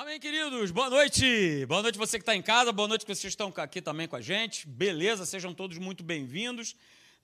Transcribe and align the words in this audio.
Amém, 0.00 0.20
queridos. 0.20 0.70
Boa 0.70 0.88
noite. 0.88 1.66
Boa 1.66 1.82
noite 1.82 1.98
você 1.98 2.18
que 2.18 2.22
está 2.22 2.32
em 2.32 2.40
casa. 2.40 2.70
Boa 2.70 2.86
noite 2.86 3.04
que 3.04 3.12
vocês 3.12 3.32
estão 3.32 3.52
aqui 3.56 3.82
também 3.82 4.06
com 4.06 4.14
a 4.14 4.20
gente. 4.20 4.64
Beleza? 4.64 5.26
Sejam 5.26 5.52
todos 5.52 5.76
muito 5.76 6.04
bem-vindos 6.04 6.76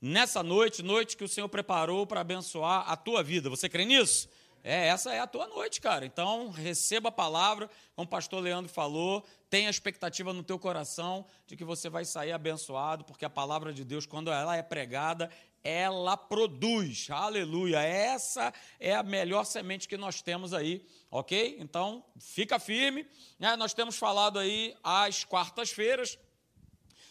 nessa 0.02 0.43
noite, 0.43 0.82
noite 0.82 1.16
que 1.16 1.22
o 1.22 1.29
Senhor 1.29 1.48
preparou 1.48 2.04
para 2.04 2.21
abençoar 2.21 2.90
a 2.90 2.96
tua 2.96 3.22
vida. 3.22 3.48
Você 3.48 3.68
crê 3.68 3.84
nisso? 3.84 4.29
É, 4.64 4.88
essa 4.88 5.14
é 5.14 5.21
a 5.21 5.26
tua 5.29 5.46
noite, 5.46 5.80
cara. 5.80 6.04
Então, 6.04 6.50
receba 6.50 7.10
a 7.10 7.12
palavra, 7.12 7.71
como 7.95 8.06
o 8.06 8.10
pastor 8.10 8.42
Leandro 8.42 8.69
falou, 8.69 9.25
tenha 9.49 9.71
expectativa 9.71 10.33
no 10.33 10.43
teu 10.43 10.59
coração 10.59 11.25
de 11.47 11.56
que 11.56 11.63
você 11.63 11.88
vai 11.88 12.04
sair 12.04 12.33
abençoado, 12.33 13.04
porque 13.04 13.25
a 13.25 13.31
palavra 13.31 13.72
de 13.72 13.85
Deus, 13.85 14.04
quando 14.04 14.33
ela 14.33 14.56
é 14.56 14.63
pregada, 14.65 15.31
ela 15.65 16.15
produz. 16.15 17.09
Aleluia. 17.10 17.80
Essa 17.80 18.52
é 18.78 18.95
a 18.95 19.02
melhor 19.02 19.45
semente 19.45 19.88
que 19.88 19.96
nós 19.96 20.20
temos 20.20 20.52
aí, 20.52 20.87
ok? 21.10 21.56
Então, 21.59 22.05
fica 22.20 22.59
firme. 22.59 23.06
Né? 23.38 23.56
Nós 23.56 23.73
temos 23.73 23.96
falado 23.96 24.38
aí 24.38 24.77
às 24.84 25.24
quartas-feiras 25.24 26.18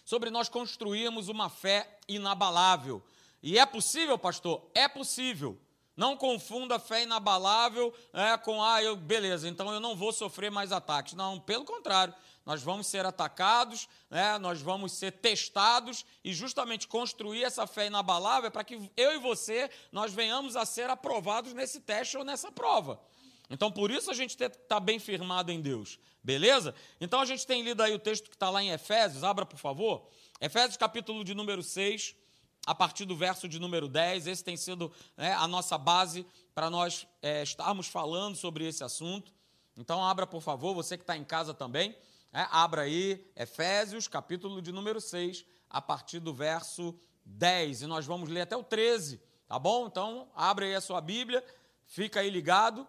sobre 0.06 0.30
nós 0.30 0.48
construirmos 0.48 1.30
uma 1.30 1.50
fé 1.50 1.98
inabalável. 2.08 3.04
E 3.42 3.58
é 3.58 3.66
possível, 3.66 4.18
pastor? 4.20 4.70
É 4.76 4.88
possível. 4.88 5.60
Não 5.96 6.16
confunda 6.16 6.80
fé 6.80 7.04
inabalável 7.04 7.94
é, 8.14 8.38
com, 8.38 8.64
ah, 8.64 8.82
eu, 8.82 8.96
beleza, 8.96 9.48
então 9.48 9.72
eu 9.72 9.80
não 9.80 9.96
vou 9.96 10.12
sofrer 10.12 10.50
mais 10.50 10.72
ataques. 10.72 11.14
Não, 11.14 11.40
pelo 11.40 11.66
contrário 11.66 12.14
nós 12.46 12.62
vamos 12.62 12.88
ser 12.88 13.06
atacados, 13.06 13.88
né? 14.10 14.38
nós 14.38 14.62
vamos 14.62 14.92
ser 14.94 15.12
testados 15.12 16.06
e 16.24 16.34
justamente 16.34 16.88
construir 16.88 17.44
essa 17.44 17.66
fé 17.66 17.88
inabalável 17.88 18.52
para 18.52 18.64
que 18.64 18.92
eu 18.98 19.14
e 19.14 19.20
você 19.20 19.70
nós 19.92 20.14
venhamos 20.14 20.56
a 20.56 20.66
ser 20.66 20.90
aprovados 20.90 21.54
nesse 21.54 21.80
teste 21.80 22.18
ou 22.18 22.24
nessa 22.24 22.52
prova. 22.52 23.00
Então, 23.50 23.72
por 23.72 23.92
isso 23.92 24.10
a 24.10 24.14
gente 24.14 24.42
está 24.42 24.80
bem 24.80 25.00
firmado 25.00 25.52
em 25.52 25.62
Deus, 25.62 26.00
beleza? 26.24 26.74
Então, 27.00 27.20
a 27.20 27.26
gente 27.26 27.46
tem 27.46 27.62
lido 27.62 27.84
aí 27.84 27.94
o 27.94 28.00
texto 28.00 28.30
que 28.30 28.36
está 28.36 28.50
lá 28.50 28.64
em 28.64 28.72
Efésios, 28.72 29.24
abra 29.24 29.46
por 29.46 29.58
favor. 29.58 30.08
Efésios, 30.42 30.78
capítulo 30.78 31.24
de 31.24 31.34
número 31.34 31.62
6, 31.62 32.16
a 32.66 32.74
partir 32.74 33.06
do 33.06 33.16
verso 33.16 33.48
de 33.48 33.60
número 33.60 33.88
10. 33.88 34.28
Esse 34.28 34.44
tem 34.44 34.58
sido 34.58 34.92
né, 35.16 35.34
a 35.34 35.48
nossa 35.48 35.78
base 35.78 36.26
para 36.56 36.70
nós 36.70 37.06
é, 37.22 37.44
estarmos 37.44 37.88
falando 37.88 38.36
sobre 38.36 38.66
esse 38.66 38.84
assunto. 38.84 39.32
Então, 39.78 40.04
abra 40.04 40.26
por 40.26 40.42
favor, 40.42 40.74
você 40.74 40.98
que 40.98 41.04
está 41.04 41.18
em 41.18 41.24
casa 41.24 41.54
também. 41.54 41.96
É, 42.36 42.48
abra 42.50 42.82
aí 42.82 43.24
Efésios, 43.36 44.08
capítulo 44.08 44.60
de 44.60 44.72
número 44.72 45.00
6, 45.00 45.46
a 45.70 45.80
partir 45.80 46.20
do 46.20 46.34
verso 46.34 47.00
10. 47.24 47.84
E 47.84 47.86
nós 47.86 48.08
vamos 48.08 48.28
ler 48.28 48.42
até 48.42 48.58
o 48.58 48.64
13, 48.64 49.22
tá 49.48 49.60
bom? 49.60 49.86
Então, 49.86 50.28
abre 50.34 50.66
aí 50.66 50.74
a 50.74 50.82
sua 50.82 51.00
Bíblia, 51.00 51.46
fica 51.86 52.22
aí 52.22 52.32
ligado, 52.32 52.88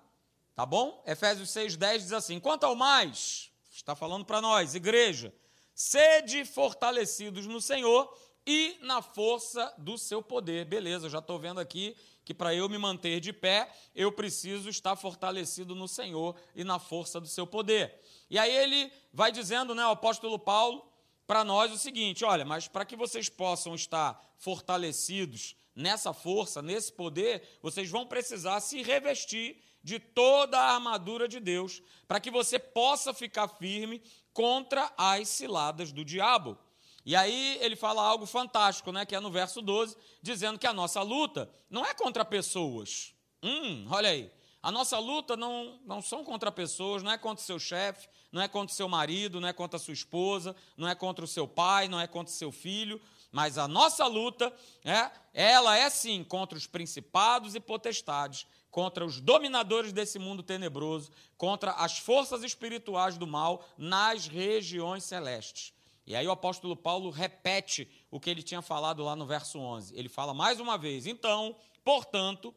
tá 0.54 0.64
bom? 0.64 1.02
Efésios 1.06 1.50
6, 1.50 1.76
10 1.76 2.02
diz 2.04 2.12
assim: 2.14 2.40
Quanto 2.40 2.64
ao 2.64 2.74
mais, 2.74 3.50
está 3.70 3.94
falando 3.94 4.24
para 4.24 4.40
nós, 4.40 4.74
igreja, 4.74 5.30
sede 5.74 6.46
fortalecidos 6.46 7.46
no 7.46 7.60
Senhor 7.60 8.16
e 8.46 8.78
na 8.80 9.02
força 9.02 9.74
do 9.76 9.98
seu 9.98 10.22
poder. 10.22 10.64
Beleza, 10.64 11.10
já 11.10 11.18
estou 11.18 11.38
vendo 11.38 11.60
aqui 11.60 11.94
que 12.24 12.32
para 12.32 12.54
eu 12.54 12.66
me 12.68 12.78
manter 12.78 13.20
de 13.20 13.32
pé, 13.32 13.70
eu 13.94 14.10
preciso 14.10 14.70
estar 14.70 14.96
fortalecido 14.96 15.74
no 15.74 15.86
Senhor 15.86 16.34
e 16.54 16.64
na 16.64 16.78
força 16.78 17.20
do 17.20 17.28
seu 17.28 17.46
poder. 17.46 18.00
E 18.30 18.38
aí 18.38 18.54
ele 18.54 18.92
vai 19.12 19.30
dizendo, 19.30 19.74
né, 19.74 19.86
o 19.86 19.90
apóstolo 19.90 20.38
Paulo, 20.38 20.86
para 21.26 21.44
nós 21.44 21.72
o 21.72 21.78
seguinte: 21.78 22.24
olha, 22.24 22.44
mas 22.44 22.68
para 22.68 22.84
que 22.84 22.96
vocês 22.96 23.28
possam 23.28 23.74
estar 23.74 24.20
fortalecidos 24.36 25.56
nessa 25.74 26.12
força, 26.12 26.62
nesse 26.62 26.92
poder, 26.92 27.58
vocês 27.62 27.90
vão 27.90 28.06
precisar 28.06 28.60
se 28.60 28.82
revestir 28.82 29.60
de 29.82 29.98
toda 29.98 30.58
a 30.58 30.74
armadura 30.74 31.28
de 31.28 31.38
Deus, 31.38 31.82
para 32.08 32.20
que 32.20 32.30
você 32.30 32.58
possa 32.58 33.12
ficar 33.12 33.48
firme 33.48 34.02
contra 34.32 34.90
as 34.96 35.28
ciladas 35.28 35.92
do 35.92 36.04
diabo. 36.04 36.58
E 37.04 37.14
aí 37.14 37.58
ele 37.60 37.76
fala 37.76 38.02
algo 38.02 38.24
fantástico, 38.24 38.90
né, 38.90 39.04
que 39.04 39.14
é 39.14 39.20
no 39.20 39.30
verso 39.30 39.60
12, 39.60 39.94
dizendo 40.22 40.58
que 40.58 40.66
a 40.66 40.72
nossa 40.72 41.02
luta 41.02 41.50
não 41.68 41.84
é 41.84 41.92
contra 41.92 42.24
pessoas. 42.24 43.14
Hum, 43.42 43.86
olha 43.90 44.08
aí. 44.08 44.32
A 44.64 44.72
nossa 44.72 44.98
luta 44.98 45.36
não, 45.36 45.78
não 45.84 46.00
são 46.00 46.24
contra 46.24 46.50
pessoas, 46.50 47.02
não 47.02 47.12
é 47.12 47.18
contra 47.18 47.42
o 47.42 47.46
seu 47.46 47.58
chefe, 47.58 48.08
não 48.32 48.40
é 48.40 48.48
contra 48.48 48.72
o 48.72 48.74
seu 48.74 48.88
marido, 48.88 49.38
não 49.38 49.46
é 49.46 49.52
contra 49.52 49.76
a 49.76 49.78
sua 49.78 49.92
esposa, 49.92 50.56
não 50.74 50.88
é 50.88 50.94
contra 50.94 51.22
o 51.22 51.28
seu 51.28 51.46
pai, 51.46 51.86
não 51.86 52.00
é 52.00 52.06
contra 52.06 52.32
o 52.32 52.34
seu 52.34 52.50
filho, 52.50 52.98
mas 53.30 53.58
a 53.58 53.68
nossa 53.68 54.06
luta, 54.06 54.50
é, 54.82 55.10
ela 55.34 55.76
é 55.76 55.90
sim 55.90 56.24
contra 56.24 56.56
os 56.56 56.66
principados 56.66 57.54
e 57.54 57.60
potestades, 57.60 58.46
contra 58.70 59.04
os 59.04 59.20
dominadores 59.20 59.92
desse 59.92 60.18
mundo 60.18 60.42
tenebroso, 60.42 61.10
contra 61.36 61.72
as 61.72 61.98
forças 61.98 62.42
espirituais 62.42 63.18
do 63.18 63.26
mal 63.26 63.62
nas 63.76 64.26
regiões 64.26 65.04
celestes. 65.04 65.74
E 66.06 66.16
aí 66.16 66.26
o 66.26 66.32
apóstolo 66.32 66.74
Paulo 66.74 67.10
repete 67.10 67.86
o 68.10 68.18
que 68.18 68.30
ele 68.30 68.42
tinha 68.42 68.62
falado 68.62 69.04
lá 69.04 69.14
no 69.14 69.26
verso 69.26 69.58
11. 69.58 69.94
Ele 69.94 70.08
fala 70.08 70.32
mais 70.32 70.58
uma 70.58 70.78
vez: 70.78 71.06
Então, 71.06 71.54
portanto, 71.84 72.54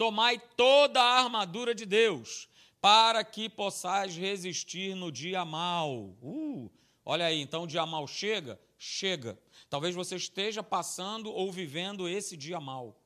tomai 0.00 0.38
toda 0.56 0.98
a 0.98 1.20
armadura 1.20 1.74
de 1.74 1.84
Deus, 1.84 2.48
para 2.80 3.22
que 3.22 3.50
possais 3.50 4.16
resistir 4.16 4.94
no 4.94 5.12
dia 5.12 5.44
mal. 5.44 6.16
Uh, 6.22 6.70
olha 7.04 7.26
aí, 7.26 7.38
então 7.38 7.64
o 7.64 7.66
dia 7.66 7.84
mal 7.84 8.06
chega? 8.06 8.58
Chega. 8.78 9.38
Talvez 9.68 9.94
você 9.94 10.16
esteja 10.16 10.62
passando 10.62 11.30
ou 11.30 11.52
vivendo 11.52 12.08
esse 12.08 12.34
dia 12.34 12.58
mal. 12.58 12.98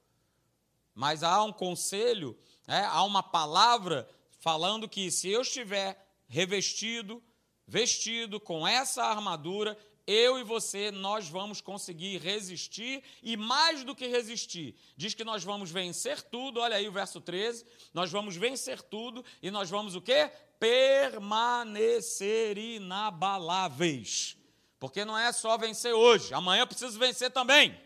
Mas 0.94 1.24
há 1.24 1.42
um 1.42 1.52
conselho, 1.52 2.38
é, 2.68 2.84
há 2.84 3.02
uma 3.02 3.24
palavra 3.24 4.08
falando 4.38 4.88
que 4.88 5.10
se 5.10 5.28
eu 5.28 5.42
estiver 5.42 6.00
revestido, 6.28 7.20
vestido 7.66 8.38
com 8.38 8.64
essa 8.64 9.02
armadura, 9.02 9.76
eu 10.06 10.38
e 10.38 10.42
você, 10.42 10.90
nós 10.90 11.28
vamos 11.28 11.60
conseguir 11.60 12.18
resistir 12.18 13.02
e 13.22 13.36
mais 13.36 13.84
do 13.84 13.94
que 13.94 14.06
resistir. 14.06 14.74
Diz 14.96 15.14
que 15.14 15.24
nós 15.24 15.42
vamos 15.42 15.70
vencer 15.70 16.20
tudo, 16.22 16.60
olha 16.60 16.76
aí 16.76 16.88
o 16.88 16.92
verso 16.92 17.20
13, 17.20 17.64
nós 17.92 18.10
vamos 18.10 18.36
vencer 18.36 18.82
tudo 18.82 19.24
e 19.42 19.50
nós 19.50 19.70
vamos 19.70 19.94
o 19.94 20.00
quê? 20.00 20.30
Permanecer 20.58 22.58
inabaláveis. 22.58 24.36
Porque 24.78 25.04
não 25.04 25.16
é 25.16 25.32
só 25.32 25.56
vencer 25.56 25.94
hoje, 25.94 26.34
amanhã 26.34 26.62
eu 26.62 26.66
preciso 26.66 26.98
vencer 26.98 27.30
também. 27.30 27.78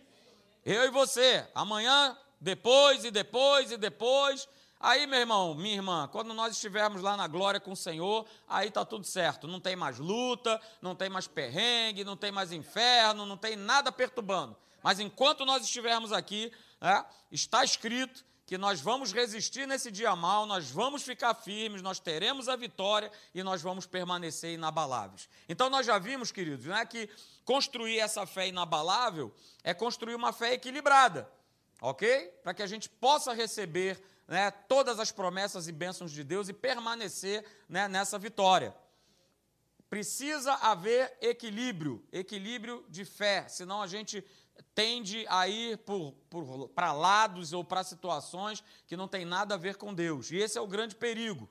Eu 0.64 0.84
e 0.84 0.90
você, 0.90 1.46
amanhã, 1.54 2.18
depois 2.40 3.04
e 3.04 3.10
depois 3.10 3.70
e 3.70 3.76
depois, 3.76 4.48
Aí, 4.80 5.08
meu 5.08 5.18
irmão, 5.18 5.54
minha 5.54 5.74
irmã, 5.74 6.08
quando 6.12 6.32
nós 6.32 6.54
estivermos 6.54 7.02
lá 7.02 7.16
na 7.16 7.26
glória 7.26 7.58
com 7.58 7.72
o 7.72 7.76
Senhor, 7.76 8.24
aí 8.46 8.68
está 8.68 8.84
tudo 8.84 9.04
certo. 9.04 9.48
Não 9.48 9.58
tem 9.58 9.74
mais 9.74 9.98
luta, 9.98 10.60
não 10.80 10.94
tem 10.94 11.08
mais 11.08 11.26
perrengue, 11.26 12.04
não 12.04 12.16
tem 12.16 12.30
mais 12.30 12.52
inferno, 12.52 13.26
não 13.26 13.36
tem 13.36 13.56
nada 13.56 13.90
perturbando. 13.90 14.56
Mas 14.80 15.00
enquanto 15.00 15.44
nós 15.44 15.64
estivermos 15.64 16.12
aqui, 16.12 16.52
é, 16.80 17.04
está 17.32 17.64
escrito 17.64 18.24
que 18.46 18.56
nós 18.56 18.80
vamos 18.80 19.12
resistir 19.12 19.66
nesse 19.66 19.90
dia 19.90 20.14
mal, 20.14 20.46
nós 20.46 20.70
vamos 20.70 21.02
ficar 21.02 21.34
firmes, 21.34 21.82
nós 21.82 21.98
teremos 21.98 22.48
a 22.48 22.54
vitória 22.54 23.10
e 23.34 23.42
nós 23.42 23.60
vamos 23.60 23.84
permanecer 23.84 24.54
inabaláveis. 24.54 25.28
Então 25.48 25.68
nós 25.68 25.84
já 25.84 25.98
vimos, 25.98 26.30
queridos, 26.30 26.64
não 26.64 26.76
é 26.76 26.86
que 26.86 27.10
construir 27.44 27.98
essa 27.98 28.24
fé 28.24 28.46
inabalável 28.46 29.34
é 29.62 29.74
construir 29.74 30.14
uma 30.14 30.32
fé 30.32 30.54
equilibrada, 30.54 31.30
ok? 31.78 32.28
Para 32.42 32.54
que 32.54 32.62
a 32.62 32.66
gente 32.66 32.88
possa 32.88 33.34
receber 33.34 34.02
né, 34.28 34.50
todas 34.50 35.00
as 35.00 35.10
promessas 35.10 35.66
e 35.66 35.72
bênçãos 35.72 36.12
de 36.12 36.22
Deus 36.22 36.48
e 36.48 36.52
permanecer 36.52 37.44
né, 37.66 37.88
nessa 37.88 38.18
vitória. 38.18 38.74
Precisa 39.88 40.52
haver 40.54 41.16
equilíbrio, 41.22 42.06
equilíbrio 42.12 42.84
de 42.90 43.06
fé, 43.06 43.48
senão 43.48 43.80
a 43.80 43.86
gente 43.86 44.22
tende 44.74 45.24
a 45.28 45.48
ir 45.48 45.80
para 46.74 46.92
lados 46.92 47.54
ou 47.54 47.64
para 47.64 47.82
situações 47.82 48.62
que 48.86 48.96
não 48.96 49.08
tem 49.08 49.24
nada 49.24 49.54
a 49.54 49.58
ver 49.58 49.76
com 49.76 49.94
Deus. 49.94 50.30
E 50.30 50.36
esse 50.36 50.58
é 50.58 50.60
o 50.60 50.66
grande 50.66 50.94
perigo. 50.94 51.48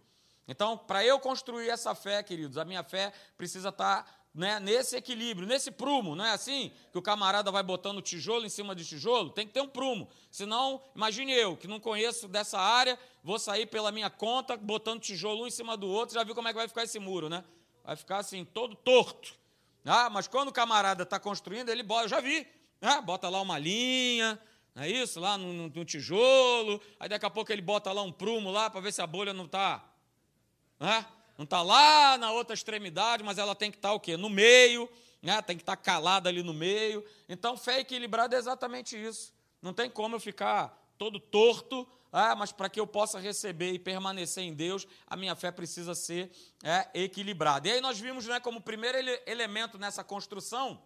Então, 0.47 0.77
para 0.77 1.03
eu 1.03 1.19
construir 1.19 1.67
essa 1.69 1.93
fé, 1.95 2.21
queridos, 2.23 2.57
a 2.57 2.63
minha 2.63 2.83
fé 2.83 3.11
precisa 3.35 3.69
estar 3.69 4.03
tá 4.03 4.16
né, 4.37 4.59
nesse 4.59 4.95
equilíbrio, 4.95 5.47
nesse 5.47 5.71
prumo, 5.71 6.15
não 6.15 6.23
é 6.23 6.29
assim? 6.29 6.71
Que 6.91 6.97
o 6.99 7.01
camarada 7.01 7.51
vai 7.51 7.63
botando 7.63 8.03
tijolo 8.03 8.45
em 8.45 8.49
cima 8.49 8.75
de 8.75 8.85
tijolo, 8.85 9.31
tem 9.31 9.47
que 9.47 9.51
ter 9.51 9.61
um 9.61 9.67
prumo. 9.67 10.07
Senão, 10.29 10.79
imagine 10.95 11.33
eu, 11.33 11.57
que 11.57 11.67
não 11.67 11.79
conheço 11.79 12.27
dessa 12.27 12.59
área, 12.59 12.99
vou 13.23 13.39
sair 13.39 13.65
pela 13.65 13.91
minha 13.91 14.11
conta, 14.11 14.55
botando 14.55 15.01
tijolo 15.01 15.43
um 15.43 15.47
em 15.47 15.51
cima 15.51 15.75
do 15.75 15.87
outro, 15.87 16.13
já 16.13 16.23
viu 16.23 16.35
como 16.35 16.47
é 16.47 16.51
que 16.51 16.57
vai 16.59 16.67
ficar 16.67 16.83
esse 16.83 16.99
muro, 16.99 17.29
né? 17.29 17.43
Vai 17.83 17.95
ficar 17.95 18.17
assim, 18.17 18.45
todo 18.45 18.75
torto. 18.75 19.33
Ah, 19.83 20.07
mas 20.07 20.27
quando 20.27 20.49
o 20.49 20.53
camarada 20.53 21.01
está 21.01 21.19
construindo, 21.19 21.69
ele 21.69 21.81
bota, 21.81 22.03
eu 22.03 22.09
já 22.09 22.21
vi, 22.21 22.45
né? 22.79 23.01
bota 23.01 23.27
lá 23.29 23.41
uma 23.41 23.57
linha, 23.57 24.39
não 24.75 24.83
é 24.83 24.89
isso? 24.89 25.19
Lá 25.19 25.35
no, 25.35 25.51
no, 25.51 25.67
no 25.67 25.85
tijolo, 25.85 26.79
aí 26.99 27.09
daqui 27.09 27.25
a 27.25 27.29
pouco 27.31 27.51
ele 27.51 27.63
bota 27.63 27.91
lá 27.91 28.03
um 28.03 28.11
prumo 28.11 28.51
lá 28.51 28.69
para 28.69 28.81
ver 28.81 28.93
se 28.93 29.01
a 29.01 29.07
bolha 29.07 29.33
não 29.33 29.45
está. 29.45 29.83
Né? 30.79 31.03
Não 31.37 31.43
está 31.43 31.61
lá 31.61 32.17
na 32.17 32.31
outra 32.31 32.53
extremidade, 32.53 33.23
mas 33.23 33.37
ela 33.37 33.53
tem 33.53 33.69
que 33.69 33.77
estar 33.77 33.89
tá, 33.89 33.93
o 33.93 33.99
quê? 33.99 34.17
No 34.17 34.29
meio, 34.29 34.89
né? 35.21 35.41
tem 35.41 35.55
que 35.55 35.61
estar 35.61 35.75
tá 35.75 35.81
calada 35.81 36.29
ali 36.29 36.41
no 36.41 36.53
meio. 36.53 37.05
Então, 37.29 37.55
fé 37.55 37.79
equilibrada 37.79 38.35
é 38.35 38.39
exatamente 38.39 38.97
isso. 38.97 39.33
Não 39.61 39.73
tem 39.73 39.89
como 39.89 40.15
eu 40.15 40.19
ficar 40.19 40.75
todo 40.97 41.19
torto, 41.19 41.87
ah, 42.11 42.35
mas 42.35 42.51
para 42.51 42.69
que 42.69 42.79
eu 42.79 42.87
possa 42.87 43.19
receber 43.19 43.71
e 43.71 43.77
permanecer 43.77 44.43
em 44.43 44.53
Deus, 44.53 44.87
a 45.05 45.15
minha 45.15 45.35
fé 45.35 45.51
precisa 45.51 45.93
ser 45.93 46.31
é, 46.63 46.89
equilibrada. 47.03 47.67
E 47.67 47.73
aí 47.73 47.81
nós 47.81 47.99
vimos 47.99 48.25
né, 48.25 48.39
como 48.39 48.59
primeiro 48.59 48.97
ele, 48.97 49.21
elemento 49.27 49.77
nessa 49.77 50.03
construção, 50.03 50.81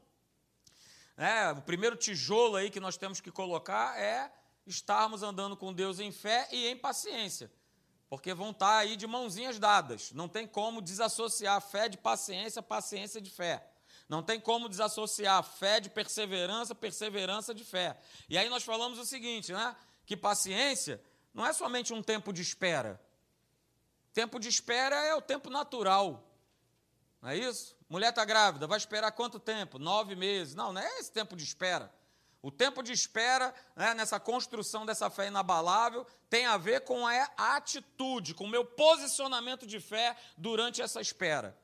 é, 1.15 1.51
o 1.51 1.61
primeiro 1.61 1.95
tijolo 1.95 2.55
aí 2.55 2.69
que 2.69 2.79
nós 2.79 2.97
temos 2.97 3.21
que 3.21 3.31
colocar 3.31 3.97
é 3.99 4.31
estarmos 4.65 5.23
andando 5.23 5.55
com 5.55 5.71
Deus 5.71 5.99
em 5.99 6.11
fé 6.11 6.47
e 6.51 6.67
em 6.67 6.75
paciência. 6.75 7.51
Porque 8.11 8.33
vão 8.33 8.51
estar 8.51 8.77
aí 8.77 8.97
de 8.97 9.07
mãozinhas 9.07 9.57
dadas. 9.57 10.11
Não 10.11 10.27
tem 10.27 10.45
como 10.45 10.81
desassociar 10.81 11.61
fé 11.61 11.87
de 11.87 11.97
paciência, 11.97 12.61
paciência 12.61 13.21
de 13.21 13.31
fé. 13.31 13.65
Não 14.09 14.21
tem 14.21 14.37
como 14.37 14.67
desassociar 14.67 15.41
fé 15.41 15.79
de 15.79 15.89
perseverança, 15.89 16.75
perseverança 16.75 17.53
de 17.53 17.63
fé. 17.63 17.97
E 18.27 18.37
aí 18.37 18.49
nós 18.49 18.63
falamos 18.63 18.99
o 18.99 19.05
seguinte, 19.05 19.53
né? 19.53 19.73
Que 20.05 20.17
paciência 20.17 21.01
não 21.33 21.45
é 21.45 21.53
somente 21.53 21.93
um 21.93 22.03
tempo 22.03 22.33
de 22.33 22.41
espera. 22.41 22.99
Tempo 24.13 24.41
de 24.41 24.49
espera 24.49 24.97
é 25.05 25.15
o 25.15 25.21
tempo 25.21 25.49
natural. 25.49 26.21
Não 27.21 27.29
é 27.29 27.37
isso? 27.37 27.77
Mulher 27.87 28.09
está 28.09 28.25
grávida, 28.25 28.67
vai 28.67 28.77
esperar 28.77 29.13
quanto 29.13 29.39
tempo? 29.39 29.79
Nove 29.79 30.17
meses. 30.17 30.53
Não, 30.53 30.73
não 30.73 30.81
é 30.81 30.99
esse 30.99 31.13
tempo 31.13 31.33
de 31.33 31.45
espera. 31.45 31.89
O 32.41 32.49
tempo 32.49 32.81
de 32.81 32.91
espera, 32.91 33.53
né, 33.75 33.93
nessa 33.93 34.19
construção 34.19 34.85
dessa 34.85 35.09
fé 35.09 35.27
inabalável, 35.27 36.05
tem 36.29 36.45
a 36.47 36.57
ver 36.57 36.81
com 36.81 37.05
a 37.05 37.27
atitude, 37.55 38.33
com 38.33 38.45
o 38.45 38.49
meu 38.49 38.65
posicionamento 38.65 39.67
de 39.67 39.79
fé 39.79 40.17
durante 40.35 40.81
essa 40.81 40.99
espera. 40.99 41.55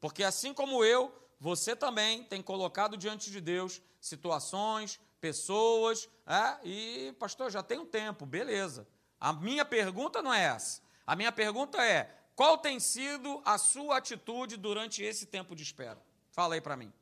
Porque 0.00 0.22
assim 0.22 0.54
como 0.54 0.84
eu, 0.84 1.12
você 1.40 1.74
também 1.74 2.22
tem 2.24 2.40
colocado 2.40 2.96
diante 2.96 3.30
de 3.30 3.40
Deus 3.40 3.82
situações, 4.00 5.00
pessoas, 5.20 6.08
é, 6.26 6.58
e, 6.68 7.12
pastor, 7.18 7.50
já 7.50 7.62
tem 7.62 7.78
um 7.78 7.86
tempo, 7.86 8.26
beleza. 8.26 8.86
A 9.20 9.32
minha 9.32 9.64
pergunta 9.64 10.20
não 10.20 10.34
é 10.34 10.42
essa. 10.44 10.82
A 11.06 11.14
minha 11.14 11.30
pergunta 11.30 11.82
é: 11.84 12.12
qual 12.34 12.58
tem 12.58 12.80
sido 12.80 13.40
a 13.44 13.58
sua 13.58 13.98
atitude 13.98 14.56
durante 14.56 15.02
esse 15.02 15.26
tempo 15.26 15.54
de 15.54 15.62
espera? 15.62 16.00
Fala 16.30 16.54
aí 16.54 16.60
para 16.60 16.76
mim. 16.76 16.92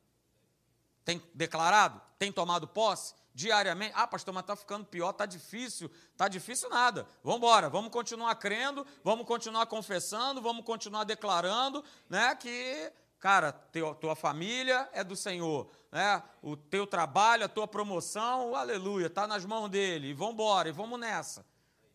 Tem 1.03 1.21
declarado? 1.33 2.01
Tem 2.17 2.31
tomado 2.31 2.67
posse? 2.67 3.13
Diariamente? 3.33 3.93
Ah, 3.95 4.05
pastor, 4.05 4.33
mas 4.33 4.43
está 4.43 4.55
ficando 4.55 4.85
pior, 4.85 5.11
está 5.11 5.25
difícil. 5.25 5.89
Está 6.11 6.27
difícil 6.27 6.69
nada. 6.69 7.07
Vamos 7.23 7.37
embora, 7.37 7.69
vamos 7.69 7.91
continuar 7.91 8.35
crendo, 8.35 8.85
vamos 9.03 9.25
continuar 9.25 9.65
confessando, 9.67 10.41
vamos 10.41 10.65
continuar 10.65 11.03
declarando, 11.05 11.83
né, 12.09 12.35
que, 12.35 12.91
cara, 13.19 13.51
teu, 13.51 13.95
tua 13.95 14.15
família 14.15 14.89
é 14.91 15.03
do 15.03 15.15
Senhor, 15.15 15.69
né, 15.91 16.21
o 16.41 16.57
teu 16.57 16.85
trabalho, 16.85 17.45
a 17.45 17.49
tua 17.49 17.67
promoção, 17.67 18.53
aleluia, 18.53 19.07
está 19.07 19.25
nas 19.25 19.45
mãos 19.45 19.69
dele, 19.69 20.09
e 20.09 20.13
vamos 20.13 20.33
embora, 20.33 20.69
e 20.69 20.71
vamos 20.73 20.99
nessa. 20.99 21.45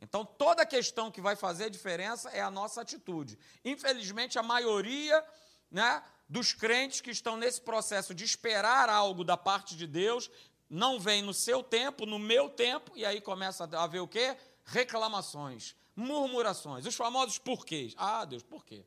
Então, 0.00 0.24
toda 0.24 0.64
questão 0.64 1.10
que 1.10 1.20
vai 1.20 1.36
fazer 1.36 1.70
diferença 1.70 2.30
é 2.30 2.40
a 2.40 2.50
nossa 2.50 2.80
atitude. 2.80 3.38
Infelizmente, 3.64 4.38
a 4.38 4.42
maioria 4.42 5.24
né, 5.70 6.02
dos 6.28 6.52
crentes 6.52 7.00
que 7.00 7.10
estão 7.10 7.36
nesse 7.36 7.60
processo 7.60 8.14
de 8.14 8.24
esperar 8.24 8.88
algo 8.88 9.24
da 9.24 9.36
parte 9.36 9.76
de 9.76 9.86
Deus 9.86 10.30
não 10.68 10.98
vem 10.98 11.22
no 11.22 11.32
seu 11.32 11.62
tempo, 11.62 12.04
no 12.04 12.18
meu 12.18 12.48
tempo, 12.48 12.92
e 12.96 13.04
aí 13.04 13.20
começa 13.20 13.68
a 13.72 13.84
haver 13.84 14.00
o 14.00 14.08
quê? 14.08 14.36
Reclamações, 14.64 15.76
murmurações, 15.94 16.84
os 16.84 16.94
famosos 16.94 17.38
porquês. 17.38 17.94
Ah, 17.96 18.24
Deus, 18.24 18.42
por 18.42 18.64
quê? 18.64 18.84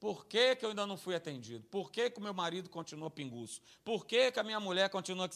Por 0.00 0.24
que, 0.26 0.56
que 0.56 0.64
eu 0.64 0.70
ainda 0.70 0.86
não 0.86 0.96
fui 0.96 1.14
atendido? 1.14 1.64
Por 1.68 1.92
que, 1.92 2.08
que 2.08 2.18
o 2.18 2.22
meu 2.22 2.32
marido 2.32 2.70
continua 2.70 3.10
pinguço? 3.10 3.60
Por 3.84 4.06
que, 4.06 4.32
que 4.32 4.40
a 4.40 4.42
minha 4.42 4.58
mulher 4.58 4.88
continua. 4.88 5.28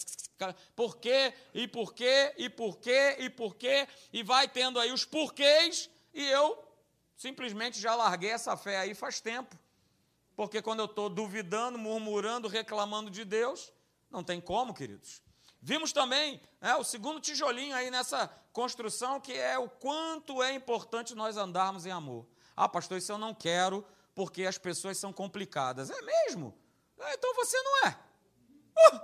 Por 0.74 0.96
quê? 0.96 1.34
E 1.52 1.68
por 1.68 1.92
quê? 1.92 2.34
E 2.38 2.48
por 2.48 2.78
quê? 2.78 3.16
E 3.18 3.28
por 3.28 3.54
quê? 3.56 3.86
E 4.10 4.22
vai 4.22 4.48
tendo 4.48 4.80
aí 4.80 4.90
os 4.90 5.04
porquês, 5.04 5.90
e 6.14 6.24
eu 6.24 6.66
simplesmente 7.14 7.78
já 7.78 7.94
larguei 7.94 8.30
essa 8.30 8.56
fé 8.56 8.78
aí 8.78 8.94
faz 8.94 9.20
tempo. 9.20 9.54
Porque 10.36 10.60
quando 10.60 10.80
eu 10.80 10.86
estou 10.86 11.08
duvidando, 11.08 11.78
murmurando, 11.78 12.48
reclamando 12.48 13.10
de 13.10 13.24
Deus, 13.24 13.72
não 14.10 14.24
tem 14.24 14.40
como, 14.40 14.74
queridos. 14.74 15.22
Vimos 15.60 15.92
também 15.92 16.40
né, 16.60 16.74
o 16.76 16.84
segundo 16.84 17.20
tijolinho 17.20 17.74
aí 17.74 17.90
nessa 17.90 18.28
construção, 18.52 19.20
que 19.20 19.32
é 19.32 19.58
o 19.58 19.68
quanto 19.68 20.42
é 20.42 20.52
importante 20.52 21.14
nós 21.14 21.36
andarmos 21.36 21.86
em 21.86 21.90
amor. 21.90 22.26
Ah, 22.54 22.68
pastor, 22.68 22.98
isso 22.98 23.10
eu 23.10 23.18
não 23.18 23.34
quero 23.34 23.84
porque 24.14 24.44
as 24.44 24.58
pessoas 24.58 24.98
são 24.98 25.12
complicadas. 25.12 25.90
É 25.90 26.02
mesmo? 26.02 26.56
Ah, 27.00 27.14
então 27.14 27.34
você 27.34 27.56
não 27.62 27.86
é. 27.86 27.98
Uh, 28.92 29.00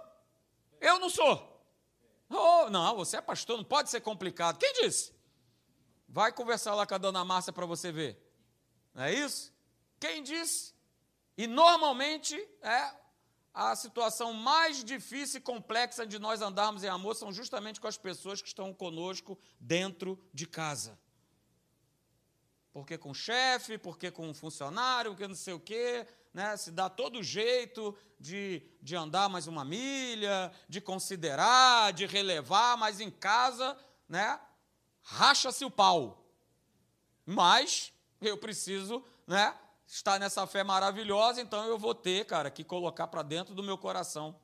eu 0.81 0.99
não 0.99 1.09
sou. 1.09 1.51
Oh, 2.29 2.71
não, 2.71 2.95
você 2.95 3.17
é 3.17 3.21
pastor, 3.21 3.57
não 3.57 3.65
pode 3.65 3.91
ser 3.91 4.01
complicado. 4.01 4.59
Quem 4.59 4.73
disse? 4.75 5.13
Vai 6.09 6.33
conversar 6.33 6.75
lá 6.75 6.87
com 6.87 6.95
a 6.95 6.99
dona 6.99 7.25
Márcia 7.25 7.53
para 7.53 7.67
você 7.67 7.91
ver. 7.91 8.21
Não 8.95 9.05
é 9.05 9.15
isso? 9.15 9.53
Quem 9.99 10.23
disse? 10.23 10.75
E 11.41 11.47
normalmente 11.47 12.37
é 12.61 12.95
a 13.55 13.75
situação 13.75 14.35
mais 14.35 14.85
difícil 14.85 15.39
e 15.39 15.43
complexa 15.43 16.07
de 16.07 16.19
nós 16.19 16.43
andarmos 16.43 16.85
em 16.85 16.89
amor 16.89 17.15
são 17.17 17.33
justamente 17.33 17.81
com 17.81 17.87
as 17.87 17.97
pessoas 17.97 18.43
que 18.43 18.49
estão 18.49 18.75
conosco 18.75 19.39
dentro 19.59 20.23
de 20.35 20.47
casa. 20.47 20.99
Porque 22.75 22.99
com 22.99 23.13
o 23.13 23.15
chefe, 23.15 23.79
porque 23.79 24.11
com 24.11 24.29
o 24.29 24.35
funcionário, 24.35 25.13
porque 25.13 25.27
não 25.27 25.35
sei 25.35 25.55
o 25.55 25.59
quê, 25.59 26.07
né? 26.35 26.59
se 26.59 26.71
dá 26.71 26.91
todo 26.91 27.23
jeito 27.23 27.97
de, 28.19 28.63
de 28.83 28.95
andar 28.95 29.31
mais 29.31 29.47
uma 29.47 29.65
milha, 29.65 30.53
de 30.69 30.79
considerar, 30.79 31.95
de 31.95 32.05
relevar, 32.05 32.77
mas 32.77 33.01
em 33.01 33.11
casa, 33.11 33.79
né? 34.07 34.39
racha-se 35.01 35.65
o 35.65 35.71
pau. 35.71 36.23
Mas 37.25 37.95
eu 38.21 38.37
preciso 38.37 39.03
né? 39.31 39.57
Estar 39.91 40.21
nessa 40.21 40.47
fé 40.47 40.63
maravilhosa, 40.63 41.41
então 41.41 41.65
eu 41.67 41.77
vou 41.77 41.95
ter, 41.95 42.25
cara, 42.25 42.51
que 42.51 42.63
colocar 42.63 43.09
para 43.09 43.23
dentro 43.23 43.55
do 43.55 43.63
meu 43.63 43.77
coração 43.77 44.37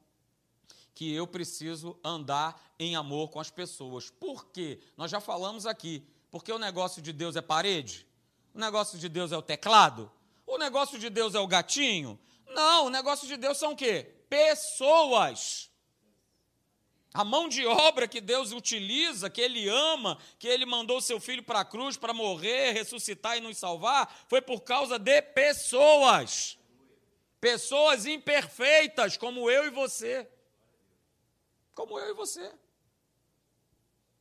que 0.93 1.14
eu 1.14 1.26
preciso 1.26 1.98
andar 2.02 2.60
em 2.78 2.96
amor 2.96 3.28
com 3.28 3.38
as 3.38 3.50
pessoas. 3.50 4.10
Por 4.10 4.46
quê? 4.46 4.81
Nós 4.96 5.10
já 5.10 5.20
falamos 5.20 5.66
aqui. 5.66 6.06
Porque 6.31 6.50
o 6.50 6.58
negócio 6.58 7.02
de 7.02 7.12
Deus 7.12 7.37
é 7.37 7.43
parede? 7.43 8.06
O 8.54 8.58
negócio 8.58 8.98
de 8.98 9.08
Deus 9.08 9.31
é 9.31 9.37
o 9.37 9.43
teclado? 9.43 10.10
O 10.46 10.56
negócio 10.56 10.98
de 10.98 11.10
Deus 11.10 11.34
é 11.34 11.38
o 11.38 11.46
gatinho? 11.46 12.19
Não, 12.48 12.87
o 12.87 12.90
negócio 12.90 13.28
de 13.28 13.37
Deus 13.37 13.58
são 13.58 13.72
o 13.72 13.76
quê? 13.76 14.25
Pessoas. 14.28 15.70
A 17.16 17.24
mão 17.24 17.48
de 17.48 17.66
obra 17.66 18.06
que 18.06 18.20
Deus 18.20 18.52
utiliza, 18.52 19.30
que 19.30 19.40
Ele 19.40 19.66
ama, 19.70 20.18
que 20.38 20.46
Ele 20.46 20.66
mandou 20.66 21.00
seu 21.00 21.18
filho 21.18 21.42
para 21.42 21.60
a 21.60 21.64
cruz 21.64 21.96
para 21.96 22.12
morrer, 22.12 22.72
ressuscitar 22.72 23.38
e 23.38 23.40
nos 23.40 23.56
salvar, 23.56 24.14
foi 24.28 24.42
por 24.42 24.60
causa 24.60 24.98
de 24.98 25.22
pessoas. 25.22 26.58
Pessoas 27.40 28.05
imperfeitas, 28.05 29.17
como 29.17 29.50
eu 29.50 29.64
e 29.64 29.70
você. 29.70 30.29
Como 31.74 31.98
eu 31.98 32.10
e 32.10 32.12
você. 32.12 32.52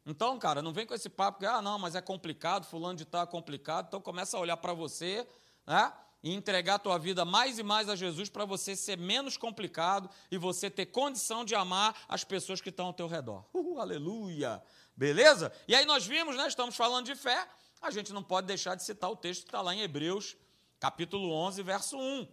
Então, 0.05 0.39
cara, 0.39 0.61
não 0.61 0.71
vem 0.71 0.87
com 0.87 0.93
esse 0.93 1.09
papo 1.09 1.39
que, 1.39 1.45
ah, 1.45 1.61
não, 1.61 1.77
mas 1.77 1.95
é 1.95 2.01
complicado, 2.01 2.65
fulano 2.65 2.95
de 2.95 3.03
tal 3.03 3.23
é 3.23 3.27
complicado. 3.27 3.87
Então 3.87 3.99
começa 3.99 4.37
a 4.37 4.39
olhar 4.39 4.55
para 4.55 4.71
você, 4.71 5.27
né? 5.67 5.91
E 6.25 6.33
entregar 6.33 6.75
a 6.75 6.79
tua 6.79 6.97
vida 6.97 7.23
mais 7.23 7.59
e 7.59 7.63
mais 7.63 7.87
a 7.87 7.95
Jesus 7.95 8.29
para 8.29 8.45
você 8.45 8.75
ser 8.75 8.97
menos 8.97 9.37
complicado 9.37 10.09
e 10.31 10.39
você 10.39 10.71
ter 10.71 10.87
condição 10.87 11.45
de 11.45 11.53
amar 11.53 11.95
as 12.07 12.23
pessoas 12.23 12.59
que 12.59 12.69
estão 12.69 12.87
ao 12.87 12.93
teu 12.93 13.07
redor. 13.07 13.45
Uh, 13.53 13.79
aleluia! 13.79 14.63
Beleza? 14.97 15.51
E 15.67 15.75
aí 15.75 15.85
nós 15.85 16.07
vimos, 16.07 16.35
né? 16.35 16.47
Estamos 16.47 16.75
falando 16.75 17.05
de 17.05 17.15
fé. 17.15 17.47
A 17.81 17.91
gente 17.91 18.11
não 18.11 18.23
pode 18.23 18.47
deixar 18.47 18.73
de 18.73 18.83
citar 18.83 19.11
o 19.11 19.15
texto 19.15 19.41
que 19.41 19.49
está 19.49 19.61
lá 19.61 19.75
em 19.75 19.81
Hebreus, 19.81 20.35
capítulo 20.79 21.31
11, 21.31 21.61
verso 21.61 21.97
1. 21.97 22.27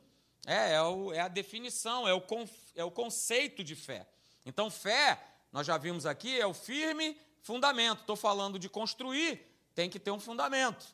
É, 0.47 0.73
é, 0.75 0.83
o, 0.83 1.13
é 1.13 1.21
a 1.21 1.29
definição, 1.29 2.09
é 2.09 2.15
o, 2.15 2.23
é 2.75 2.85
o 2.85 2.91
conceito 2.91 3.63
de 3.63 3.75
fé. 3.75 4.09
Então, 4.47 4.71
fé, 4.71 5.23
nós 5.53 5.67
já 5.67 5.77
vimos 5.77 6.07
aqui, 6.07 6.41
é 6.41 6.47
o 6.47 6.55
firme 6.55 7.21
fundamento. 7.43 8.01
Estou 8.01 8.17
falando 8.17 8.59
de 8.59 8.71
construir, 8.71 9.47
tem 9.75 9.91
que 9.91 9.99
ter 9.99 10.11
um 10.11 10.21
fundamento. 10.21 10.87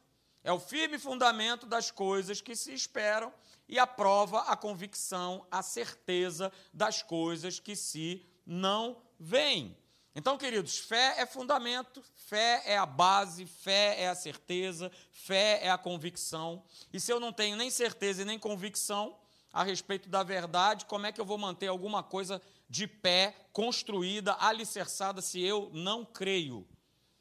É 0.49 0.53
o 0.53 0.59
firme 0.59 0.99
fundamento 0.99 1.67
das 1.67 1.91
coisas 1.91 2.41
que 2.41 2.57
se 2.57 2.73
esperam 2.73 3.31
e 3.69 3.79
aprova 3.79 4.41
a 4.45 4.57
convicção, 4.57 5.47
a 5.51 5.63
certeza 5.63 6.51
das 6.73 7.03
coisas 7.03 7.61
que 7.61 7.77
se 7.77 8.27
não 8.47 8.97
veem. 9.21 9.77
Então, 10.17 10.39
queridos, 10.39 10.79
fé 10.79 11.17
é 11.19 11.27
fundamento, 11.27 12.03
fé 12.15 12.63
é 12.65 12.79
a 12.79 12.87
base, 12.87 13.45
fé 13.45 14.01
é 14.01 14.09
a 14.09 14.15
certeza, 14.15 14.91
fé 15.13 15.61
é 15.63 15.71
a 15.71 15.77
convicção. 15.77 16.65
E 16.91 16.99
se 16.99 17.13
eu 17.13 17.21
não 17.21 17.31
tenho 17.31 17.55
nem 17.55 17.69
certeza 17.69 18.23
e 18.23 18.25
nem 18.25 18.39
convicção 18.39 19.19
a 19.53 19.63
respeito 19.63 20.09
da 20.09 20.23
verdade, 20.23 20.87
como 20.87 21.05
é 21.05 21.13
que 21.13 21.21
eu 21.21 21.27
vou 21.27 21.37
manter 21.37 21.67
alguma 21.67 22.03
coisa 22.03 22.41
de 22.71 22.87
pé, 22.87 23.37
construída, 23.53 24.35
alicerçada, 24.41 25.21
se 25.21 25.43
eu 25.43 25.71
não 25.75 26.07
creio. 26.07 26.67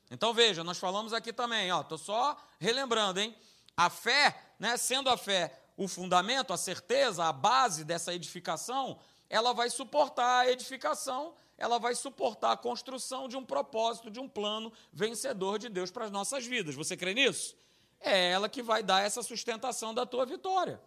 Então 0.10 0.34
veja, 0.34 0.64
nós 0.64 0.78
falamos 0.78 1.14
aqui 1.14 1.34
também, 1.34 1.72
ó, 1.72 1.82
estou 1.82 1.98
só 1.98 2.38
relembrando, 2.60 3.20
hein? 3.20 3.36
A 3.76 3.90
fé, 3.90 4.54
né, 4.58 4.78
sendo 4.78 5.10
a 5.10 5.18
fé 5.18 5.60
o 5.76 5.88
fundamento, 5.88 6.52
a 6.54 6.58
certeza, 6.58 7.26
a 7.26 7.32
base 7.32 7.84
dessa 7.84 8.14
edificação, 8.14 8.98
ela 9.30 9.54
vai 9.54 9.70
suportar 9.70 10.40
a 10.40 10.52
edificação 10.52 11.36
ela 11.58 11.80
vai 11.80 11.96
suportar 11.96 12.52
a 12.52 12.58
construção 12.58 13.28
de 13.28 13.36
um 13.36 13.44
propósito, 13.44 14.12
de 14.12 14.20
um 14.20 14.30
plano 14.30 14.72
vencedor 14.94 15.58
de 15.58 15.70
Deus 15.70 15.90
para 15.90 16.06
as 16.06 16.12
nossas 16.12 16.46
vidas. 16.46 16.76
Você 16.76 16.96
crê 16.96 17.16
nisso? 17.16 17.56
É 18.00 18.30
ela 18.30 18.48
que 18.48 18.62
vai 18.62 18.84
dar 18.84 19.02
essa 19.02 19.24
sustentação 19.24 19.92
da 19.92 20.06
tua 20.06 20.24
vitória. 20.24 20.80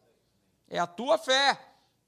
É 0.69 0.79
a 0.79 0.87
tua 0.87 1.19
fé. 1.19 1.59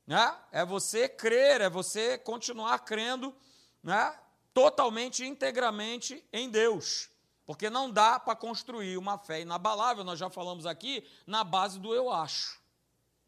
Né? 0.07 0.33
É 0.53 0.65
você 0.65 1.09
crer, 1.09 1.61
é 1.61 1.69
você 1.69 2.17
continuar 2.19 2.79
crendo 2.81 3.35
né? 3.83 4.17
Totalmente, 4.53 5.25
integramente 5.25 6.25
em 6.33 6.51
Deus. 6.51 7.11
Porque 7.45 7.69
não 7.69 7.91
dá 7.91 8.21
para 8.21 8.37
construir 8.37 8.97
uma 8.97 9.19
fé 9.19 9.41
inabalável, 9.41 10.05
nós 10.05 10.19
já 10.19 10.31
falamos 10.31 10.65
aqui, 10.65 11.07
na 11.27 11.43
base 11.43 11.79
do 11.79 11.95
eu 11.95 12.11
acho. 12.11 12.61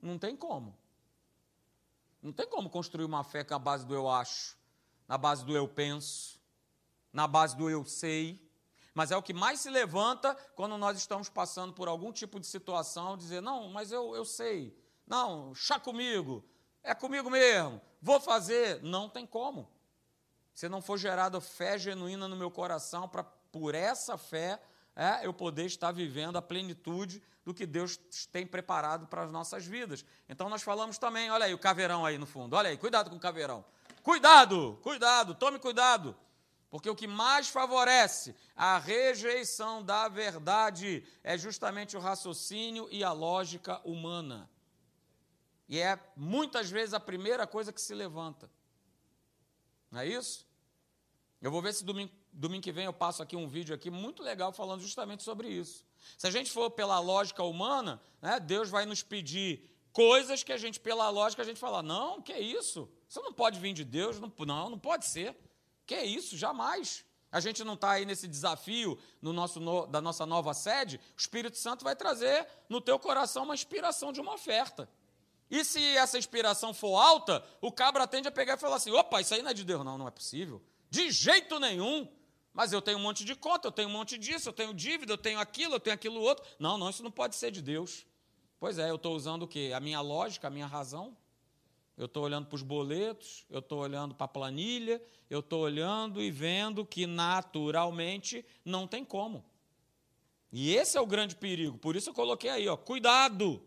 Não 0.01 0.19
tem 0.19 0.37
como. 0.37 0.77
Não 2.23 2.33
tem 2.33 2.47
como 2.47 2.71
construir 2.71 3.05
uma 3.05 3.25
fé 3.25 3.45
com 3.45 3.55
a 3.55 3.59
base 3.59 3.85
do 3.85 3.95
eu 3.95 4.09
acho, 4.09 4.57
na 5.07 5.19
base 5.19 5.45
do 5.45 5.55
eu 5.55 5.69
penso, 5.69 6.41
na 7.13 7.27
base 7.27 7.57
do 7.57 7.69
eu 7.69 7.85
sei. 7.85 8.43
Mas 8.95 9.11
é 9.11 9.17
o 9.17 9.23
que 9.23 9.35
mais 9.35 9.61
se 9.61 9.69
levanta 9.69 10.35
quando 10.55 10.79
nós 10.79 10.97
estamos 10.97 11.29
passando 11.29 11.75
por 11.75 11.89
algum 11.89 12.13
tipo 12.13 12.41
de 12.41 12.47
situação, 12.47 13.17
dizer, 13.17 13.43
não, 13.43 13.69
mas 13.69 13.93
eu, 13.93 14.15
eu 14.15 14.25
sei. 14.25 14.75
Não, 15.07 15.55
chá 15.55 15.79
comigo, 15.79 16.43
é 16.83 16.95
comigo 16.95 17.29
mesmo, 17.29 17.81
vou 18.01 18.21
fazer. 18.21 18.83
Não 18.83 19.09
tem 19.09 19.27
como. 19.27 19.69
Se 20.55 20.69
não 20.69 20.81
for 20.81 20.97
gerada 20.97 21.41
fé 21.41 21.77
genuína 21.77 22.29
no 22.29 22.37
meu 22.37 22.51
coração, 22.51 23.09
para 23.09 23.25
por 23.25 23.75
essa 23.75 24.17
fé 24.17 24.61
é, 24.97 25.27
eu 25.27 25.33
poder 25.33 25.67
estar 25.67 25.93
vivendo 25.93 26.37
a 26.37 26.43
plenitude 26.43 27.23
do 27.45 27.53
que 27.53 27.67
Deus 27.67 27.99
tem 28.33 28.47
preparado 28.47 29.07
para 29.07 29.23
as 29.23 29.33
nossas 29.33 29.67
vidas. 29.67 30.05
Então 30.29 30.49
nós 30.49 30.63
falamos 30.63 30.97
também, 30.97 31.31
olha 31.31 31.47
aí 31.47 31.55
o 31.55 31.59
caveirão 31.59 32.07
aí 32.07 32.17
no 32.17 32.27
fundo, 32.27 32.57
olha 32.57 32.71
aí, 32.71 32.77
cuidado 32.77 33.11
com 33.11 33.17
o 33.17 33.21
caveirão. 33.21 33.65
Cuidado, 34.03 34.79
cuidado, 34.83 35.35
tome 35.35 35.59
cuidado. 35.59 36.17
Porque 36.71 36.91
o 36.91 36.95
que 36.97 37.07
mais 37.07 37.49
favorece 37.49 38.35
a 38.57 38.79
rejeição 38.79 39.83
da 39.83 40.09
verdade 40.09 41.05
é 41.23 41.39
justamente 41.39 41.97
o 41.97 42.01
raciocínio 42.01 42.89
e 42.91 43.05
a 43.05 43.13
lógica 43.13 43.81
humana. 43.85 44.51
E 45.69 45.79
é 45.79 45.99
muitas 46.17 46.71
vezes 46.71 46.93
a 46.93 47.01
primeira 47.01 47.47
coisa 47.47 47.73
que 47.73 47.81
se 47.81 47.95
levanta. 47.95 48.51
Não 49.95 50.01
é 50.01 50.09
isso? 50.09 50.45
Eu 51.41 51.53
vou 51.53 51.63
ver 51.63 51.73
se 51.73 51.85
domingo, 51.85 52.13
domingo 52.33 52.65
que 52.65 52.73
vem 52.73 52.85
eu 52.85 52.93
passo 52.93 53.23
aqui 53.23 53.37
um 53.37 53.47
vídeo 53.47 53.73
aqui 53.73 53.93
muito 53.93 54.25
legal 54.25 54.53
falando 54.53 54.81
justamente 54.81 55.23
sobre 55.23 55.49
isso. 55.49 55.87
Se 56.19 56.27
a 56.27 56.33
gente 56.33 56.51
for 56.51 56.69
pela 56.69 56.99
lógica 56.99 57.45
humana, 57.45 58.03
né, 58.21 58.41
Deus 58.41 58.69
vai 58.69 58.87
nos 58.87 59.05
pedir 59.05 59.71
coisas 59.93 60.43
que 60.43 60.53
a 60.53 60.57
gente, 60.57 60.81
pela 60.81 61.09
lógica, 61.11 61.43
a 61.43 61.45
gente 61.45 61.61
fala, 61.61 61.81
não, 61.81 62.21
que 62.21 62.37
isso? 62.37 62.91
Isso 63.09 63.23
não 63.23 63.33
pode 63.33 63.61
vir 63.61 63.73
de 63.73 63.85
Deus, 63.85 64.19
não, 64.19 64.33
não, 64.41 64.71
não 64.71 64.79
pode 64.81 65.07
ser. 65.07 65.37
Que 65.87 66.03
isso? 66.03 66.37
Jamais. 66.37 67.05
A 67.31 67.39
gente 67.39 67.63
não 67.63 67.75
está 67.75 67.93
aí 67.93 68.05
nesse 68.05 68.27
desafio 68.27 68.99
no 69.23 69.33
nosso, 69.33 69.61
no, 69.61 69.87
da 69.87 70.01
nossa 70.01 70.27
nova 70.27 70.55
sede, 70.55 70.97
o 70.97 71.21
Espírito 71.21 71.57
Santo 71.57 71.85
vai 71.85 71.95
trazer 71.95 72.49
no 72.69 72.81
teu 72.81 72.99
coração 72.99 73.45
uma 73.45 73.55
inspiração 73.55 74.13
de 74.13 74.21
uma 74.21 74.35
oferta. 74.35 74.89
E 75.51 75.65
se 75.65 75.81
essa 75.97 76.19
inspiração 76.19 76.73
for 76.73 76.97
alta, 76.97 77.45
o 77.61 77.71
cabra 77.71 78.07
tende 78.07 78.29
a 78.29 78.33
pegar 78.33 78.55
e 78.55 78.59
falar 78.59 78.77
assim: 78.77 78.91
opa, 78.91 79.21
isso 79.21 79.35
aí 79.35 79.43
não 79.43 79.51
é 79.51 79.55
de 79.55 79.65
Deus, 79.65 79.85
não, 79.85 79.99
não 79.99 80.09
é 80.09 80.11
possível. 80.11 80.63
De 80.91 81.11
jeito 81.11 81.59
nenhum. 81.59 82.09
Mas 82.53 82.73
eu 82.73 82.81
tenho 82.81 82.99
um 82.99 83.03
monte 83.03 83.25
de 83.25 83.35
conta, 83.35 83.67
eu 83.67 83.73
tenho 83.73 83.89
um 83.89 83.93
monte 83.93 84.17
disso, 84.17 84.49
eu 84.49 84.53
tenho 84.53 84.73
dívida, 84.73 85.13
eu 85.13 85.19
tenho 85.19 85.41
aquilo, 85.41 85.75
eu 85.75 85.81
tenho 85.81 85.95
aquilo 85.95 86.21
outro. 86.21 86.45
Não, 86.57 86.79
não, 86.79 86.89
isso 86.89 87.03
não 87.03 87.11
pode 87.11 87.35
ser 87.35 87.51
de 87.51 87.61
Deus. 87.61 88.07
Pois 88.61 88.79
é, 88.79 88.89
eu 88.89 88.95
estou 88.95 89.17
usando 89.17 89.43
o 89.43 89.49
quê? 89.49 89.73
A 89.75 89.81
minha 89.81 90.01
lógica, 90.01 90.47
a 90.47 90.51
minha 90.51 90.67
razão. 90.67 91.17
Eu 91.97 92.07
estou 92.07 92.25
olhando 92.25 92.47
para 92.47 92.57
os 92.57 92.63
boletos, 92.63 93.45
eu 93.51 93.59
estou 93.59 93.81
olhando 93.81 94.15
para 94.15 94.25
a 94.25 94.29
planilha, 94.29 95.03
eu 95.29 95.41
estou 95.41 95.63
olhando 95.63 96.23
e 96.23 96.31
vendo 96.31 96.85
que 96.87 97.07
naturalmente 97.07 98.45
não 98.65 98.87
tem 98.87 99.05
como. 99.05 99.45
E 100.53 100.75
esse 100.75 100.97
é 100.97 101.01
o 101.01 101.07
grande 101.07 101.35
perigo. 101.35 101.77
Por 101.79 101.97
isso 101.97 102.11
eu 102.11 102.15
coloquei 102.15 102.51
aí, 102.51 102.69
ó, 102.69 102.77
cuidado. 102.77 103.61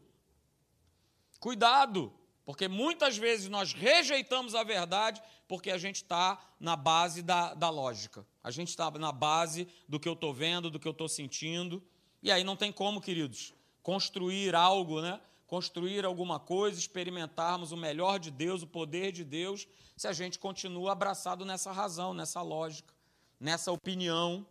Cuidado, 1.39 2.13
porque 2.46 2.67
muitas 2.67 3.17
vezes 3.17 3.50
nós 3.50 3.74
rejeitamos 3.74 4.56
a 4.56 4.63
verdade 4.63 5.22
porque 5.48 5.72
a 5.72 5.77
gente 5.77 5.98
está 5.98 6.39
na 6.60 6.75
base 6.75 7.22
da, 7.22 7.53
da 7.53 7.70
lógica. 7.70 8.25
A 8.44 8.51
gente 8.51 8.70
está 8.70 8.89
na 8.91 9.12
base 9.12 9.67
do 9.88 10.00
que 10.00 10.08
eu 10.08 10.13
estou 10.13 10.34
vendo, 10.34 10.70
do 10.70 10.79
que 10.79 10.88
eu 10.88 10.91
estou 10.91 11.08
sentindo. 11.08 11.84
E 12.22 12.32
aí 12.32 12.44
não 12.44 12.56
tem 12.56 12.72
como, 12.72 13.00
queridos, 13.00 13.53
construir 13.82 14.56
algo, 14.56 15.01
né? 15.01 15.20
construir 15.48 16.03
alguma 16.03 16.39
coisa, 16.39 16.77
experimentarmos 16.77 17.72
o 17.72 17.77
melhor 17.77 18.20
de 18.20 18.29
Deus, 18.29 18.62
o 18.62 18.67
poder 18.67 19.13
de 19.13 19.24
Deus, 19.24 19.65
se 19.96 20.08
a 20.08 20.13
gente 20.13 20.38
continua 20.38 20.91
abraçado 20.91 21.46
nessa 21.46 21.72
razão, 21.72 22.13
nessa 22.13 22.41
lógica, 22.41 22.94
nessa 23.39 23.72
opinião. 23.72 24.46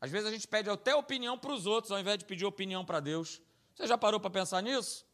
Às 0.00 0.10
vezes 0.10 0.26
a 0.26 0.30
gente 0.32 0.48
pede 0.48 0.70
até 0.70 0.94
opinião 0.94 1.38
para 1.38 1.52
os 1.52 1.66
outros, 1.66 1.92
ao 1.92 2.00
invés 2.00 2.18
de 2.18 2.24
pedir 2.24 2.46
opinião 2.46 2.84
para 2.84 2.98
Deus. 2.98 3.42
Você 3.74 3.86
já 3.86 3.98
parou 3.98 4.18
para 4.18 4.30
pensar 4.30 4.62
nisso? 4.62 5.04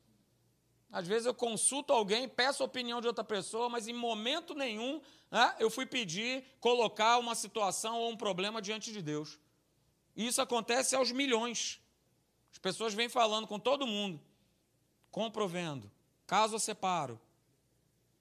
Às 0.94 1.08
vezes 1.08 1.26
eu 1.26 1.34
consulto 1.34 1.92
alguém, 1.92 2.28
peço 2.28 2.62
a 2.62 2.66
opinião 2.66 3.00
de 3.00 3.08
outra 3.08 3.24
pessoa, 3.24 3.68
mas 3.68 3.88
em 3.88 3.92
momento 3.92 4.54
nenhum 4.54 5.00
né, 5.28 5.52
eu 5.58 5.68
fui 5.68 5.84
pedir, 5.84 6.44
colocar 6.60 7.18
uma 7.18 7.34
situação 7.34 7.98
ou 7.98 8.10
um 8.10 8.16
problema 8.16 8.62
diante 8.62 8.92
de 8.92 9.02
Deus. 9.02 9.40
E 10.14 10.24
isso 10.24 10.40
acontece 10.40 10.94
aos 10.94 11.10
milhões. 11.10 11.80
As 12.52 12.58
pessoas 12.58 12.94
vêm 12.94 13.08
falando 13.08 13.44
com 13.48 13.58
todo 13.58 13.88
mundo, 13.88 14.20
compro 15.10 15.48
vendo, 15.48 15.90
caso 16.28 16.54
eu 16.54 16.60
separo. 16.60 17.20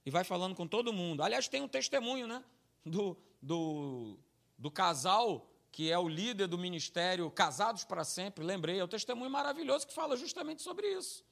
E 0.04 0.10
vai 0.10 0.24
falando 0.24 0.56
com 0.56 0.68
todo 0.68 0.92
mundo. 0.92 1.22
Aliás, 1.22 1.48
tem 1.48 1.62
um 1.62 1.68
testemunho 1.68 2.26
né, 2.26 2.44
do, 2.84 3.16
do, 3.40 4.18
do 4.58 4.72
casal 4.72 5.48
que 5.72 5.92
é 5.92 5.98
o 6.00 6.08
líder 6.08 6.48
do 6.48 6.58
ministério 6.58 7.30
Casados 7.30 7.84
para 7.84 8.04
Sempre, 8.04 8.44
lembrei, 8.44 8.80
é 8.80 8.84
um 8.84 8.88
testemunho 8.88 9.30
maravilhoso 9.30 9.86
que 9.86 9.94
fala 9.94 10.18
justamente 10.18 10.64
sobre 10.64 10.88
isso. 10.88 11.24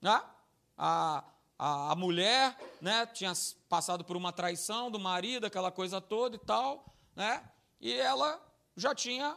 Né? 0.00 0.22
A, 0.82 1.22
a, 1.58 1.92
a 1.92 1.94
mulher 1.94 2.58
né, 2.80 3.04
tinha 3.04 3.34
passado 3.68 4.02
por 4.02 4.16
uma 4.16 4.32
traição 4.32 4.90
do 4.90 4.98
marido, 4.98 5.44
aquela 5.44 5.70
coisa 5.70 6.00
toda 6.00 6.36
e 6.36 6.38
tal, 6.38 6.86
né, 7.14 7.46
e 7.78 7.92
ela 7.92 8.42
já 8.74 8.94
tinha 8.94 9.36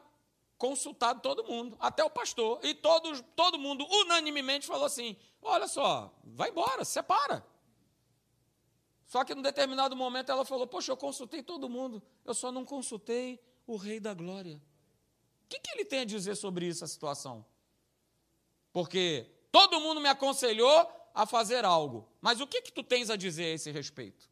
consultado 0.57 1.19
todo 1.19 1.43
mundo, 1.43 1.75
até 1.81 2.01
o 2.01 2.09
pastor, 2.09 2.63
e 2.63 2.73
todo, 2.73 3.21
todo 3.35 3.59
mundo 3.59 3.85
unanimemente 3.85 4.65
falou 4.65 4.85
assim: 4.85 5.17
olha 5.41 5.67
só, 5.67 6.13
vai 6.23 6.49
embora, 6.49 6.85
separa. 6.85 7.45
Só 9.05 9.25
que 9.25 9.35
num 9.35 9.41
determinado 9.41 9.93
momento 9.93 10.31
ela 10.31 10.45
falou: 10.45 10.65
Poxa, 10.65 10.93
eu 10.93 10.97
consultei 10.97 11.43
todo 11.43 11.67
mundo, 11.67 12.01
eu 12.23 12.33
só 12.33 12.53
não 12.53 12.63
consultei 12.63 13.43
o 13.67 13.75
Rei 13.75 13.99
da 13.99 14.13
Glória. 14.13 14.55
O 15.43 15.49
que, 15.49 15.59
que 15.59 15.71
ele 15.71 15.83
tem 15.83 15.99
a 15.99 16.05
dizer 16.05 16.35
sobre 16.35 16.65
isso, 16.65 16.85
a 16.85 16.87
situação? 16.87 17.45
Porque 18.71 19.29
todo 19.51 19.81
mundo 19.81 19.99
me 19.99 20.07
aconselhou 20.07 21.02
a 21.13 21.25
fazer 21.25 21.63
algo. 21.63 22.07
Mas 22.21 22.39
o 22.39 22.47
que, 22.47 22.61
que 22.61 22.71
tu 22.71 22.83
tens 22.83 23.09
a 23.09 23.15
dizer 23.15 23.45
a 23.45 23.55
esse 23.55 23.71
respeito? 23.71 24.29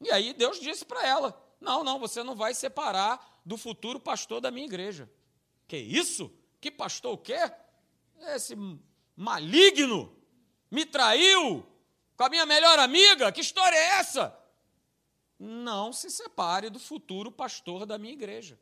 E 0.00 0.10
aí 0.10 0.32
Deus 0.32 0.60
disse 0.60 0.84
para 0.84 1.06
ela: 1.06 1.38
Não, 1.60 1.84
não, 1.84 1.98
você 1.98 2.22
não 2.22 2.34
vai 2.34 2.54
separar 2.54 3.40
do 3.44 3.56
futuro 3.56 4.00
pastor 4.00 4.40
da 4.40 4.50
minha 4.50 4.66
igreja. 4.66 5.10
Que 5.68 5.76
isso? 5.76 6.32
Que 6.60 6.70
pastor 6.70 7.14
o 7.14 7.18
quê? 7.18 7.38
Esse 8.34 8.56
maligno 9.16 10.16
me 10.70 10.86
traiu 10.86 11.66
com 12.16 12.24
a 12.24 12.28
minha 12.28 12.46
melhor 12.46 12.78
amiga? 12.78 13.30
Que 13.30 13.40
história 13.40 13.76
é 13.76 13.98
essa? 13.98 14.38
Não 15.38 15.92
se 15.92 16.10
separe 16.10 16.70
do 16.70 16.78
futuro 16.78 17.30
pastor 17.30 17.84
da 17.84 17.98
minha 17.98 18.12
igreja. 18.12 18.58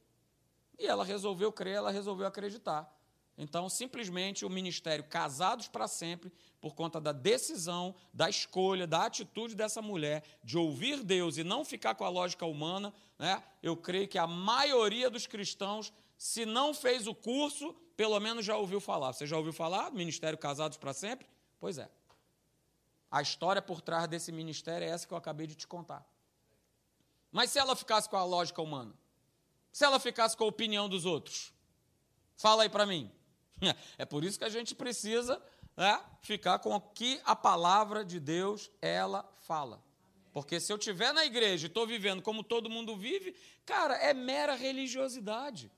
E 0.78 0.86
ela 0.86 1.04
resolveu 1.04 1.52
crer, 1.52 1.76
ela 1.76 1.90
resolveu 1.90 2.26
acreditar. 2.26 2.92
Então, 3.36 3.68
simplesmente 3.68 4.44
o 4.44 4.50
ministério 4.50 5.04
Casados 5.04 5.66
para 5.68 5.88
Sempre, 5.88 6.32
por 6.60 6.74
conta 6.74 7.00
da 7.00 7.12
decisão, 7.12 7.94
da 8.12 8.28
escolha, 8.28 8.86
da 8.86 9.06
atitude 9.06 9.54
dessa 9.54 9.80
mulher 9.80 10.22
de 10.44 10.58
ouvir 10.58 11.02
Deus 11.02 11.36
e 11.36 11.44
não 11.44 11.64
ficar 11.64 11.94
com 11.94 12.04
a 12.04 12.08
lógica 12.08 12.44
humana, 12.44 12.92
né? 13.18 13.42
eu 13.62 13.76
creio 13.76 14.06
que 14.06 14.18
a 14.18 14.26
maioria 14.26 15.08
dos 15.08 15.26
cristãos, 15.26 15.92
se 16.16 16.44
não 16.44 16.74
fez 16.74 17.06
o 17.06 17.14
curso, 17.14 17.74
pelo 17.96 18.18
menos 18.20 18.44
já 18.44 18.56
ouviu 18.56 18.80
falar. 18.80 19.12
Você 19.12 19.26
já 19.26 19.36
ouviu 19.36 19.52
falar 19.52 19.90
do 19.90 19.96
Ministério 19.96 20.38
Casados 20.38 20.76
para 20.76 20.92
Sempre? 20.92 21.26
Pois 21.58 21.78
é. 21.78 21.90
A 23.10 23.20
história 23.20 23.60
por 23.60 23.80
trás 23.80 24.08
desse 24.08 24.30
ministério 24.30 24.86
é 24.86 24.90
essa 24.90 25.06
que 25.06 25.12
eu 25.12 25.18
acabei 25.18 25.46
de 25.46 25.54
te 25.54 25.66
contar. 25.66 26.06
Mas 27.30 27.50
se 27.50 27.58
ela 27.58 27.74
ficasse 27.74 28.08
com 28.08 28.16
a 28.16 28.24
lógica 28.24 28.60
humana? 28.60 28.94
Se 29.72 29.84
ela 29.84 29.98
ficasse 29.98 30.36
com 30.36 30.44
a 30.44 30.48
opinião 30.48 30.88
dos 30.88 31.06
outros? 31.06 31.52
Fala 32.36 32.62
aí 32.62 32.68
para 32.68 32.86
mim. 32.86 33.10
É 33.98 34.04
por 34.04 34.24
isso 34.24 34.38
que 34.38 34.44
a 34.44 34.48
gente 34.48 34.74
precisa 34.74 35.40
né, 35.76 36.00
ficar 36.20 36.58
com 36.58 36.74
o 36.74 36.80
que 36.80 37.20
a 37.24 37.34
palavra 37.34 38.04
de 38.04 38.18
Deus 38.18 38.70
ela 38.80 39.28
fala. 39.42 39.82
Porque 40.32 40.58
se 40.58 40.72
eu 40.72 40.76
estiver 40.76 41.12
na 41.12 41.24
igreja 41.24 41.66
e 41.66 41.68
estou 41.68 41.86
vivendo 41.86 42.22
como 42.22 42.42
todo 42.42 42.70
mundo 42.70 42.96
vive, 42.96 43.34
cara, 43.66 43.94
é 43.94 44.14
mera 44.14 44.54
religiosidade. 44.54 45.70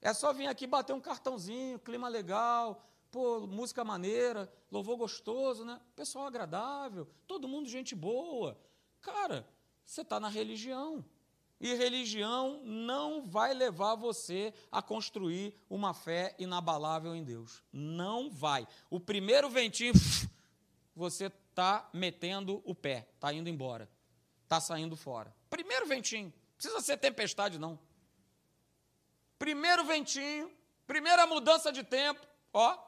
É 0.00 0.14
só 0.14 0.32
vir 0.32 0.46
aqui 0.46 0.66
bater 0.66 0.94
um 0.94 1.00
cartãozinho, 1.00 1.78
clima 1.78 2.08
legal, 2.08 2.82
pô, 3.10 3.40
música 3.40 3.84
maneira, 3.84 4.50
louvor 4.70 4.96
gostoso, 4.96 5.62
né? 5.62 5.78
Pessoal 5.94 6.26
agradável, 6.26 7.06
todo 7.26 7.46
mundo 7.46 7.68
gente 7.68 7.94
boa. 7.94 8.58
Cara, 9.02 9.46
você 9.84 10.00
está 10.00 10.18
na 10.18 10.28
religião. 10.28 11.04
E 11.60 11.74
religião 11.74 12.62
não 12.64 13.26
vai 13.26 13.52
levar 13.52 13.94
você 13.94 14.54
a 14.72 14.80
construir 14.80 15.54
uma 15.68 15.92
fé 15.92 16.34
inabalável 16.38 17.14
em 17.14 17.22
Deus. 17.22 17.62
Não 17.70 18.30
vai. 18.30 18.66
O 18.88 18.98
primeiro 18.98 19.50
ventinho, 19.50 19.92
você 20.96 21.26
está 21.26 21.86
metendo 21.92 22.62
o 22.64 22.74
pé, 22.74 23.06
está 23.14 23.30
indo 23.34 23.50
embora, 23.50 23.90
está 24.44 24.58
saindo 24.58 24.96
fora. 24.96 25.36
Primeiro 25.50 25.86
ventinho. 25.86 26.32
Precisa 26.56 26.80
ser 26.80 26.96
tempestade, 26.96 27.58
não. 27.58 27.78
Primeiro 29.38 29.84
ventinho, 29.84 30.50
primeira 30.86 31.26
mudança 31.26 31.70
de 31.70 31.82
tempo, 31.82 32.26
ó, 32.54 32.78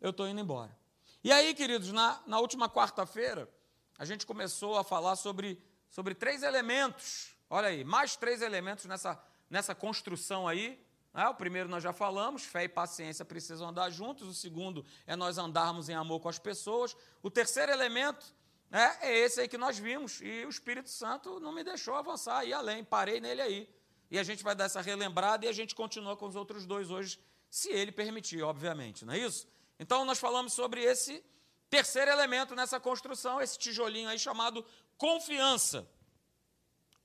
eu 0.00 0.10
estou 0.10 0.28
indo 0.28 0.40
embora. 0.40 0.76
E 1.22 1.30
aí, 1.30 1.54
queridos, 1.54 1.92
na, 1.92 2.20
na 2.26 2.40
última 2.40 2.68
quarta-feira, 2.68 3.48
a 3.96 4.04
gente 4.04 4.26
começou 4.26 4.76
a 4.76 4.84
falar 4.84 5.14
sobre, 5.14 5.62
sobre 5.88 6.14
três 6.14 6.42
elementos 6.42 7.35
Olha 7.48 7.68
aí, 7.68 7.84
mais 7.84 8.16
três 8.16 8.42
elementos 8.42 8.84
nessa, 8.86 9.20
nessa 9.48 9.74
construção 9.74 10.48
aí. 10.48 10.80
Né? 11.14 11.26
O 11.28 11.34
primeiro 11.34 11.68
nós 11.68 11.82
já 11.82 11.92
falamos, 11.92 12.42
fé 12.42 12.64
e 12.64 12.68
paciência 12.68 13.24
precisam 13.24 13.68
andar 13.68 13.90
juntos. 13.90 14.28
O 14.28 14.34
segundo 14.34 14.84
é 15.06 15.14
nós 15.14 15.38
andarmos 15.38 15.88
em 15.88 15.94
amor 15.94 16.20
com 16.20 16.28
as 16.28 16.38
pessoas. 16.38 16.96
O 17.22 17.30
terceiro 17.30 17.72
elemento 17.72 18.34
né, 18.70 18.98
é 19.00 19.18
esse 19.18 19.40
aí 19.40 19.48
que 19.48 19.56
nós 19.56 19.78
vimos. 19.78 20.20
E 20.20 20.44
o 20.44 20.48
Espírito 20.48 20.90
Santo 20.90 21.40
não 21.40 21.52
me 21.52 21.62
deixou 21.62 21.94
avançar, 21.94 22.44
ir 22.44 22.52
além, 22.52 22.84
parei 22.84 23.20
nele 23.20 23.40
aí. 23.40 23.76
E 24.10 24.18
a 24.18 24.22
gente 24.22 24.42
vai 24.42 24.54
dar 24.54 24.64
essa 24.64 24.80
relembrada 24.80 25.46
e 25.46 25.48
a 25.48 25.52
gente 25.52 25.74
continua 25.74 26.16
com 26.16 26.26
os 26.26 26.36
outros 26.36 26.66
dois 26.66 26.90
hoje, 26.90 27.18
se 27.50 27.70
ele 27.70 27.90
permitir, 27.90 28.42
obviamente, 28.42 29.04
não 29.04 29.14
é 29.14 29.18
isso? 29.18 29.48
Então 29.78 30.04
nós 30.04 30.18
falamos 30.18 30.52
sobre 30.52 30.82
esse 30.82 31.24
terceiro 31.68 32.10
elemento 32.10 32.54
nessa 32.54 32.78
construção, 32.78 33.40
esse 33.40 33.58
tijolinho 33.58 34.08
aí 34.08 34.18
chamado 34.18 34.64
confiança. 34.96 35.88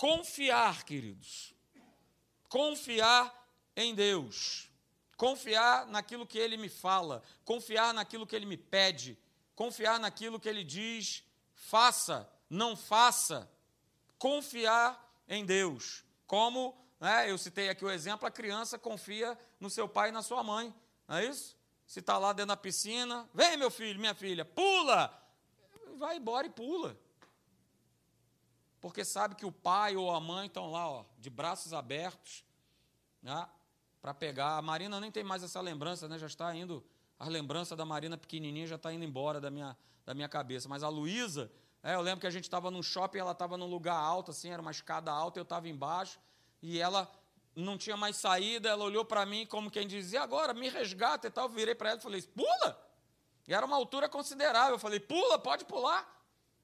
Confiar, 0.01 0.84
queridos. 0.84 1.53
Confiar 2.50 3.31
em 3.75 3.93
Deus. 3.93 4.67
Confiar 5.15 5.86
naquilo 5.86 6.25
que 6.25 6.39
Ele 6.39 6.58
me 6.58 6.70
fala. 6.70 7.22
Confiar 7.46 7.93
naquilo 7.93 8.25
que 8.25 8.36
Ele 8.36 8.48
me 8.48 8.58
pede. 8.58 9.15
Confiar 9.55 10.00
naquilo 10.00 10.39
que 10.39 10.50
Ele 10.50 10.63
diz. 10.63 11.24
Faça, 11.53 12.27
não 12.50 12.75
faça. 12.75 13.48
Confiar 14.17 15.08
em 15.27 15.46
Deus. 15.46 16.03
Como 16.25 16.75
né, 17.00 17.29
eu 17.29 17.38
citei 17.38 17.70
aqui 17.70 17.86
o 17.86 17.91
exemplo, 17.91 18.27
a 18.27 18.31
criança 18.31 18.79
confia 18.79 19.38
no 19.60 19.70
seu 19.70 19.88
pai 19.88 20.10
e 20.10 20.12
na 20.12 20.24
sua 20.24 20.41
mãe. 20.41 20.74
Não 21.08 21.17
é 21.17 21.25
isso? 21.25 21.55
Se 21.86 22.00
está 22.00 22.17
lá 22.17 22.34
dentro 22.34 22.48
da 22.48 22.58
piscina, 22.58 23.29
vem 23.36 23.55
meu 23.55 23.70
filho, 23.70 24.00
minha 24.00 24.15
filha, 24.15 24.43
pula! 24.46 25.15
Vai 26.00 26.17
embora 26.17 26.48
e 26.48 26.50
pula 26.50 27.00
porque 28.82 29.06
sabe 29.06 29.36
que 29.36 29.46
o 29.46 29.52
pai 29.52 29.96
ou 29.96 30.14
a 30.14 30.20
mãe 30.20 30.48
estão 30.48 30.72
lá, 30.72 30.90
ó, 30.90 31.06
de 31.20 31.30
braços 31.30 31.72
abertos, 31.72 32.44
né, 33.22 33.48
para 34.02 34.14
pegar. 34.14 34.58
A 34.58 34.62
Marina 34.62 35.00
nem 35.00 35.12
tem 35.12 35.24
mais 35.24 35.44
essa 35.44 35.62
lembrança, 35.62 36.08
né, 36.10 36.18
já 36.18 36.26
está 36.26 36.54
indo, 36.56 36.84
a 37.20 37.30
lembrança 37.30 37.76
da 37.76 37.86
Marina 37.86 38.18
pequenininha 38.18 38.66
já 38.66 38.76
está 38.76 38.92
indo 38.92 39.06
embora 39.06 39.40
da 39.40 39.52
minha, 39.52 39.78
da 40.04 40.16
minha 40.16 40.28
cabeça. 40.28 40.68
Mas 40.68 40.82
a 40.84 40.90
Luísa, 40.90 41.52
é, 41.84 41.94
eu 41.94 42.02
lembro 42.02 42.20
que 42.22 42.28
a 42.28 42.32
gente 42.32 42.46
estava 42.46 42.72
num 42.72 42.82
shopping, 42.82 43.20
ela 43.20 43.34
estava 43.34 43.56
num 43.56 43.68
lugar 43.68 43.96
alto, 43.96 44.32
assim, 44.32 44.50
era 44.50 44.62
uma 44.62 44.72
escada 44.72 45.12
alta, 45.12 45.40
eu 45.40 45.44
estava 45.44 45.70
embaixo, 45.70 46.20
e 46.60 46.80
ela 46.80 47.10
não 47.56 47.78
tinha 47.78 47.96
mais 47.96 48.16
saída, 48.16 48.70
ela 48.70 48.84
olhou 48.84 49.06
para 49.06 49.26
mim 49.26 49.46
como 49.46 49.70
quem 49.70 49.86
dizia, 49.86 50.22
agora 50.22 50.54
me 50.54 50.70
resgata 50.70 51.28
e 51.28 51.30
tal. 51.30 51.46
Eu 51.46 51.50
virei 51.50 51.76
para 51.76 51.90
ela 51.90 52.00
e 52.00 52.02
falei, 52.02 52.22
pula! 52.24 52.92
E 53.48 53.54
era 53.54 53.66
uma 53.66 53.76
altura 53.76 54.08
considerável. 54.08 54.76
Eu 54.76 54.80
falei, 54.80 55.00
pula, 55.00 55.38
pode 55.38 55.66
pular. 55.66 56.21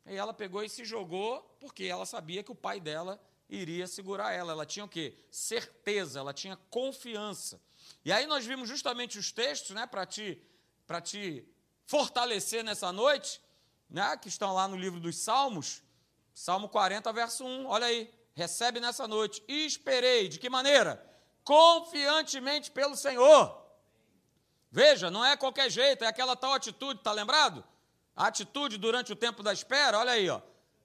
E 0.08 0.16
ela 0.16 0.34
pegou 0.34 0.64
e 0.64 0.70
se 0.70 0.86
jogou, 0.86 1.42
porque 1.60 1.84
ela 1.84 2.06
sabia 2.06 2.44
que 2.44 2.52
o 2.52 2.56
pai 2.56 2.80
dela 2.80 3.22
iria 3.50 3.88
segurar 3.88 4.32
ela. 4.32 4.52
Ela 4.52 4.66
tinha 4.66 4.86
o 4.86 4.90
quê? 4.90 5.18
Certeza, 5.30 6.20
ela 6.20 6.34
tinha 6.34 6.58
confiança. 6.70 7.62
E 8.04 8.12
aí 8.12 8.26
nós 8.26 8.46
vimos 8.46 8.70
justamente 8.70 9.18
os 9.18 9.32
textos, 9.32 9.76
né, 9.76 9.86
para 9.86 10.06
te, 10.06 10.42
te 11.04 11.46
fortalecer 11.86 12.64
nessa 12.64 12.92
noite, 12.92 13.42
né, 13.90 14.16
que 14.18 14.28
estão 14.28 14.54
lá 14.54 14.68
no 14.68 14.78
livro 14.78 15.00
dos 15.00 15.18
Salmos, 15.18 15.84
Salmo 16.34 16.70
40, 16.70 17.12
verso 17.14 17.46
1. 17.46 17.66
Olha 17.66 17.88
aí, 17.88 18.14
recebe 18.34 18.79
nessa 18.79 19.08
noite. 19.08 19.44
E 19.48 19.66
esperei, 19.66 20.29
de 20.29 20.40
que 20.40 20.50
maneira? 20.50 21.03
Confiantemente 21.44 22.72
pelo 22.72 22.96
Senhor. 22.96 23.66
Veja, 24.70 25.10
não 25.10 25.25
é 25.25 25.36
qualquer 25.36 25.70
jeito, 25.70 26.03
é 26.03 26.08
aquela 26.08 26.36
tal 26.36 26.53
atitude, 26.53 27.01
tá 27.01 27.12
lembrado? 27.12 27.64
A 28.18 28.27
atitude 28.27 28.80
durante 28.80 29.14
o 29.14 29.16
tempo 29.16 29.44
da 29.44 29.53
espera, 29.53 30.00
olha 30.00 30.14
aí, 30.14 30.27
ó. 30.27 30.42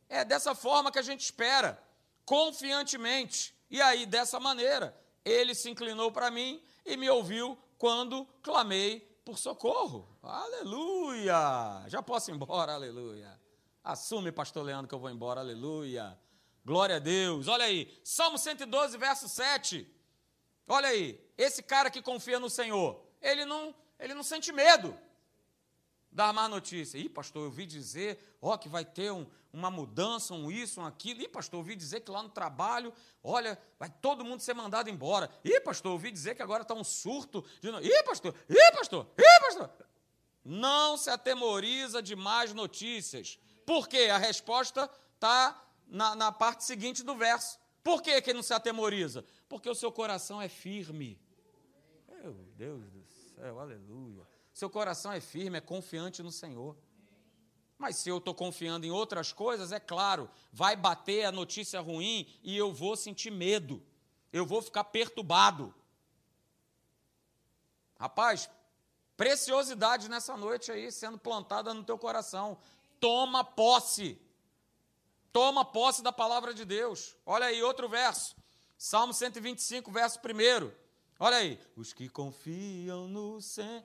É 0.07 0.23
dessa 0.23 0.55
forma 0.55 0.93
que 0.93 0.99
a 0.99 1.03
gente 1.03 1.21
espera, 1.21 1.83
confiantemente. 2.27 3.57
E 3.71 3.81
aí, 3.81 4.05
dessa 4.05 4.39
maneira, 4.39 4.95
ele 5.25 5.55
se 5.55 5.71
inclinou 5.71 6.13
para 6.13 6.31
mim 6.31 6.63
e 6.85 6.95
me 6.95 7.09
ouviu 7.09 7.59
quando 7.79 8.27
clamei 8.43 9.01
por 9.25 9.39
socorro. 9.39 10.07
Aleluia! 10.23 11.83
Já 11.87 12.03
posso 12.03 12.31
ir 12.31 12.35
embora, 12.35 12.75
aleluia. 12.75 13.41
Assume, 13.83 14.31
pastor 14.31 14.63
Leandro, 14.63 14.87
que 14.87 14.95
eu 14.95 15.01
vou 15.01 15.09
embora, 15.09 15.41
aleluia. 15.41 16.19
Glória 16.63 16.97
a 16.97 16.99
Deus. 16.99 17.49
Olha 17.49 17.65
aí, 17.65 17.99
Salmo 18.05 18.37
112, 18.37 18.99
verso 18.99 19.27
7. 19.27 19.91
Olha 20.69 20.89
aí, 20.91 21.19
esse 21.39 21.63
cara 21.63 21.91
que 21.91 22.03
confia 22.03 22.39
no 22.39 22.51
Senhor, 22.51 23.03
ele 23.23 23.47
não, 23.47 23.75
ele 23.99 24.13
não 24.13 24.23
sente 24.23 24.53
medo 24.53 24.95
dar 26.13 26.33
má 26.33 26.49
notícia. 26.49 26.99
Ih, 26.99 27.09
pastor, 27.09 27.43
eu 27.43 27.47
ouvi 27.47 27.65
dizer, 27.65 28.37
ó, 28.41 28.57
que 28.57 28.69
vai 28.69 28.85
ter 28.85 29.11
um, 29.11 29.27
uma 29.53 29.71
mudança, 29.71 30.35
um 30.35 30.51
isso, 30.51 30.81
um 30.81 30.87
aquilo. 30.87 31.23
Ih, 31.23 31.29
pastor, 31.29 31.57
eu 31.57 31.61
ouvi 31.61 31.75
dizer 31.75 32.01
que 32.01 32.11
lá 32.11 32.23
no 32.23 32.29
trabalho, 32.29 32.93
olha, 33.25 33.59
vai 33.79 33.89
todo 33.89 34.25
mundo 34.25 34.41
ser 34.41 34.55
mandado 34.55 34.91
embora. 34.91 35.31
Ih, 35.43 35.61
pastor, 35.61 35.91
eu 35.91 35.95
ouvi 35.95 36.11
dizer 36.11 36.35
que 36.35 36.43
agora 36.43 36.63
está 36.63 36.75
um 36.75 36.85
surto. 36.85 37.45
De... 37.61 37.69
Ih, 37.69 38.03
pastor, 38.05 38.35
ih, 38.49 38.73
pastor, 38.73 39.07
ih, 39.19 39.41
pastor. 39.41 39.71
Não 40.45 40.97
se 40.97 41.09
atemoriza 41.09 42.03
de 42.03 42.15
más 42.15 42.53
notícias. 42.53 43.39
Por 43.65 43.89
quê? 43.89 44.11
A 44.13 44.19
resposta 44.19 44.91
está 45.15 45.61
na, 45.87 46.15
na 46.15 46.33
parte 46.33 46.65
seguinte 46.65 47.03
do 47.03 47.15
verso. 47.15 47.59
Por 47.83 48.03
que, 48.03 48.21
que 48.21 48.33
não 48.33 48.43
se 48.43 48.53
atemoriza? 48.53 49.25
Porque 49.49 49.69
o 49.69 49.75
seu 49.75 49.91
coração 49.91 50.41
é 50.41 50.49
firme. 50.49 51.19
Meu 52.09 52.33
Deus 52.57 52.91
do 52.91 53.05
céu, 53.05 53.59
aleluia. 53.59 54.32
Seu 54.63 54.71
coração 54.71 55.13
é 55.13 55.19
firme, 55.19 55.59
é 55.59 55.61
confiante 55.61 56.23
no 56.23 56.31
Senhor. 56.31 56.77
Mas 57.77 57.97
se 57.97 58.09
eu 58.09 58.19
estou 58.19 58.33
confiando 58.33 58.87
em 58.87 58.93
outras 58.93 59.33
coisas, 59.33 59.73
é 59.73 59.81
claro, 59.81 60.31
vai 60.53 60.77
bater 60.77 61.25
a 61.25 61.33
notícia 61.33 61.81
ruim 61.81 62.33
e 62.45 62.57
eu 62.57 62.73
vou 62.73 62.95
sentir 62.95 63.33
medo, 63.33 63.83
eu 64.33 64.47
vou 64.47 64.63
ficar 64.63 64.85
perturbado. 64.85 65.75
Rapaz, 67.99 68.49
preciosidade 69.17 70.09
nessa 70.09 70.37
noite 70.37 70.71
aí 70.71 70.93
sendo 70.93 71.19
plantada 71.19 71.75
no 71.75 71.83
teu 71.83 71.99
coração. 71.99 72.57
Toma 73.01 73.43
posse. 73.43 74.17
Toma 75.33 75.65
posse 75.65 76.05
da 76.05 76.13
palavra 76.13 76.55
de 76.55 76.65
Deus. 76.65 77.17
Olha 77.27 77.47
aí, 77.47 77.61
outro 77.65 77.89
verso. 77.89 78.37
Salmo 78.79 79.13
125, 79.13 79.91
verso 79.91 80.21
1. 80.21 80.71
Olha 81.19 81.39
aí. 81.39 81.59
Os 81.75 81.93
que 81.93 82.09
confiam 82.09 83.09
no 83.09 83.41
Senhor 83.41 83.83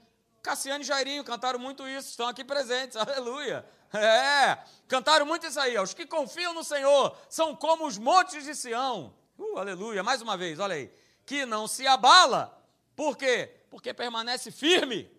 Cassiano 0.48 0.82
e 0.82 0.88
Jairinho 0.88 1.26
cantaram 1.26 1.60
muito 1.60 1.86
isso, 1.86 2.10
estão 2.10 2.26
aqui 2.26 2.42
presentes, 2.42 2.96
aleluia. 2.96 3.68
É, 3.94 4.58
cantaram 4.88 5.26
muito 5.26 5.46
isso 5.46 5.60
aí. 5.60 5.78
Os 5.78 5.94
que 5.94 6.06
confiam 6.06 6.54
no 6.54 6.64
Senhor 6.64 7.18
são 7.30 7.54
como 7.54 7.86
os 7.86 7.98
montes 7.98 8.46
de 8.46 8.56
Sião. 8.56 9.14
Uh, 9.38 9.58
aleluia, 9.58 10.02
mais 10.04 10.22
uma 10.22 10.38
vez, 10.38 10.58
olha 10.58 10.76
aí. 10.76 10.90
Que 11.26 11.46
não 11.46 11.68
se 11.68 11.86
abala. 11.86 12.66
Por 12.96 13.18
quê? 13.18 13.58
Porque 13.70 13.94
permanece 13.94 14.50
firme. 14.50 15.12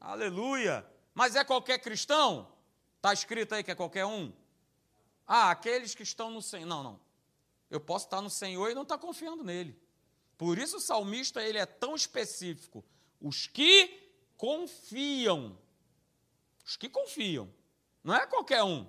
Aleluia. 0.00 0.86
Mas 1.12 1.34
é 1.34 1.42
qualquer 1.42 1.78
cristão? 1.80 2.48
Está 2.98 3.12
escrito 3.12 3.56
aí 3.56 3.64
que 3.64 3.72
é 3.72 3.74
qualquer 3.74 4.06
um? 4.06 4.32
Ah, 5.26 5.50
aqueles 5.50 5.92
que 5.92 6.04
estão 6.04 6.30
no 6.30 6.40
Senhor. 6.40 6.66
Não, 6.66 6.84
não. 6.84 7.00
Eu 7.68 7.80
posso 7.80 8.04
estar 8.04 8.20
no 8.20 8.30
Senhor 8.30 8.70
e 8.70 8.74
não 8.74 8.82
estar 8.82 8.98
confiando 8.98 9.42
nele. 9.42 9.76
Por 10.38 10.56
isso 10.56 10.76
o 10.76 10.80
salmista 10.80 11.42
ele 11.42 11.58
é 11.58 11.66
tão 11.66 11.96
específico. 11.96 12.84
Os 13.20 13.48
que 13.48 14.01
confiam. 14.42 15.56
Os 16.64 16.76
que 16.76 16.88
confiam. 16.88 17.48
Não 18.02 18.12
é 18.12 18.26
qualquer 18.26 18.64
um. 18.64 18.84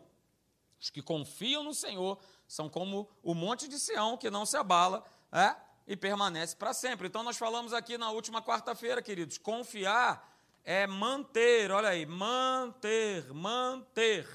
Os 0.82 0.90
que 0.90 1.00
confiam 1.00 1.64
no 1.64 1.76
Senhor 1.76 2.18
são 2.48 2.68
como 2.68 3.08
o 3.22 3.36
monte 3.36 3.68
de 3.68 3.78
Sião, 3.78 4.18
que 4.18 4.32
não 4.32 4.48
se 4.48 4.58
abala 4.58 5.06
é, 5.32 5.56
e 5.86 5.96
permanece 5.96 6.56
para 6.56 6.74
sempre. 6.74 7.08
Então, 7.08 7.22
nós 7.22 7.38
falamos 7.38 7.72
aqui 7.72 8.00
na 8.00 8.10
última 8.10 8.42
quarta-feira, 8.42 9.00
queridos, 9.00 9.38
confiar 9.38 10.28
é 10.64 10.88
manter, 10.88 11.70
olha 11.70 11.90
aí, 11.90 12.04
manter, 12.04 13.32
manter 13.32 14.28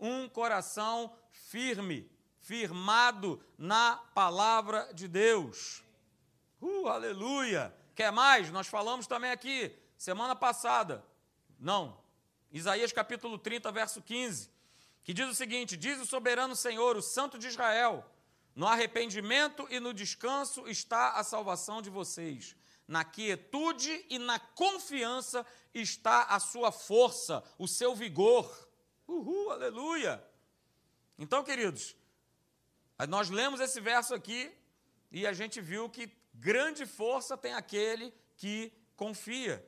um 0.00 0.28
coração 0.28 1.14
firme, 1.30 2.10
firmado 2.40 3.40
na 3.56 3.98
palavra 4.12 4.92
de 4.92 5.06
Deus. 5.06 5.84
Uh, 6.60 6.88
aleluia! 6.88 7.72
Quer 7.94 8.10
mais? 8.10 8.50
Nós 8.50 8.66
falamos 8.66 9.06
também 9.06 9.30
aqui 9.30 9.83
semana 10.04 10.36
passada, 10.36 11.02
não, 11.58 11.98
Isaías 12.52 12.92
capítulo 12.92 13.38
30, 13.38 13.72
verso 13.72 14.02
15, 14.02 14.50
que 15.02 15.14
diz 15.14 15.26
o 15.26 15.34
seguinte: 15.34 15.78
Diz 15.78 15.98
o 15.98 16.04
soberano 16.04 16.54
Senhor, 16.54 16.94
o 16.94 17.00
Santo 17.00 17.38
de 17.38 17.48
Israel: 17.48 18.04
No 18.54 18.66
arrependimento 18.66 19.66
e 19.70 19.80
no 19.80 19.94
descanso 19.94 20.68
está 20.68 21.12
a 21.12 21.24
salvação 21.24 21.80
de 21.80 21.88
vocês. 21.88 22.54
Na 22.86 23.02
quietude 23.02 24.04
e 24.10 24.18
na 24.18 24.38
confiança 24.38 25.46
está 25.72 26.24
a 26.24 26.38
sua 26.38 26.70
força, 26.70 27.42
o 27.58 27.66
seu 27.66 27.94
vigor. 27.94 28.68
Uhul, 29.08 29.52
aleluia! 29.52 30.22
Então, 31.18 31.42
queridos, 31.42 31.96
nós 33.08 33.30
lemos 33.30 33.58
esse 33.58 33.80
verso 33.80 34.14
aqui 34.14 34.52
e 35.10 35.26
a 35.26 35.32
gente 35.32 35.62
viu 35.62 35.88
que 35.88 36.12
grande 36.34 36.84
força 36.84 37.38
tem 37.38 37.54
aquele 37.54 38.12
que 38.36 38.70
confia. 38.96 39.66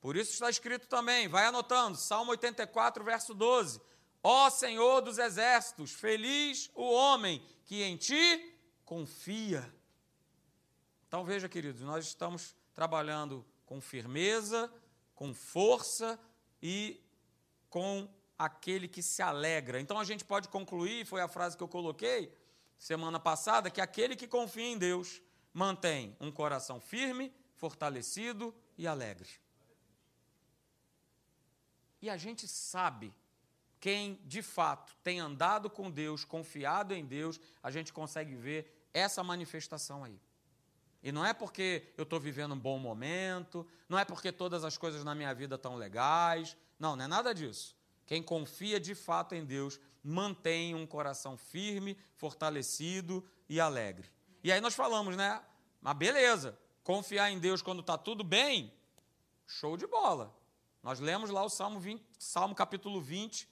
Por 0.00 0.16
isso 0.16 0.32
está 0.32 0.48
escrito 0.48 0.86
também, 0.86 1.28
vai 1.28 1.44
anotando, 1.46 1.98
Salmo 1.98 2.30
84, 2.30 3.04
verso 3.04 3.34
12: 3.34 3.80
Ó 4.22 4.48
Senhor 4.48 5.02
dos 5.02 5.18
exércitos, 5.18 5.92
feliz 5.92 6.70
o 6.74 6.90
homem 6.90 7.42
que 7.66 7.82
em 7.82 7.96
ti 7.96 8.56
confia. 8.84 9.72
Então 11.06 11.24
veja, 11.24 11.48
queridos, 11.48 11.82
nós 11.82 12.06
estamos 12.06 12.56
trabalhando 12.72 13.44
com 13.66 13.80
firmeza, 13.80 14.72
com 15.14 15.34
força 15.34 16.18
e 16.62 16.98
com 17.68 18.08
aquele 18.38 18.88
que 18.88 19.02
se 19.02 19.20
alegra. 19.20 19.78
Então 19.80 19.98
a 19.98 20.04
gente 20.04 20.24
pode 20.24 20.48
concluir, 20.48 21.04
foi 21.04 21.20
a 21.20 21.28
frase 21.28 21.56
que 21.56 21.62
eu 21.62 21.68
coloquei 21.68 22.34
semana 22.78 23.20
passada, 23.20 23.70
que 23.70 23.80
aquele 23.80 24.16
que 24.16 24.26
confia 24.26 24.64
em 24.64 24.78
Deus 24.78 25.20
mantém 25.52 26.16
um 26.18 26.32
coração 26.32 26.80
firme, 26.80 27.32
fortalecido 27.54 28.54
e 28.78 28.86
alegre. 28.86 29.28
E 32.00 32.08
a 32.08 32.16
gente 32.16 32.48
sabe 32.48 33.12
quem 33.80 34.20
de 34.24 34.42
fato 34.42 34.94
tem 35.02 35.20
andado 35.20 35.70
com 35.70 35.90
Deus, 35.90 36.24
confiado 36.24 36.94
em 36.94 37.04
Deus, 37.04 37.40
a 37.62 37.70
gente 37.70 37.92
consegue 37.92 38.34
ver 38.34 38.88
essa 38.92 39.24
manifestação 39.24 40.04
aí. 40.04 40.20
E 41.02 41.10
não 41.10 41.24
é 41.24 41.32
porque 41.32 41.92
eu 41.96 42.02
estou 42.02 42.20
vivendo 42.20 42.52
um 42.52 42.58
bom 42.58 42.78
momento, 42.78 43.66
não 43.88 43.98
é 43.98 44.04
porque 44.04 44.30
todas 44.30 44.64
as 44.64 44.76
coisas 44.76 45.02
na 45.02 45.14
minha 45.14 45.34
vida 45.34 45.54
estão 45.54 45.76
legais, 45.76 46.56
não, 46.78 46.94
não 46.94 47.04
é 47.06 47.08
nada 47.08 47.34
disso. 47.34 47.74
Quem 48.04 48.22
confia 48.22 48.78
de 48.78 48.94
fato 48.94 49.34
em 49.34 49.44
Deus 49.44 49.80
mantém 50.02 50.74
um 50.74 50.86
coração 50.86 51.38
firme, 51.38 51.96
fortalecido 52.16 53.24
e 53.48 53.58
alegre. 53.58 54.10
E 54.44 54.52
aí 54.52 54.60
nós 54.60 54.74
falamos, 54.74 55.16
né? 55.16 55.40
Mas 55.80 55.96
beleza, 55.96 56.58
confiar 56.82 57.30
em 57.30 57.38
Deus 57.38 57.62
quando 57.62 57.80
está 57.80 57.96
tudo 57.96 58.22
bem, 58.22 58.72
show 59.46 59.76
de 59.76 59.86
bola. 59.86 60.34
Nós 60.82 60.98
lemos 60.98 61.30
lá 61.30 61.42
o 61.44 61.48
Salmo, 61.48 61.78
20, 61.78 62.02
Salmo 62.18 62.54
capítulo 62.54 63.00
20, 63.00 63.48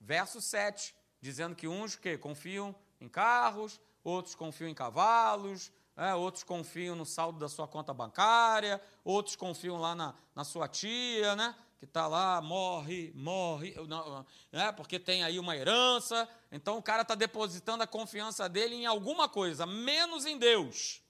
verso 0.00 0.40
7, 0.40 0.94
dizendo 1.20 1.54
que 1.54 1.68
uns 1.68 1.94
que 1.94 2.18
confiam 2.18 2.74
em 3.00 3.08
carros, 3.08 3.80
outros 4.02 4.34
confiam 4.34 4.68
em 4.68 4.74
cavalos, 4.74 5.70
é, 5.96 6.14
outros 6.14 6.42
confiam 6.42 6.96
no 6.96 7.06
saldo 7.06 7.38
da 7.38 7.48
sua 7.48 7.68
conta 7.68 7.94
bancária, 7.94 8.80
outros 9.04 9.36
confiam 9.36 9.76
lá 9.78 9.94
na, 9.94 10.14
na 10.34 10.44
sua 10.44 10.68
tia, 10.68 11.36
né? 11.36 11.54
Que 11.78 11.84
está 11.84 12.06
lá, 12.06 12.40
morre, 12.40 13.12
morre, 13.14 13.74
não, 13.86 14.26
né, 14.50 14.72
porque 14.72 14.98
tem 14.98 15.22
aí 15.22 15.38
uma 15.38 15.56
herança. 15.56 16.28
Então 16.50 16.78
o 16.78 16.82
cara 16.82 17.02
está 17.02 17.14
depositando 17.14 17.82
a 17.82 17.86
confiança 17.86 18.48
dele 18.48 18.74
em 18.74 18.86
alguma 18.86 19.28
coisa, 19.28 19.66
menos 19.66 20.26
em 20.26 20.38
Deus. 20.38 21.02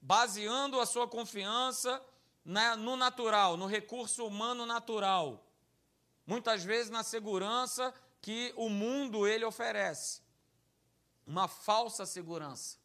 Baseando 0.00 0.80
a 0.80 0.86
sua 0.86 1.08
confiança 1.08 2.02
né, 2.46 2.76
no 2.76 2.96
natural, 2.96 3.56
no 3.56 3.66
recurso 3.66 4.24
humano 4.24 4.64
natural. 4.64 5.44
Muitas 6.24 6.62
vezes 6.62 6.88
na 6.88 7.02
segurança 7.02 7.92
que 8.22 8.54
o 8.56 8.70
mundo 8.70 9.26
ele 9.26 9.44
oferece. 9.44 10.22
Uma 11.26 11.48
falsa 11.48 12.06
segurança. 12.06 12.78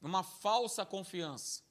Uma 0.00 0.24
falsa 0.24 0.84
confiança. 0.84 1.62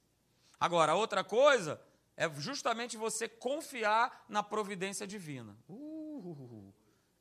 Agora, 0.57 0.95
outra 0.95 1.21
coisa 1.21 1.81
é 2.15 2.29
justamente 2.35 2.95
você 2.95 3.27
confiar 3.27 4.25
na 4.29 4.41
providência 4.41 5.05
divina. 5.05 5.57
Uh, 5.67 6.73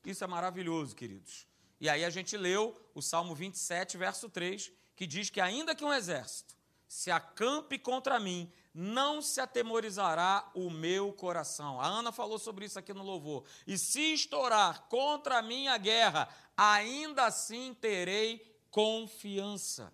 isso 0.05 0.23
é 0.23 0.27
maravilhoso, 0.27 0.95
queridos. 0.95 1.49
E 1.81 1.89
aí 1.89 2.05
a 2.05 2.11
gente 2.11 2.37
leu 2.37 2.81
o 2.95 3.03
Salmo 3.03 3.35
27, 3.35 3.97
verso 3.97 4.29
3, 4.29 4.71
que 4.95 5.05
diz 5.07 5.31
que 5.31 5.41
ainda 5.41 5.75
que 5.75 5.85
um 5.85 5.93
exército 5.93 6.55
se 6.87 7.11
acampe 7.11 7.79
contra 7.79 8.21
mim, 8.21 8.53
não 8.73 9.21
se 9.21 9.41
atemorizará 9.41 10.51
o 10.55 10.71
meu 10.71 11.13
coração. 11.13 11.81
A 11.81 11.87
Ana 11.87 12.13
falou 12.13 12.39
sobre 12.39 12.65
isso 12.67 12.79
aqui 12.79 12.93
no 12.93 13.03
louvor. 13.03 13.45
E 13.67 13.77
se 13.77 14.15
estourar 14.15 14.83
contra 14.89 15.39
a 15.39 15.43
minha 15.43 15.77
guerra, 15.77 16.29
ainda 16.57 17.27
assim 17.27 17.75
terei 17.75 18.39
confiança. 18.71 19.93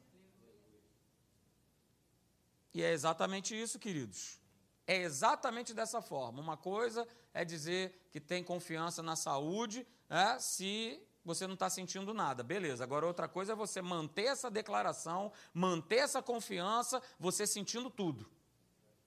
E 2.74 2.82
é 2.82 2.92
exatamente 2.92 3.58
isso, 3.58 3.78
queridos. 3.78 4.38
É 4.86 4.96
exatamente 4.96 5.72
dessa 5.72 6.02
forma. 6.02 6.40
Uma 6.40 6.56
coisa 6.56 7.08
é 7.32 7.44
dizer 7.44 8.08
que 8.10 8.20
tem 8.20 8.44
confiança 8.44 9.02
na 9.02 9.16
saúde, 9.16 9.86
né, 10.08 10.38
se 10.38 11.02
você 11.24 11.46
não 11.46 11.54
está 11.54 11.68
sentindo 11.68 12.14
nada. 12.14 12.42
Beleza. 12.44 12.84
Agora, 12.84 13.06
outra 13.06 13.26
coisa 13.26 13.52
é 13.52 13.56
você 13.56 13.82
manter 13.82 14.26
essa 14.26 14.50
declaração, 14.50 15.32
manter 15.52 15.96
essa 15.96 16.22
confiança, 16.22 17.02
você 17.18 17.46
sentindo 17.46 17.90
tudo. 17.90 18.30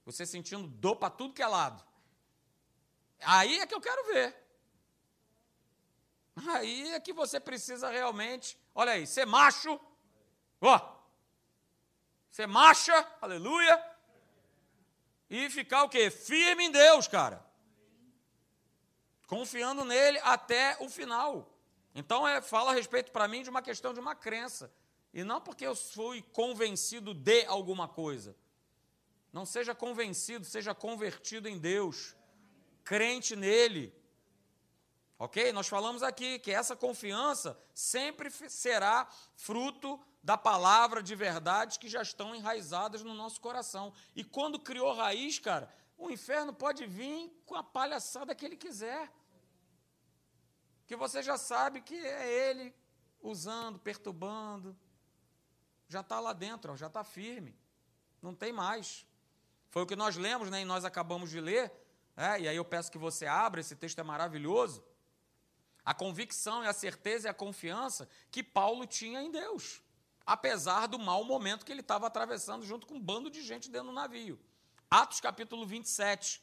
Você 0.04 0.26
sentindo 0.26 0.66
dor 0.66 0.96
para 0.96 1.10
tudo 1.10 1.34
que 1.34 1.42
é 1.42 1.46
lado. 1.46 1.84
Aí 3.20 3.58
é 3.58 3.66
que 3.66 3.74
eu 3.74 3.80
quero 3.80 4.04
ver. 4.06 4.36
Aí 6.48 6.92
é 6.92 7.00
que 7.00 7.12
você 7.12 7.38
precisa 7.38 7.90
realmente, 7.90 8.58
olha 8.74 8.92
aí, 8.92 9.06
ser 9.06 9.26
macho, 9.26 9.78
ó, 10.60 10.96
ser 12.30 12.46
macha, 12.46 12.94
aleluia, 13.20 13.90
e 15.28 15.48
ficar 15.50 15.84
o 15.84 15.88
quê? 15.88 16.10
Firme 16.10 16.64
em 16.64 16.70
Deus, 16.70 17.06
cara. 17.06 17.44
Confiando 19.26 19.84
nele 19.84 20.18
até 20.24 20.76
o 20.80 20.88
final. 20.88 21.56
Então, 21.94 22.26
é, 22.26 22.40
fala 22.40 22.72
a 22.72 22.74
respeito 22.74 23.12
para 23.12 23.28
mim 23.28 23.42
de 23.42 23.50
uma 23.50 23.62
questão 23.62 23.94
de 23.94 24.00
uma 24.00 24.14
crença. 24.14 24.72
E 25.12 25.22
não 25.22 25.40
porque 25.40 25.66
eu 25.66 25.76
fui 25.76 26.22
convencido 26.32 27.14
de 27.14 27.44
alguma 27.46 27.86
coisa. 27.86 28.36
Não 29.32 29.46
seja 29.46 29.74
convencido, 29.74 30.44
seja 30.44 30.74
convertido 30.74 31.48
em 31.48 31.58
Deus, 31.58 32.16
crente 32.84 33.36
nele. 33.36 33.94
Ok? 35.18 35.52
Nós 35.52 35.68
falamos 35.68 36.02
aqui 36.02 36.38
que 36.38 36.50
essa 36.50 36.74
confiança 36.74 37.58
sempre 37.74 38.30
será 38.30 39.06
fruto 39.36 40.00
da 40.22 40.36
palavra 40.36 41.02
de 41.02 41.14
verdade 41.14 41.78
que 41.78 41.88
já 41.88 42.02
estão 42.02 42.34
enraizadas 42.34 43.02
no 43.02 43.14
nosso 43.14 43.40
coração. 43.40 43.92
E 44.16 44.24
quando 44.24 44.58
criou 44.58 44.94
raiz, 44.94 45.38
cara, 45.38 45.72
o 45.96 46.10
inferno 46.10 46.52
pode 46.52 46.86
vir 46.86 47.30
com 47.44 47.54
a 47.54 47.62
palhaçada 47.62 48.34
que 48.34 48.44
ele 48.44 48.56
quiser. 48.56 49.12
Que 50.86 50.96
você 50.96 51.22
já 51.22 51.38
sabe 51.38 51.80
que 51.82 51.94
é 51.94 52.50
ele 52.50 52.74
usando, 53.22 53.78
perturbando. 53.78 54.76
Já 55.86 56.00
está 56.00 56.18
lá 56.18 56.32
dentro, 56.32 56.76
já 56.76 56.86
está 56.86 57.04
firme. 57.04 57.54
Não 58.22 58.34
tem 58.34 58.52
mais. 58.52 59.06
Foi 59.70 59.82
o 59.82 59.86
que 59.86 59.96
nós 59.96 60.16
lemos, 60.16 60.50
né, 60.50 60.62
e 60.62 60.64
nós 60.64 60.84
acabamos 60.84 61.30
de 61.30 61.40
ler, 61.40 61.72
é, 62.16 62.40
e 62.40 62.48
aí 62.48 62.56
eu 62.56 62.64
peço 62.64 62.90
que 62.90 62.98
você 62.98 63.24
abra, 63.26 63.60
esse 63.60 63.76
texto 63.76 63.98
é 63.98 64.02
maravilhoso. 64.02 64.84
A 65.84 65.94
convicção 65.94 66.62
e 66.62 66.66
a 66.66 66.72
certeza 66.72 67.28
e 67.28 67.30
a 67.30 67.34
confiança 67.34 68.08
que 68.30 68.42
Paulo 68.42 68.86
tinha 68.86 69.22
em 69.22 69.30
Deus, 69.30 69.80
apesar 70.26 70.86
do 70.86 70.98
mau 70.98 71.24
momento 71.24 71.64
que 71.64 71.72
ele 71.72 71.80
estava 71.80 72.06
atravessando 72.06 72.64
junto 72.64 72.86
com 72.86 72.94
um 72.94 73.00
bando 73.00 73.30
de 73.30 73.42
gente 73.42 73.70
dentro 73.70 73.88
do 73.88 73.94
navio. 73.94 74.38
Atos 74.90 75.20
capítulo 75.20 75.64
27, 75.64 76.42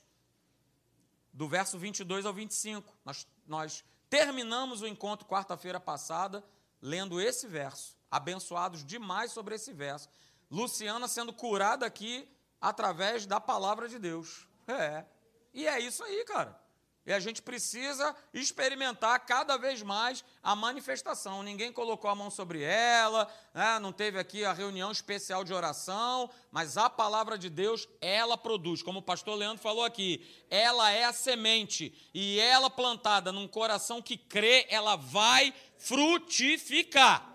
do 1.34 1.48
verso 1.48 1.78
22 1.78 2.26
ao 2.26 2.34
25. 2.34 2.98
Nós, 3.06 3.28
nós 3.46 3.86
terminamos 4.10 4.82
o 4.82 4.88
encontro 4.88 5.28
quarta-feira 5.28 5.80
passada 5.80 6.44
lendo 6.82 7.20
esse 7.20 7.46
verso, 7.46 7.98
abençoados 8.10 8.86
demais 8.86 9.32
sobre 9.32 9.56
esse 9.56 9.74
verso. 9.74 10.10
Luciana 10.50 11.08
sendo 11.08 11.34
curada 11.34 11.86
aqui 11.86 12.28
através 12.62 13.26
da 13.26 13.39
palavra 13.39 13.88
de 13.88 14.00
Deus. 14.00 14.48
É. 14.67 15.06
E 15.54 15.67
é 15.67 15.80
isso 15.80 16.04
aí, 16.04 16.24
cara. 16.26 16.60
E 17.08 17.13
a 17.13 17.22
gente 17.22 17.41
precisa 17.41 18.13
experimentar 18.34 19.26
cada 19.26 19.56
vez 19.56 19.82
mais 19.82 20.26
a 20.43 20.54
manifestação. 20.54 21.41
Ninguém 21.41 21.72
colocou 21.72 22.12
a 22.12 22.15
mão 22.15 22.30
sobre 22.30 22.62
ela, 22.62 23.34
né? 23.54 23.80
não 23.80 23.93
teve 23.93 24.20
aqui 24.20 24.43
a 24.43 24.52
reunião 24.52 24.91
especial 24.91 25.46
de 25.46 25.54
oração, 25.54 26.30
mas 26.52 26.76
a 26.76 26.89
palavra 26.89 27.38
de 27.38 27.50
Deus, 27.50 27.88
ela 28.02 28.38
produz. 28.38 28.84
Como 28.84 29.00
o 29.00 29.02
pastor 29.02 29.38
Leandro 29.38 29.63
falou 29.63 29.86
aqui, 29.86 30.46
ela 30.50 30.91
é 30.91 31.06
a 31.06 31.13
semente. 31.13 32.10
E 32.13 32.41
ela 32.41 32.70
plantada 32.70 33.32
num 33.32 33.48
coração 33.48 34.02
que 34.02 34.17
crê, 34.17 34.67
ela 34.70 34.98
vai 34.98 35.54
frutificar. 35.78 37.26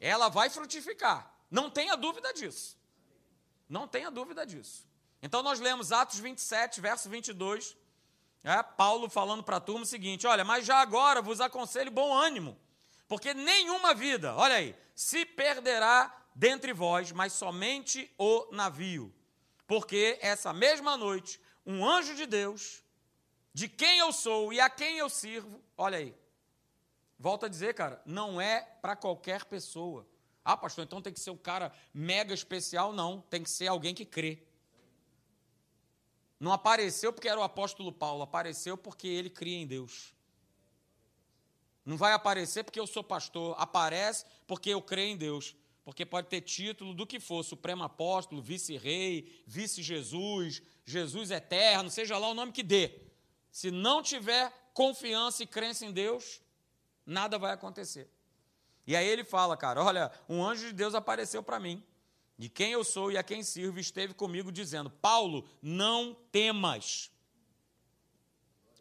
Ela 0.00 0.30
vai 0.30 0.48
frutificar. 0.48 1.30
Não 1.50 1.68
tenha 1.68 1.94
dúvida 1.94 2.32
disso. 2.32 2.77
Não 3.68 3.86
tenha 3.86 4.10
dúvida 4.10 4.46
disso. 4.46 4.86
Então 5.22 5.42
nós 5.42 5.60
lemos 5.60 5.92
Atos 5.92 6.18
27, 6.18 6.80
verso 6.80 7.08
22, 7.08 7.76
é, 8.44 8.62
Paulo 8.62 9.10
falando 9.10 9.42
para 9.42 9.56
a 9.56 9.60
turma 9.60 9.82
o 9.82 9.86
seguinte: 9.86 10.26
Olha, 10.26 10.44
mas 10.44 10.64
já 10.64 10.76
agora 10.76 11.20
vos 11.20 11.40
aconselho 11.40 11.90
bom 11.90 12.14
ânimo, 12.14 12.56
Porque 13.06 13.34
nenhuma 13.34 13.94
vida, 13.94 14.34
olha 14.36 14.56
aí, 14.56 14.76
se 14.94 15.24
perderá 15.24 16.14
dentre 16.34 16.72
vós, 16.72 17.10
mas 17.12 17.32
somente 17.32 18.10
o 18.16 18.46
navio. 18.52 19.12
Porque 19.66 20.18
essa 20.22 20.52
mesma 20.52 20.96
noite, 20.96 21.40
um 21.66 21.86
anjo 21.86 22.14
de 22.14 22.26
Deus, 22.26 22.82
de 23.52 23.68
quem 23.68 23.98
eu 23.98 24.12
sou 24.12 24.52
e 24.52 24.60
a 24.60 24.70
quem 24.70 24.98
eu 24.98 25.10
sirvo, 25.10 25.62
olha 25.76 25.98
aí. 25.98 26.14
Volto 27.18 27.46
a 27.46 27.48
dizer, 27.48 27.74
cara, 27.74 28.00
não 28.06 28.40
é 28.40 28.60
para 28.80 28.94
qualquer 28.94 29.44
pessoa. 29.44 30.06
Ah, 30.50 30.56
pastor, 30.56 30.82
então 30.82 31.02
tem 31.02 31.12
que 31.12 31.20
ser 31.20 31.30
um 31.30 31.36
cara 31.36 31.70
mega 31.92 32.32
especial? 32.32 32.90
Não, 32.90 33.20
tem 33.20 33.42
que 33.42 33.50
ser 33.50 33.66
alguém 33.66 33.94
que 33.94 34.06
crê. 34.06 34.42
Não 36.40 36.50
apareceu 36.54 37.12
porque 37.12 37.28
era 37.28 37.38
o 37.38 37.42
apóstolo 37.42 37.92
Paulo, 37.92 38.22
apareceu 38.22 38.74
porque 38.74 39.06
ele 39.06 39.28
cria 39.28 39.58
em 39.58 39.66
Deus. 39.66 40.14
Não 41.84 41.98
vai 41.98 42.14
aparecer 42.14 42.64
porque 42.64 42.80
eu 42.80 42.86
sou 42.86 43.04
pastor, 43.04 43.56
aparece 43.58 44.24
porque 44.46 44.70
eu 44.70 44.80
creio 44.80 45.12
em 45.12 45.18
Deus. 45.18 45.54
Porque 45.84 46.06
pode 46.06 46.28
ter 46.28 46.40
título 46.40 46.94
do 46.94 47.06
que 47.06 47.20
for, 47.20 47.42
Supremo 47.44 47.84
Apóstolo, 47.84 48.40
Vice-Rei, 48.40 49.42
Vice-Jesus, 49.46 50.62
Jesus 50.82 51.30
Eterno, 51.30 51.90
seja 51.90 52.16
lá 52.16 52.26
o 52.26 52.34
nome 52.34 52.52
que 52.52 52.62
dê. 52.62 52.98
Se 53.50 53.70
não 53.70 54.02
tiver 54.02 54.50
confiança 54.72 55.42
e 55.42 55.46
crença 55.46 55.84
em 55.84 55.92
Deus, 55.92 56.40
nada 57.04 57.38
vai 57.38 57.52
acontecer. 57.52 58.10
E 58.88 58.96
aí 58.96 59.06
ele 59.06 59.22
fala, 59.22 59.54
cara, 59.54 59.84
olha, 59.84 60.10
um 60.26 60.42
anjo 60.42 60.68
de 60.68 60.72
Deus 60.72 60.94
apareceu 60.94 61.42
para 61.42 61.60
mim 61.60 61.84
de 62.38 62.48
quem 62.48 62.72
eu 62.72 62.82
sou 62.82 63.12
e 63.12 63.18
a 63.18 63.22
quem 63.22 63.42
sirvo, 63.42 63.78
esteve 63.78 64.14
comigo 64.14 64.50
dizendo: 64.50 64.88
Paulo, 64.88 65.46
não 65.60 66.14
temas. 66.32 67.10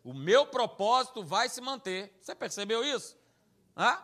O 0.06 0.14
meu 0.14 0.46
propósito 0.46 1.26
vai 1.26 1.50
se 1.50 1.60
manter. 1.60 2.18
Você 2.22 2.34
percebeu 2.34 2.86
isso? 2.86 3.18
Hã? 3.76 4.02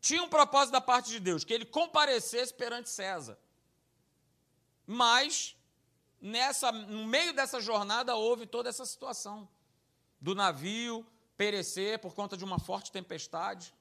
Tinha 0.00 0.24
um 0.24 0.28
propósito 0.28 0.72
da 0.72 0.80
parte 0.80 1.08
de 1.08 1.20
Deus, 1.20 1.44
que 1.44 1.54
ele 1.54 1.64
comparecesse 1.64 2.52
perante 2.52 2.90
César. 2.90 3.38
Mas, 4.84 5.56
nessa, 6.20 6.72
no 6.72 7.06
meio 7.06 7.32
dessa 7.32 7.60
jornada, 7.60 8.16
houve 8.16 8.44
toda 8.44 8.68
essa 8.68 8.84
situação 8.84 9.48
do 10.20 10.34
navio 10.34 11.06
perecer 11.36 12.00
por 12.00 12.12
conta 12.12 12.36
de 12.36 12.44
uma 12.44 12.58
forte 12.58 12.90
tempestade. 12.90 13.72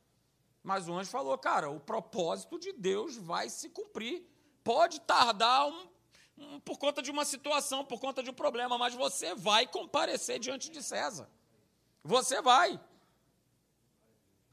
Mas 0.64 0.88
o 0.88 0.94
anjo 0.94 1.10
falou: 1.10 1.38
cara, 1.38 1.70
o 1.70 1.80
propósito 1.80 2.58
de 2.58 2.72
Deus 2.72 3.18
vai 3.18 3.50
se 3.50 3.70
cumprir 3.70 4.26
pode 4.64 5.02
tardar 5.02 5.68
um, 5.68 5.88
um, 6.38 6.60
por 6.62 6.80
conta 6.80 7.02
de 7.02 7.12
uma 7.12 7.26
situação, 7.26 7.84
por 7.84 8.00
conta 8.00 8.24
de 8.24 8.30
um 8.30 8.34
problema, 8.34 8.78
mas 8.78 8.94
você 8.94 9.36
vai 9.36 9.68
comparecer 9.68 10.40
diante 10.40 10.72
de 10.72 10.82
César. 10.82 11.30
Você 12.04 12.42
vai. 12.42 12.80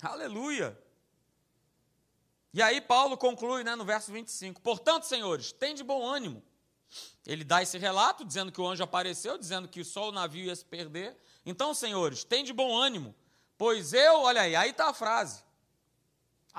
Aleluia. 0.02 0.76
E 2.52 2.60
aí 2.60 2.80
Paulo 2.80 3.16
conclui 3.16 3.62
né, 3.62 3.76
no 3.76 3.84
verso 3.84 4.10
25: 4.10 4.60
Portanto, 4.60 5.04
senhores, 5.04 5.52
tem 5.52 5.74
de 5.74 5.84
bom 5.84 6.04
ânimo. 6.04 6.42
Ele 7.24 7.44
dá 7.44 7.62
esse 7.62 7.78
relato, 7.78 8.24
dizendo 8.24 8.50
que 8.50 8.60
o 8.60 8.66
anjo 8.66 8.82
apareceu, 8.82 9.38
dizendo 9.38 9.68
que 9.68 9.84
só 9.84 10.08
o 10.08 10.12
navio 10.12 10.46
ia 10.46 10.56
se 10.56 10.64
perder. 10.64 11.16
Então, 11.46 11.72
senhores, 11.72 12.24
tem 12.24 12.42
de 12.42 12.52
bom 12.52 12.76
ânimo, 12.76 13.14
pois 13.56 13.92
eu, 13.92 14.22
olha 14.22 14.42
aí, 14.42 14.56
aí 14.56 14.70
está 14.70 14.88
a 14.88 14.94
frase. 14.94 15.44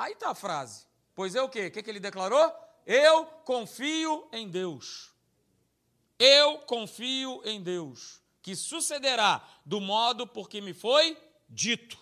Aí 0.02 0.14
está 0.14 0.32
a 0.32 0.36
frase. 0.36 0.88
Pois 1.14 1.36
eu 1.36 1.44
o 1.44 1.50
quê? 1.50 1.68
O 1.68 1.72
que, 1.72 1.84
que 1.84 1.90
ele 1.92 2.00
declarou? 2.00 2.52
Eu 2.88 3.24
confio 3.46 4.28
em 4.32 4.50
Deus. 4.50 5.12
Eu 6.18 6.58
confio 6.60 7.40
em 7.46 7.62
Deus, 7.62 8.20
que 8.42 8.56
sucederá 8.56 9.48
do 9.64 9.80
modo 9.80 10.26
por 10.26 10.50
que 10.50 10.60
me 10.60 10.74
foi 10.74 11.16
dito. 11.48 12.00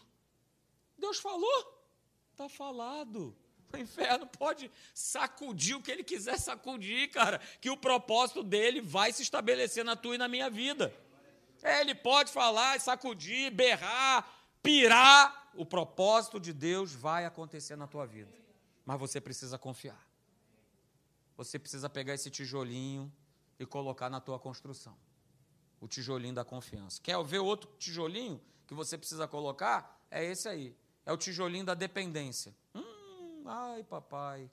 Deus 0.98 1.20
falou, 1.20 1.90
está 2.32 2.48
falado. 2.48 3.36
O 3.74 3.78
inferno 3.78 4.26
pode 4.28 4.72
sacudir 4.94 5.76
o 5.76 5.82
que 5.82 5.92
ele 5.92 6.04
quiser 6.04 6.40
sacudir, 6.40 7.10
cara, 7.12 7.40
que 7.60 7.70
o 7.70 7.76
propósito 7.76 8.44
dele 8.44 8.80
vai 8.80 9.12
se 9.12 9.24
estabelecer 9.24 9.84
na 9.84 9.98
tua 9.98 10.16
e 10.16 10.18
na 10.18 10.30
minha 10.30 10.50
vida. 10.50 10.96
É, 11.62 11.82
ele 11.82 11.94
pode 11.94 12.32
falar, 12.32 12.80
sacudir, 12.80 13.52
berrar, 13.52 14.39
pirar. 14.62 15.50
O 15.56 15.66
propósito 15.66 16.40
de 16.40 16.54
Deus 16.54 16.94
vai 16.94 17.26
acontecer 17.26 17.76
na 17.76 17.88
tua 17.88 18.06
vida. 18.06 18.32
Mas 18.86 19.00
você 19.00 19.20
precisa 19.20 19.58
confiar 19.58 20.10
você 21.40 21.58
precisa 21.58 21.90
pegar 21.90 22.14
esse 22.14 22.30
tijolinho 22.30 23.10
e 23.58 23.66
colocar 23.66 24.10
na 24.10 24.20
tua 24.20 24.38
construção. 24.38 24.94
O 25.80 25.88
tijolinho 25.88 26.34
da 26.34 26.44
confiança. 26.44 27.02
Quer 27.02 27.18
ver 27.24 27.40
outro 27.40 27.72
tijolinho 27.80 28.42
que 28.68 28.74
você 28.74 28.98
precisa 28.98 29.26
colocar? 29.26 30.06
É 30.12 30.22
esse 30.22 30.50
aí. 30.50 30.76
É 31.06 31.14
o 31.14 31.18
tijolinho 31.18 31.64
da 31.64 31.74
dependência. 31.74 32.54
Hum, 32.76 33.44
ai, 33.46 33.84
papai. 33.84 34.52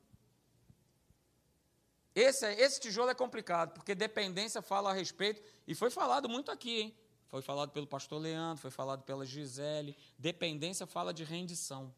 Esse, 2.15 2.47
esse 2.53 2.79
tijolo 2.79 3.11
é 3.11 3.15
complicado, 3.17 3.73
porque 3.75 3.93
dependência 3.93 4.63
fala 4.63 4.91
a 4.91 4.93
respeito, 4.93 5.43
e 5.67 5.75
foi 5.75 5.91
falado 5.91 6.29
muito 6.29 6.53
aqui, 6.53 6.83
hein? 6.83 6.97
Foi 7.29 7.43
falado 7.43 7.71
pelo 7.71 7.87
pastor 7.87 8.21
Leandro, 8.21 8.63
foi 8.63 8.71
falado 8.71 9.03
pela 9.03 9.27
Gisele. 9.27 9.97
Dependência 10.19 10.87
fala 10.87 11.13
de 11.13 11.25
rendição. 11.25 11.95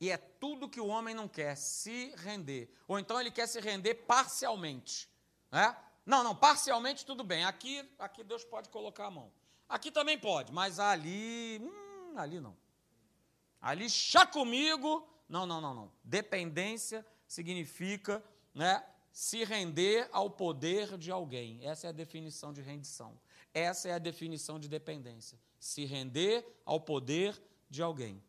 E 0.00 0.10
é 0.10 0.16
tudo 0.16 0.68
que 0.68 0.80
o 0.80 0.86
homem 0.86 1.14
não 1.14 1.26
quer, 1.26 1.56
se 1.56 2.12
render. 2.16 2.70
Ou 2.86 2.98
então 2.98 3.20
ele 3.20 3.30
quer 3.30 3.46
se 3.46 3.60
render 3.60 3.94
parcialmente. 3.94 5.08
Né? 5.50 5.74
Não, 6.04 6.22
não, 6.22 6.36
parcialmente 6.36 7.06
tudo 7.06 7.24
bem. 7.24 7.44
Aqui, 7.44 7.88
aqui 7.98 8.22
Deus 8.22 8.44
pode 8.44 8.68
colocar 8.68 9.06
a 9.06 9.10
mão. 9.10 9.32
Aqui 9.68 9.90
também 9.90 10.18
pode, 10.18 10.52
mas 10.52 10.78
ali, 10.78 11.58
hum, 11.62 12.18
ali 12.18 12.38
não. 12.38 12.56
Ali 13.60 13.88
chá 13.88 14.26
comigo. 14.26 15.08
Não, 15.26 15.46
não, 15.46 15.60
não, 15.60 15.74
não. 15.74 15.92
Dependência 16.04 17.04
significa 17.26 18.22
né, 18.52 18.84
se 19.10 19.42
render 19.42 20.08
ao 20.12 20.28
poder 20.28 20.98
de 20.98 21.10
alguém. 21.10 21.64
Essa 21.64 21.86
é 21.86 21.90
a 21.90 21.92
definição 21.92 22.52
de 22.52 22.60
rendição. 22.60 23.18
Essa 23.54 23.88
é 23.88 23.92
a 23.92 23.98
definição 23.98 24.58
de 24.58 24.68
dependência. 24.68 25.38
Se 25.58 25.84
render 25.84 26.44
ao 26.66 26.80
poder 26.80 27.40
de 27.70 27.80
alguém. 27.80 28.22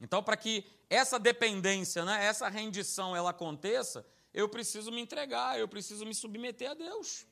Então, 0.00 0.22
para 0.22 0.36
que 0.36 0.64
essa 0.88 1.18
dependência, 1.18 2.04
né, 2.04 2.24
essa 2.24 2.48
rendição 2.48 3.16
ela 3.16 3.30
aconteça, 3.30 4.06
eu 4.32 4.48
preciso 4.48 4.92
me 4.92 5.00
entregar, 5.00 5.58
eu 5.58 5.66
preciso 5.66 6.06
me 6.06 6.14
submeter 6.14 6.70
a 6.70 6.74
Deus. 6.74 7.26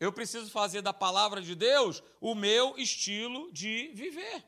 Eu 0.00 0.12
preciso 0.12 0.50
fazer 0.50 0.80
da 0.80 0.92
palavra 0.92 1.42
de 1.42 1.54
Deus 1.54 2.02
o 2.20 2.34
meu 2.34 2.76
estilo 2.78 3.52
de 3.52 3.90
viver. 3.94 4.44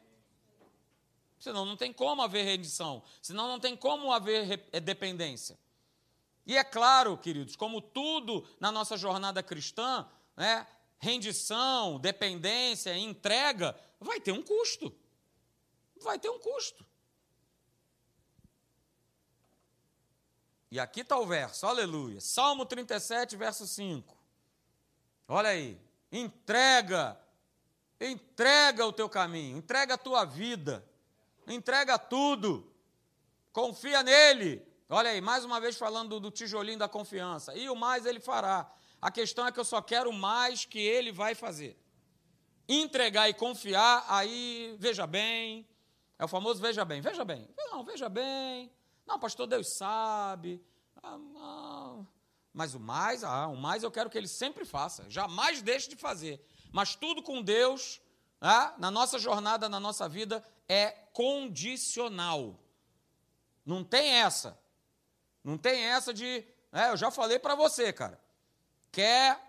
Senão 1.38 1.64
não 1.64 1.76
tem 1.76 1.92
como 1.92 2.22
haver 2.22 2.44
rendição, 2.44 3.03
senão 3.22 3.48
não 3.48 3.59
tem 3.59 3.76
como 3.76 4.12
haver 4.12 4.68
é, 4.72 4.81
dependência. 4.81 5.59
E 6.46 6.57
é 6.57 6.64
claro, 6.64 7.16
queridos, 7.16 7.57
como 7.57 7.81
tudo 7.81 8.46
na 8.59 8.70
nossa 8.70 8.96
jornada 8.96 9.42
cristã, 9.42 10.09
né, 10.37 10.66
rendição, 11.00 11.98
dependência, 11.98 12.96
entrega, 12.96 13.76
vai 13.98 14.20
ter 14.20 14.30
um 14.30 14.42
custo 14.42 14.94
vai 16.02 16.18
ter 16.18 16.30
um 16.30 16.38
custo. 16.38 16.84
E 20.70 20.78
aqui 20.78 21.00
está 21.00 21.18
o 21.18 21.26
verso, 21.26 21.66
aleluia. 21.66 22.20
Salmo 22.20 22.64
37, 22.64 23.36
verso 23.36 23.66
5. 23.66 24.16
Olha 25.28 25.50
aí. 25.50 25.80
Entrega, 26.12 27.20
entrega 28.00 28.86
o 28.86 28.92
teu 28.92 29.08
caminho, 29.08 29.58
entrega 29.58 29.94
a 29.94 29.98
tua 29.98 30.24
vida, 30.24 30.84
entrega 31.46 31.98
tudo. 31.98 32.72
Confia 33.52 34.02
nele. 34.02 34.64
Olha 34.88 35.10
aí, 35.10 35.20
mais 35.20 35.44
uma 35.44 35.60
vez 35.60 35.76
falando 35.76 36.18
do 36.18 36.30
tijolinho 36.30 36.78
da 36.78 36.88
confiança. 36.88 37.54
E 37.54 37.68
o 37.68 37.76
mais 37.76 38.06
ele 38.06 38.20
fará. 38.20 38.72
A 39.00 39.10
questão 39.10 39.46
é 39.46 39.52
que 39.52 39.58
eu 39.58 39.64
só 39.64 39.80
quero 39.80 40.12
mais 40.12 40.64
que 40.64 40.78
ele 40.78 41.10
vai 41.10 41.34
fazer. 41.34 41.78
Entregar 42.68 43.28
e 43.28 43.34
confiar, 43.34 44.04
aí, 44.08 44.76
veja 44.78 45.06
bem, 45.06 45.66
é 46.20 46.24
o 46.24 46.28
famoso 46.28 46.60
veja 46.60 46.84
bem, 46.84 47.00
veja 47.00 47.24
bem. 47.24 47.48
Não, 47.56 47.82
veja 47.82 48.06
bem. 48.06 48.70
Não, 49.06 49.18
pastor, 49.18 49.46
Deus 49.46 49.68
sabe. 49.68 50.62
Ah, 51.02 51.16
não. 51.16 52.06
Mas 52.52 52.74
o 52.74 52.78
mais, 52.78 53.24
ah, 53.24 53.46
o 53.48 53.56
mais 53.56 53.82
eu 53.82 53.90
quero 53.90 54.10
que 54.10 54.18
ele 54.18 54.28
sempre 54.28 54.66
faça. 54.66 55.08
Jamais 55.08 55.62
deixe 55.62 55.88
de 55.88 55.96
fazer. 55.96 56.44
Mas 56.70 56.94
tudo 56.94 57.22
com 57.22 57.40
Deus, 57.40 58.02
ah, 58.38 58.74
na 58.76 58.90
nossa 58.90 59.18
jornada, 59.18 59.66
na 59.66 59.80
nossa 59.80 60.06
vida, 60.08 60.44
é 60.68 60.90
condicional. 61.14 62.60
Não 63.64 63.82
tem 63.82 64.10
essa. 64.10 64.58
Não 65.42 65.56
tem 65.56 65.84
essa 65.84 66.12
de. 66.12 66.44
É, 66.70 66.90
eu 66.90 66.98
já 66.98 67.10
falei 67.10 67.38
para 67.38 67.54
você, 67.54 67.94
cara. 67.94 68.20
Quer, 68.92 69.40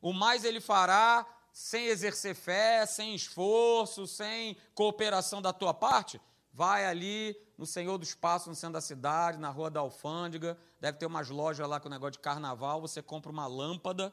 o 0.00 0.12
mais 0.12 0.44
ele 0.44 0.60
fará, 0.60 1.26
sem 1.52 1.86
exercer 1.86 2.34
fé, 2.34 2.84
sem 2.86 3.14
esforço, 3.14 4.06
sem 4.06 4.56
cooperação 4.74 5.40
da 5.40 5.52
tua 5.52 5.72
parte, 5.72 6.20
vai 6.52 6.84
ali 6.86 7.36
no 7.56 7.64
Senhor 7.64 7.96
do 7.96 8.04
Espaço, 8.04 8.48
no 8.48 8.54
centro 8.54 8.74
da 8.74 8.80
cidade, 8.80 9.38
na 9.38 9.48
Rua 9.48 9.70
da 9.70 9.80
Alfândega, 9.80 10.58
deve 10.80 10.98
ter 10.98 11.06
umas 11.06 11.30
lojas 11.30 11.66
lá 11.66 11.80
com 11.80 11.88
negócio 11.88 12.12
de 12.12 12.18
carnaval, 12.18 12.80
você 12.80 13.02
compra 13.02 13.32
uma 13.32 13.46
lâmpada, 13.46 14.12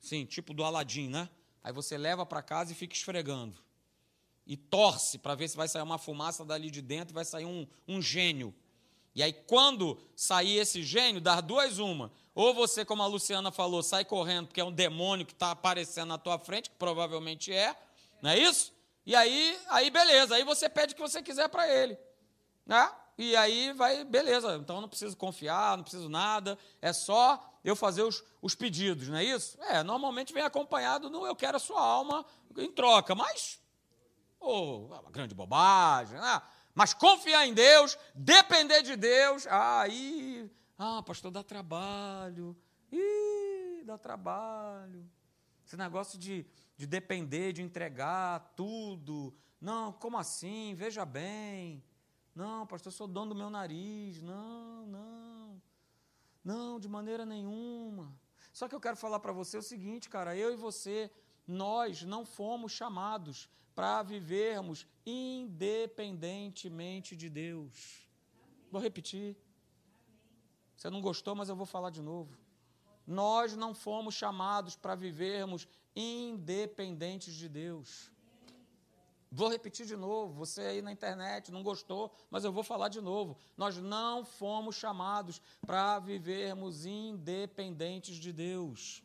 sim, 0.00 0.26
tipo 0.26 0.52
do 0.52 0.62
Aladim, 0.62 1.08
né? 1.08 1.28
Aí 1.64 1.72
você 1.72 1.96
leva 1.96 2.26
para 2.26 2.42
casa 2.42 2.72
e 2.72 2.74
fica 2.74 2.94
esfregando. 2.94 3.56
e 4.46 4.56
torce 4.56 5.18
para 5.18 5.34
ver 5.34 5.48
se 5.48 5.56
vai 5.56 5.68
sair 5.68 5.82
uma 5.82 5.98
fumaça 5.98 6.44
dali 6.44 6.70
de 6.70 6.82
dentro 6.82 7.14
vai 7.14 7.24
sair 7.24 7.44
um, 7.44 7.66
um 7.86 8.02
gênio. 8.02 8.54
E 9.14 9.22
aí, 9.22 9.32
quando 9.32 9.98
sair 10.16 10.56
esse 10.56 10.82
gênio, 10.82 11.20
dar 11.20 11.40
duas 11.40 11.78
uma. 11.78 12.10
Ou 12.34 12.54
você, 12.54 12.84
como 12.84 13.02
a 13.02 13.06
Luciana 13.06 13.52
falou, 13.52 13.82
sai 13.82 14.04
correndo 14.04 14.46
porque 14.46 14.60
é 14.60 14.64
um 14.64 14.72
demônio 14.72 15.26
que 15.26 15.32
está 15.32 15.50
aparecendo 15.50 16.08
na 16.08 16.18
tua 16.18 16.38
frente, 16.38 16.70
que 16.70 16.76
provavelmente 16.76 17.52
é, 17.52 17.76
não 18.22 18.30
é 18.30 18.38
isso? 18.38 18.72
E 19.04 19.14
aí, 19.14 19.58
aí 19.68 19.90
beleza, 19.90 20.34
aí 20.34 20.44
você 20.44 20.68
pede 20.68 20.92
o 20.92 20.96
que 20.96 21.02
você 21.02 21.22
quiser 21.22 21.48
para 21.48 21.68
ele. 21.68 21.98
Né? 22.64 22.90
E 23.18 23.36
aí 23.36 23.72
vai, 23.72 24.04
beleza, 24.04 24.56
então 24.56 24.80
não 24.80 24.88
preciso 24.88 25.16
confiar, 25.16 25.76
não 25.76 25.84
preciso 25.84 26.08
nada, 26.08 26.58
é 26.80 26.92
só 26.92 27.52
eu 27.62 27.76
fazer 27.76 28.02
os, 28.02 28.24
os 28.40 28.54
pedidos, 28.54 29.08
não 29.08 29.18
é 29.18 29.24
isso? 29.24 29.60
É, 29.64 29.82
normalmente 29.82 30.32
vem 30.32 30.42
acompanhado 30.42 31.10
no 31.10 31.26
eu 31.26 31.36
quero 31.36 31.56
a 31.56 31.60
sua 31.60 31.80
alma 31.80 32.24
em 32.56 32.72
troca, 32.72 33.14
mas, 33.14 33.60
oh, 34.40 34.86
uma 34.86 35.10
grande 35.10 35.34
bobagem, 35.34 36.18
né? 36.18 36.42
Mas 36.74 36.94
confiar 36.94 37.46
em 37.46 37.52
Deus, 37.52 37.98
depender 38.14 38.82
de 38.82 38.96
Deus, 38.96 39.46
aí, 39.46 40.50
ah, 40.50 40.61
pastor, 41.04 41.30
dá 41.30 41.42
trabalho. 41.42 42.56
Ih, 42.90 43.84
dá 43.84 43.98
trabalho. 43.98 45.08
Esse 45.66 45.76
negócio 45.76 46.18
de, 46.18 46.46
de 46.76 46.86
depender, 46.86 47.52
de 47.52 47.62
entregar 47.62 48.52
tudo. 48.56 49.34
Não, 49.60 49.92
como 49.92 50.16
assim? 50.18 50.74
Veja 50.74 51.04
bem. 51.04 51.84
Não, 52.34 52.66
pastor, 52.66 52.90
eu 52.90 52.96
sou 52.96 53.06
dono 53.06 53.34
do 53.34 53.38
meu 53.38 53.50
nariz. 53.50 54.22
Não, 54.22 54.86
não. 54.86 55.62
Não, 56.44 56.80
de 56.80 56.88
maneira 56.88 57.24
nenhuma. 57.24 58.12
Só 58.52 58.68
que 58.68 58.74
eu 58.74 58.80
quero 58.80 58.96
falar 58.96 59.20
para 59.20 59.32
você 59.32 59.56
o 59.56 59.62
seguinte, 59.62 60.10
cara, 60.10 60.36
eu 60.36 60.52
e 60.52 60.56
você, 60.56 61.08
nós 61.46 62.02
não 62.02 62.26
fomos 62.26 62.72
chamados 62.72 63.48
para 63.74 64.02
vivermos 64.02 64.86
independentemente 65.06 67.16
de 67.16 67.30
Deus. 67.30 68.06
Vou 68.70 68.80
repetir. 68.80 69.36
Você 70.82 70.90
não 70.90 71.00
gostou, 71.00 71.36
mas 71.36 71.48
eu 71.48 71.54
vou 71.54 71.64
falar 71.64 71.90
de 71.90 72.02
novo. 72.02 72.36
Nós 73.06 73.54
não 73.54 73.72
fomos 73.72 74.16
chamados 74.16 74.74
para 74.74 74.96
vivermos 74.96 75.68
independentes 75.94 77.34
de 77.34 77.48
Deus. 77.48 78.10
Vou 79.30 79.48
repetir 79.48 79.86
de 79.86 79.94
novo, 79.94 80.34
você 80.34 80.60
aí 80.62 80.82
na 80.82 80.90
internet 80.90 81.52
não 81.52 81.62
gostou, 81.62 82.12
mas 82.28 82.42
eu 82.42 82.50
vou 82.50 82.64
falar 82.64 82.88
de 82.88 83.00
novo. 83.00 83.36
Nós 83.56 83.76
não 83.76 84.24
fomos 84.24 84.74
chamados 84.74 85.40
para 85.64 86.00
vivermos 86.00 86.84
independentes 86.84 88.16
de 88.16 88.32
Deus. 88.32 89.04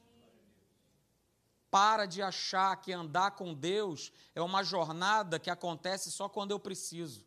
Para 1.70 2.08
de 2.08 2.24
achar 2.24 2.76
que 2.78 2.92
andar 2.92 3.36
com 3.36 3.54
Deus 3.54 4.12
é 4.34 4.42
uma 4.42 4.64
jornada 4.64 5.38
que 5.38 5.52
acontece 5.52 6.12
só 6.12 6.28
quando 6.28 6.50
eu 6.50 6.60
preciso. 6.60 7.24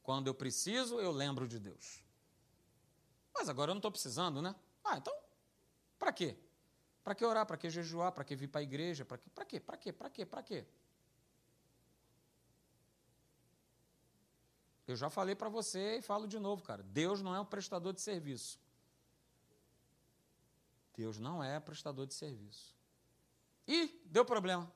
Quando 0.00 0.28
eu 0.28 0.34
preciso, 0.34 1.00
eu 1.00 1.10
lembro 1.10 1.48
de 1.48 1.58
Deus. 1.58 2.08
Mas 3.34 3.48
agora 3.48 3.70
eu 3.70 3.74
não 3.74 3.78
estou 3.78 3.90
precisando, 3.90 4.42
né? 4.42 4.54
Ah, 4.84 4.96
então, 4.96 5.14
para 5.98 6.12
quê? 6.12 6.36
Para 7.02 7.14
que 7.14 7.24
orar? 7.24 7.46
Para 7.46 7.56
que 7.56 7.70
jejuar? 7.70 8.12
Para 8.12 8.24
que 8.24 8.36
vir 8.36 8.48
para 8.48 8.60
a 8.60 8.62
igreja? 8.62 9.04
Para 9.04 9.18
quê? 9.18 9.30
Para 9.30 9.44
quê? 9.44 9.60
Para 9.60 9.76
quê? 9.76 9.92
Para 9.92 10.10
quê? 10.10 10.26
Para 10.26 10.42
quê? 10.42 10.66
Eu 14.86 14.96
já 14.96 15.08
falei 15.08 15.34
para 15.34 15.48
você 15.48 15.98
e 15.98 16.02
falo 16.02 16.26
de 16.26 16.38
novo, 16.38 16.62
cara. 16.62 16.82
Deus 16.82 17.22
não 17.22 17.34
é 17.34 17.40
um 17.40 17.44
prestador 17.44 17.92
de 17.92 18.00
serviço. 18.00 18.58
Deus 20.96 21.18
não 21.18 21.42
é 21.42 21.58
prestador 21.60 22.06
de 22.06 22.14
serviço. 22.14 22.74
Ih, 23.66 24.02
deu 24.04 24.24
problema. 24.24 24.70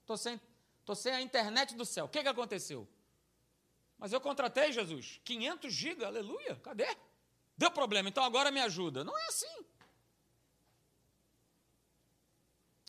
Estou 0.00 0.16
sem, 0.16 0.40
tô 0.84 0.94
sem 0.94 1.12
a 1.12 1.20
internet 1.20 1.74
do 1.74 1.84
céu. 1.84 2.04
O 2.04 2.08
que, 2.08 2.22
que 2.22 2.28
aconteceu? 2.28 2.88
Mas 3.98 4.12
eu 4.12 4.20
contratei, 4.20 4.72
Jesus. 4.72 5.20
500 5.24 5.72
gigas, 5.72 6.06
aleluia. 6.06 6.56
Cadê? 6.56 6.96
Deu 7.56 7.70
problema, 7.70 8.08
então 8.08 8.22
agora 8.22 8.50
me 8.50 8.60
ajuda. 8.60 9.02
Não 9.02 9.16
é 9.16 9.26
assim. 9.26 9.64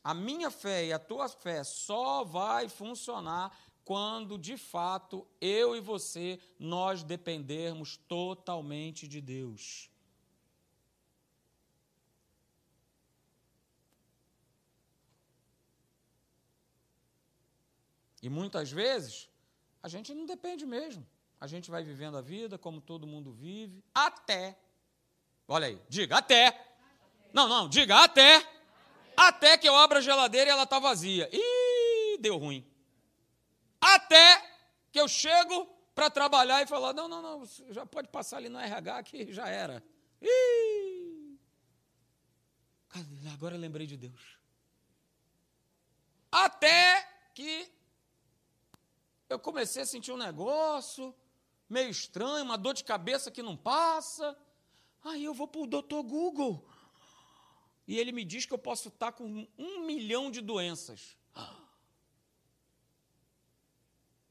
A 0.04 0.14
minha 0.14 0.50
fé 0.50 0.86
e 0.86 0.94
a 0.94 1.00
tua 1.00 1.28
fé 1.28 1.64
só 1.64 2.24
vai 2.24 2.70
funcionar 2.70 3.58
quando 3.84 4.38
de 4.38 4.58
fato 4.58 5.26
eu 5.40 5.76
e 5.76 5.80
você 5.80 6.40
nós 6.60 7.04
dependermos 7.04 7.98
totalmente 8.08 9.08
de 9.08 9.22
Deus. 9.22 9.90
E 18.22 18.30
muitas 18.30 18.72
vezes 18.72 19.30
a 19.82 19.88
gente 19.88 20.14
não 20.14 20.26
depende 20.26 20.66
mesmo. 20.66 21.06
A 21.40 21.46
gente 21.46 21.70
vai 21.70 21.84
vivendo 21.84 22.18
a 22.18 22.22
vida 22.22 22.58
como 22.58 22.82
todo 22.82 23.06
mundo 23.06 23.32
vive, 23.32 23.84
até. 23.94 24.58
Olha 25.48 25.68
aí, 25.68 25.82
diga 25.88 26.18
até. 26.18 26.76
Não, 27.32 27.48
não, 27.48 27.70
diga 27.70 28.04
até. 28.04 28.46
Até 29.16 29.58
que 29.58 29.68
eu 29.68 29.76
abro 29.76 30.00
a 30.00 30.02
geladeira 30.02 30.50
e 30.50 30.54
ela 30.54 30.64
está 30.64 30.80
vazia. 30.80 31.30
Ih, 31.32 32.18
deu 32.20 32.38
ruim. 32.38 32.66
Até 33.80 34.44
que 34.92 35.00
eu 35.00 35.08
chego 35.08 35.66
para 35.94 36.10
trabalhar 36.10 36.62
e 36.62 36.68
falar: 36.68 36.94
não, 36.94 37.08
não, 37.08 37.22
não, 37.22 37.46
já 37.70 37.86
pode 37.86 38.08
passar 38.10 38.38
ali 38.38 38.50
no 38.50 38.60
RH 38.60 39.04
que 39.04 39.34
já 39.34 39.48
era. 39.48 39.84
Ih! 40.22 41.38
Agora 43.34 43.56
eu 43.56 43.60
lembrei 43.60 43.86
de 43.86 43.96
Deus. 43.96 44.38
Até 46.32 47.08
que 47.34 47.72
eu 49.30 49.40
comecei 49.40 49.84
a 49.84 49.86
sentir 49.86 50.12
um 50.12 50.18
negócio 50.18 51.14
meio 51.70 51.90
estranho, 51.90 52.44
uma 52.44 52.58
dor 52.58 52.74
de 52.74 52.84
cabeça 52.84 53.32
que 53.32 53.42
não 53.42 53.56
passa. 53.56 54.38
Aí 55.04 55.24
eu 55.24 55.34
vou 55.34 55.48
para 55.48 55.62
o 55.62 55.68
doutor 55.68 56.04
Google. 56.04 56.68
E 57.88 57.98
ele 57.98 58.12
me 58.12 58.26
diz 58.26 58.46
que 58.46 58.54
eu 58.54 58.58
posso 58.58 58.90
estar 58.90 59.14
com 59.14 59.48
um 59.58 59.86
milhão 59.86 60.30
de 60.30 60.42
doenças. 60.42 61.16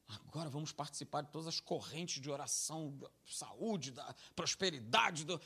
Agora 0.07 0.49
vamos 0.49 0.71
participar 0.71 1.21
de 1.21 1.31
todas 1.31 1.47
as 1.47 1.59
correntes 1.59 2.21
de 2.21 2.29
oração, 2.29 2.91
da 2.97 3.09
saúde, 3.25 3.91
da 3.91 4.15
prosperidade. 4.35 5.25
Do... 5.25 5.41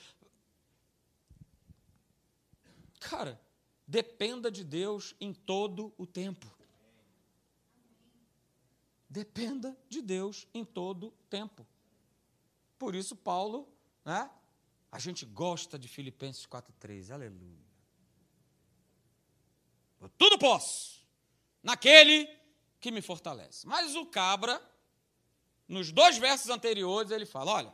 Cara, 2.99 3.41
dependa 3.87 4.51
de 4.51 4.63
Deus 4.63 5.15
em 5.19 5.33
todo 5.33 5.93
o 5.97 6.05
tempo. 6.05 6.45
Dependa 9.09 9.77
de 9.87 10.01
Deus 10.01 10.47
em 10.53 10.65
todo 10.65 11.07
o 11.07 11.23
tempo. 11.29 11.65
Por 12.81 12.95
isso, 12.95 13.15
Paulo, 13.15 13.71
né? 14.03 14.27
A 14.91 14.97
gente 14.97 15.23
gosta 15.23 15.77
de 15.77 15.87
Filipenses 15.87 16.47
4,3. 16.47 17.13
Aleluia. 17.13 17.63
Eu 20.01 20.09
tudo 20.09 20.39
posso 20.39 21.05
naquele 21.61 22.27
que 22.79 22.89
me 22.89 22.99
fortalece. 22.99 23.67
Mas 23.67 23.95
o 23.95 24.07
cabra, 24.07 24.59
nos 25.67 25.91
dois 25.91 26.17
versos 26.17 26.49
anteriores, 26.49 27.11
ele 27.11 27.27
fala: 27.27 27.51
olha, 27.51 27.73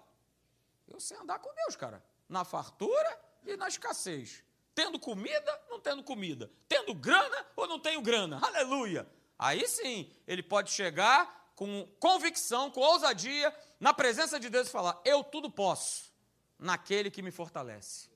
eu 0.89 0.99
sei 0.99 1.15
andar 1.15 1.39
com 1.39 1.55
Deus, 1.55 1.77
cara, 1.77 2.03
na 2.27 2.43
fartura 2.43 3.21
e 3.45 3.55
na 3.55 3.69
escassez. 3.69 4.43
Tendo 4.75 4.99
comida, 4.99 5.61
não 5.69 5.79
tendo 5.79 6.03
comida. 6.03 6.51
Tendo 6.67 6.93
grana 6.93 7.45
ou 7.55 7.65
não 7.65 7.79
tenho 7.79 8.01
grana. 8.01 8.41
Aleluia. 8.45 9.09
Aí 9.39 9.65
sim, 9.69 10.11
ele 10.27 10.43
pode 10.43 10.69
chegar 10.69 11.36
com 11.57 11.87
convicção, 11.99 12.69
com 12.69 12.79
ousadia, 12.81 13.53
na 13.79 13.91
presença 13.91 14.39
de 14.39 14.47
Deus 14.47 14.67
e 14.67 14.71
falar: 14.71 15.01
Eu 15.03 15.23
tudo 15.23 15.49
posso 15.49 16.13
naquele 16.57 17.09
que 17.09 17.23
me 17.23 17.31
fortalece. 17.31 18.09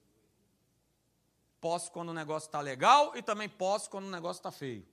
Posso 1.60 1.91
quando 1.91 2.10
o 2.10 2.13
negócio 2.13 2.47
está 2.47 2.62
legal 2.62 3.17
e 3.17 3.21
também 3.21 3.49
posso 3.49 3.89
quando 3.89 4.06
o 4.06 4.12
negócio 4.12 4.39
está 4.39 4.51
feio. 4.51 4.88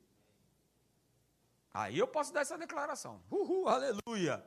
Aí 1.73 1.99
eu 1.99 2.09
posso 2.09 2.33
dar 2.33 2.41
essa 2.41 2.57
declaração. 2.57 3.23
Uhul, 3.31 3.69
aleluia. 3.69 4.43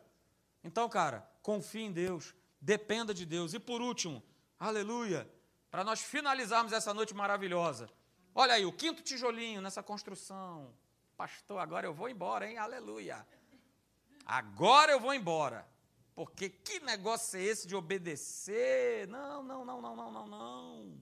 Então, 0.64 0.90
cara, 0.90 1.30
confie 1.44 1.84
em 1.84 1.92
Deus, 1.92 2.34
dependa 2.60 3.14
de 3.14 3.26
Deus. 3.26 3.54
E 3.54 3.60
por 3.60 3.82
último, 3.82 4.22
aleluia, 4.60 5.32
para 5.70 5.84
nós 5.84 6.02
finalizarmos 6.02 6.74
essa 6.74 6.92
noite 6.92 7.14
maravilhosa. 7.14 7.88
Olha 8.34 8.56
aí, 8.56 8.66
o 8.66 8.74
quinto 8.74 9.04
tijolinho 9.04 9.62
nessa 9.62 9.84
construção. 9.84 10.74
Pastor, 11.16 11.60
agora 11.60 11.86
eu 11.86 11.94
vou 11.94 12.10
embora, 12.10 12.50
hein? 12.50 12.58
Aleluia. 12.58 13.26
Agora 14.26 14.92
eu 14.92 15.00
vou 15.00 15.14
embora. 15.14 15.68
Porque 16.14 16.50
que 16.50 16.80
negócio 16.82 17.40
é 17.40 17.44
esse 17.44 17.68
de 17.68 17.76
obedecer? 17.76 19.08
Não, 19.08 19.42
não, 19.42 19.66
não, 19.66 19.82
não, 19.82 19.96
não, 19.96 20.12
não, 20.12 20.28
não. 20.28 21.02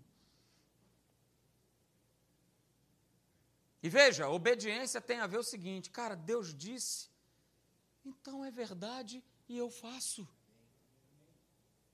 E 3.82 3.89
veja, 3.89 4.30
obediência 4.30 4.99
tem 5.01 5.20
a 5.20 5.28
ver 5.28 5.38
o 5.38 5.43
seguinte, 5.43 5.89
cara, 5.89 6.15
Deus 6.15 6.53
disse, 6.53 7.09
então 8.05 8.43
é 8.43 8.51
verdade 8.51 9.24
e 9.47 9.57
eu 9.57 9.70
faço. 9.70 10.28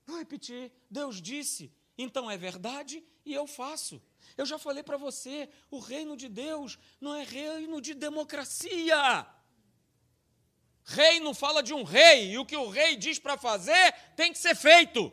Vou 0.06 0.18
repetir, 0.18 0.72
Deus 0.90 1.22
disse, 1.22 1.72
então 1.98 2.30
é 2.30 2.38
verdade 2.38 3.04
e 3.24 3.34
eu 3.34 3.46
faço. 3.46 4.02
Eu 4.36 4.46
já 4.46 4.58
falei 4.58 4.84
para 4.84 4.98
você, 4.98 5.50
o 5.70 5.80
reino 5.80 6.18
de 6.18 6.28
Deus 6.28 6.78
não 7.00 7.16
é 7.16 7.24
reino 7.24 7.80
de 7.80 7.94
democracia. 7.94 9.28
Reino 10.86 11.34
fala 11.34 11.64
de 11.64 11.74
um 11.74 11.84
rei, 11.84 12.32
e 12.32 12.38
o 12.38 12.46
que 12.46 12.56
o 12.56 12.70
rei 12.70 12.96
diz 12.96 13.18
para 13.18 13.38
fazer 13.38 13.94
tem 14.16 14.32
que 14.32 14.38
ser 14.38 14.56
feito. 14.56 15.12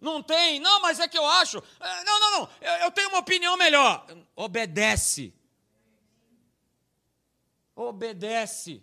Não 0.00 0.22
tem, 0.22 0.60
não, 0.60 0.80
mas 0.80 1.00
é 1.00 1.08
que 1.08 1.18
eu 1.18 1.26
acho. 1.26 1.58
É, 1.80 2.04
não, 2.04 2.20
não, 2.20 2.30
não, 2.30 2.50
eu, 2.60 2.72
eu 2.84 2.90
tenho 2.92 3.08
uma 3.08 3.18
opinião 3.18 3.56
melhor. 3.56 4.06
Obedece. 4.36 5.34
Obedece. 7.74 8.82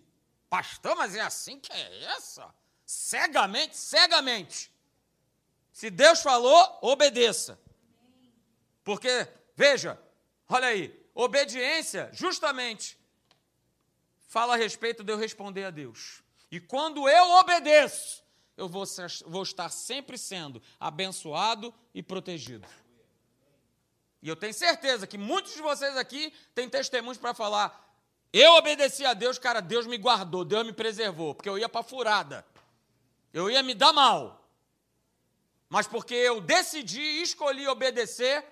Pastor, 0.50 0.94
mas 0.96 1.14
é 1.14 1.20
assim 1.20 1.58
que 1.58 1.72
é 1.72 2.04
essa? 2.16 2.52
Cegamente, 2.84 3.76
cegamente. 3.76 4.70
Se 5.72 5.88
Deus 5.88 6.20
falou, 6.20 6.78
obedeça. 6.82 7.58
Porque, 8.84 9.26
veja, 9.56 9.98
olha 10.48 10.68
aí, 10.68 11.08
obediência, 11.14 12.10
justamente, 12.12 12.99
fala 14.30 14.54
a 14.54 14.56
respeito 14.56 15.02
de 15.02 15.12
eu 15.12 15.18
responder 15.18 15.64
a 15.64 15.70
Deus. 15.70 16.22
E 16.52 16.60
quando 16.60 17.08
eu 17.08 17.30
obedeço, 17.32 18.22
eu 18.56 18.68
vou, 18.68 18.86
ser, 18.86 19.10
vou 19.26 19.42
estar 19.42 19.68
sempre 19.68 20.16
sendo 20.16 20.62
abençoado 20.78 21.74
e 21.92 22.00
protegido. 22.00 22.66
E 24.22 24.28
eu 24.28 24.36
tenho 24.36 24.54
certeza 24.54 25.04
que 25.04 25.18
muitos 25.18 25.54
de 25.54 25.60
vocês 25.60 25.96
aqui 25.96 26.32
têm 26.54 26.68
testemunhos 26.68 27.18
para 27.18 27.34
falar. 27.34 27.92
Eu 28.32 28.52
obedeci 28.52 29.04
a 29.04 29.14
Deus, 29.14 29.36
cara, 29.36 29.60
Deus 29.60 29.84
me 29.84 29.98
guardou, 29.98 30.44
Deus 30.44 30.64
me 30.64 30.72
preservou, 30.72 31.34
porque 31.34 31.48
eu 31.48 31.58
ia 31.58 31.68
para 31.68 31.82
furada. 31.82 32.46
Eu 33.32 33.50
ia 33.50 33.64
me 33.64 33.74
dar 33.74 33.92
mal. 33.92 34.48
Mas 35.68 35.88
porque 35.88 36.14
eu 36.14 36.40
decidi 36.40 37.00
e 37.00 37.22
escolhi 37.22 37.66
obedecer, 37.66 38.44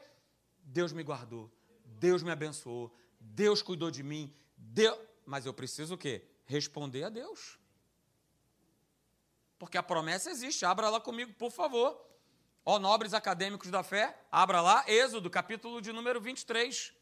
Deus 0.64 0.92
me 0.92 1.04
guardou, 1.04 1.48
Deus 1.84 2.20
me 2.24 2.32
abençoou, 2.32 2.92
Deus 3.20 3.62
cuidou 3.62 3.92
de 3.92 4.02
mim, 4.02 4.34
Deus... 4.56 5.07
mas 5.28 5.44
eu 5.44 5.52
preciso 5.52 5.94
o 5.94 5.98
quê? 5.98 6.24
Responder 6.46 7.04
a 7.04 7.10
Deus. 7.10 7.58
Porque 9.58 9.76
a 9.76 9.82
promessa 9.82 10.30
existe. 10.30 10.64
Abra 10.64 10.88
lá 10.88 10.98
comigo, 10.98 11.34
por 11.34 11.50
favor. 11.50 12.02
Ó, 12.64 12.78
nobres 12.78 13.12
acadêmicos 13.12 13.70
da 13.70 13.82
fé, 13.82 14.18
abra 14.32 14.62
lá, 14.62 14.84
Êxodo, 14.88 15.28
capítulo 15.28 15.82
de 15.82 15.92
número 15.92 16.18
23. 16.18 16.94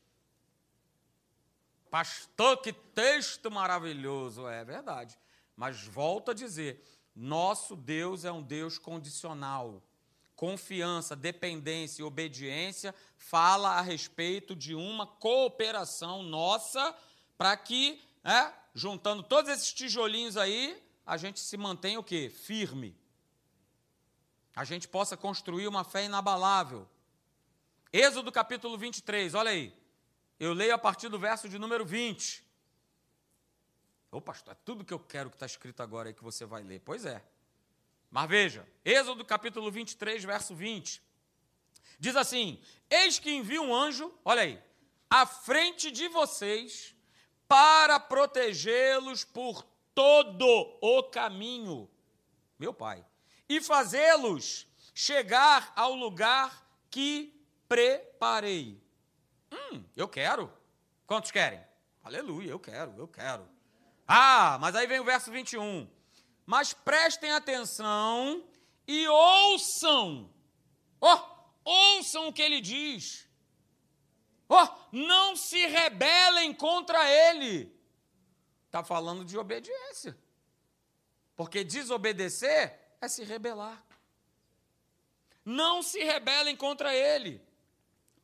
Pastor, 1.88 2.56
que 2.60 2.72
texto 2.72 3.48
maravilhoso. 3.48 4.48
É 4.48 4.64
verdade. 4.64 5.16
Mas 5.54 5.84
volto 5.84 6.32
a 6.32 6.34
dizer: 6.34 6.84
nosso 7.14 7.76
Deus 7.76 8.24
é 8.24 8.32
um 8.32 8.42
Deus 8.42 8.76
condicional. 8.76 9.80
Confiança, 10.34 11.14
dependência 11.14 12.02
e 12.02 12.04
obediência 12.04 12.92
fala 13.16 13.78
a 13.78 13.80
respeito 13.80 14.56
de 14.56 14.74
uma 14.74 15.06
cooperação 15.06 16.24
nossa 16.24 16.92
para 17.36 17.56
que, 17.56 18.00
é, 18.26 18.52
juntando 18.74 19.22
todos 19.22 19.48
esses 19.50 19.72
tijolinhos 19.72 20.36
aí, 20.36 20.82
a 21.06 21.16
gente 21.16 21.38
se 21.38 21.56
mantenha 21.56 22.00
o 22.00 22.02
quê? 22.02 22.28
Firme. 22.28 22.98
A 24.54 24.64
gente 24.64 24.88
possa 24.88 25.16
construir 25.16 25.68
uma 25.68 25.84
fé 25.84 26.06
inabalável. 26.06 26.88
Êxodo 27.92 28.32
capítulo 28.32 28.76
23, 28.76 29.34
olha 29.34 29.52
aí. 29.52 29.72
Eu 30.40 30.52
leio 30.52 30.74
a 30.74 30.78
partir 30.78 31.08
do 31.08 31.18
verso 31.18 31.48
de 31.48 31.56
número 31.56 31.86
20. 31.86 32.44
Ô 34.10 34.20
pastor, 34.20 34.54
é 34.54 34.56
tudo 34.64 34.84
que 34.84 34.92
eu 34.92 34.98
quero 34.98 35.30
que 35.30 35.36
está 35.36 35.46
escrito 35.46 35.80
agora 35.82 36.08
aí 36.08 36.14
que 36.14 36.24
você 36.24 36.44
vai 36.44 36.64
ler. 36.64 36.80
Pois 36.80 37.06
é. 37.06 37.22
Mas 38.10 38.28
veja, 38.28 38.66
Êxodo 38.84 39.24
capítulo 39.24 39.70
23, 39.70 40.24
verso 40.24 40.52
20. 40.52 41.00
Diz 41.98 42.16
assim: 42.16 42.60
Eis 42.90 43.20
que 43.20 43.30
envio 43.30 43.62
um 43.62 43.74
anjo, 43.74 44.12
olha 44.24 44.42
aí, 44.42 44.62
à 45.08 45.26
frente 45.26 45.92
de 45.92 46.08
vocês, 46.08 46.95
para 47.48 47.98
protegê-los 48.00 49.24
por 49.24 49.64
todo 49.94 50.78
o 50.80 51.02
caminho, 51.04 51.88
meu 52.58 52.74
pai, 52.74 53.04
e 53.48 53.60
fazê-los 53.60 54.66
chegar 54.94 55.72
ao 55.76 55.94
lugar 55.94 56.66
que 56.90 57.38
preparei. 57.68 58.80
Hum, 59.52 59.84
eu 59.94 60.08
quero. 60.08 60.52
Quantos 61.06 61.30
querem? 61.30 61.60
Aleluia, 62.02 62.50
eu 62.50 62.58
quero, 62.58 62.94
eu 62.96 63.06
quero. 63.06 63.48
Ah, 64.06 64.58
mas 64.60 64.74
aí 64.74 64.86
vem 64.86 65.00
o 65.00 65.04
verso 65.04 65.30
21. 65.30 65.88
Mas 66.44 66.72
prestem 66.72 67.32
atenção 67.32 68.44
e 68.86 69.06
ouçam. 69.08 70.30
Oh, 71.00 71.18
ouçam 71.64 72.28
o 72.28 72.32
que 72.32 72.42
ele 72.42 72.60
diz. 72.60 73.25
Oh, 74.48 74.68
não 74.92 75.34
se 75.36 75.66
rebelem 75.66 76.54
contra 76.54 77.10
ele. 77.10 77.74
Está 78.66 78.84
falando 78.84 79.24
de 79.24 79.36
obediência. 79.36 80.16
Porque 81.34 81.64
desobedecer 81.64 82.78
é 83.00 83.08
se 83.08 83.24
rebelar. 83.24 83.84
Não 85.44 85.82
se 85.82 86.02
rebelem 86.02 86.56
contra 86.56 86.94
ele 86.94 87.46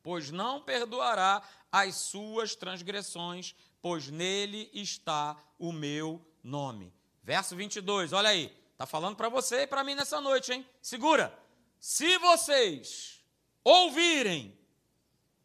pois 0.03 0.29
não 0.29 0.61
perdoará 0.61 1.41
as 1.71 1.95
suas 1.95 2.55
transgressões, 2.55 3.55
pois 3.81 4.09
nele 4.09 4.69
está 4.73 5.41
o 5.57 5.71
meu 5.71 6.21
nome. 6.43 6.93
Verso 7.23 7.55
22, 7.55 8.11
olha 8.11 8.29
aí, 8.29 8.55
está 8.73 8.85
falando 8.85 9.15
para 9.15 9.29
você 9.29 9.61
e 9.61 9.67
para 9.67 9.83
mim 9.83 9.95
nessa 9.95 10.19
noite, 10.19 10.51
hein? 10.51 10.67
Segura. 10.81 11.33
Se 11.79 12.17
vocês 12.17 13.23
ouvirem, 13.63 14.57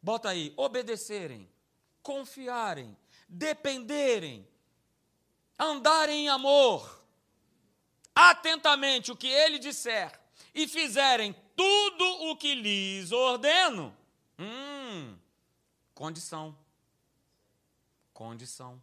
bota 0.01 0.29
aí, 0.29 0.53
obedecerem, 0.57 1.49
confiarem, 2.01 2.97
dependerem, 3.27 4.47
andarem 5.57 6.25
em 6.25 6.29
amor, 6.29 7.03
atentamente 8.15 9.11
o 9.11 9.15
que 9.15 9.27
ele 9.27 9.59
disser 9.59 10.19
e 10.53 10.67
fizerem 10.67 11.35
tudo 11.55 12.29
o 12.29 12.35
que 12.35 12.55
lhes 12.55 13.11
ordeno, 13.11 13.95
Hum, 14.41 15.17
condição. 15.93 16.57
Condição. 18.13 18.81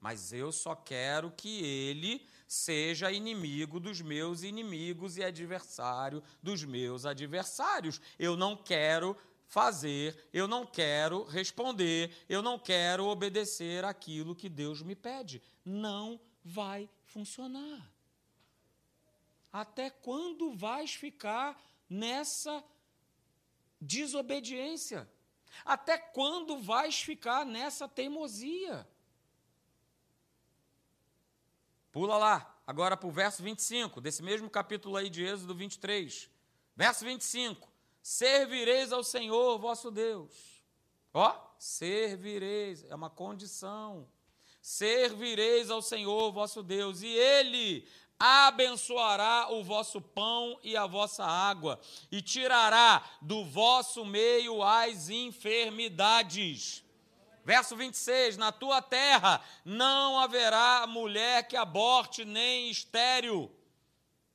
Mas 0.00 0.32
eu 0.32 0.50
só 0.50 0.74
quero 0.74 1.30
que 1.30 1.62
ele 1.62 2.26
seja 2.46 3.12
inimigo 3.12 3.78
dos 3.78 4.00
meus 4.00 4.42
inimigos 4.42 5.18
e 5.18 5.22
adversário 5.22 6.22
dos 6.42 6.64
meus 6.64 7.04
adversários. 7.04 8.00
Eu 8.18 8.36
não 8.38 8.56
quero 8.56 9.14
fazer, 9.46 10.28
eu 10.32 10.48
não 10.48 10.66
quero 10.66 11.24
responder, 11.24 12.14
eu 12.28 12.42
não 12.42 12.58
quero 12.58 13.06
obedecer 13.06 13.84
aquilo 13.84 14.34
que 14.34 14.48
Deus 14.48 14.82
me 14.82 14.94
pede. 14.94 15.42
Não 15.64 16.20
vai 16.44 16.88
funcionar. 17.04 17.90
Até 19.52 19.88
quando 19.88 20.54
vais 20.54 20.94
ficar 20.94 21.60
nessa 21.88 22.62
desobediência? 23.80 25.08
Até 25.64 25.96
quando 25.96 26.58
vais 26.58 27.00
ficar 27.00 27.46
nessa 27.46 27.88
teimosia? 27.88 28.86
Pula 31.90 32.18
lá, 32.18 32.60
agora 32.66 32.96
para 32.96 33.08
o 33.08 33.10
verso 33.10 33.42
25, 33.42 34.02
desse 34.02 34.22
mesmo 34.22 34.50
capítulo 34.50 34.96
aí 34.96 35.08
de 35.08 35.24
Êxodo 35.24 35.54
23. 35.54 36.30
Verso 36.76 37.04
25: 37.06 37.72
Servireis 38.08 38.92
ao 38.92 39.02
Senhor 39.02 39.58
vosso 39.58 39.90
Deus. 39.90 40.32
Ó, 41.12 41.36
servireis, 41.58 42.84
é 42.88 42.94
uma 42.94 43.10
condição. 43.10 44.06
Servireis 44.62 45.72
ao 45.72 45.82
Senhor 45.82 46.30
vosso 46.30 46.62
Deus, 46.62 47.02
e 47.02 47.08
Ele 47.08 47.84
abençoará 48.16 49.48
o 49.50 49.64
vosso 49.64 50.00
pão 50.00 50.56
e 50.62 50.76
a 50.76 50.86
vossa 50.86 51.24
água, 51.24 51.80
e 52.08 52.22
tirará 52.22 53.04
do 53.20 53.44
vosso 53.44 54.04
meio 54.04 54.62
as 54.62 55.10
enfermidades. 55.10 56.84
Verso 57.44 57.74
26: 57.74 58.36
Na 58.36 58.52
tua 58.52 58.80
terra 58.80 59.44
não 59.64 60.20
haverá 60.20 60.86
mulher 60.86 61.48
que 61.48 61.56
aborte 61.56 62.24
nem 62.24 62.70
estéril, 62.70 63.50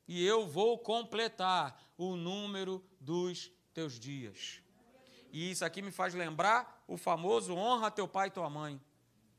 e 0.05 0.25
eu 0.25 0.45
vou 0.45 0.77
completar 0.77 1.81
o 1.97 2.17
número 2.17 2.83
dos 2.99 3.49
teus 3.73 3.99
dias. 3.99 4.61
E 5.31 5.51
isso 5.51 5.63
aqui 5.63 5.81
me 5.81 5.91
faz 5.91 6.13
lembrar 6.13 6.83
o 6.87 6.97
famoso 6.97 7.55
honra 7.55 7.89
teu 7.89 8.07
pai 8.07 8.27
e 8.27 8.31
tua 8.31 8.49
mãe. 8.49 8.79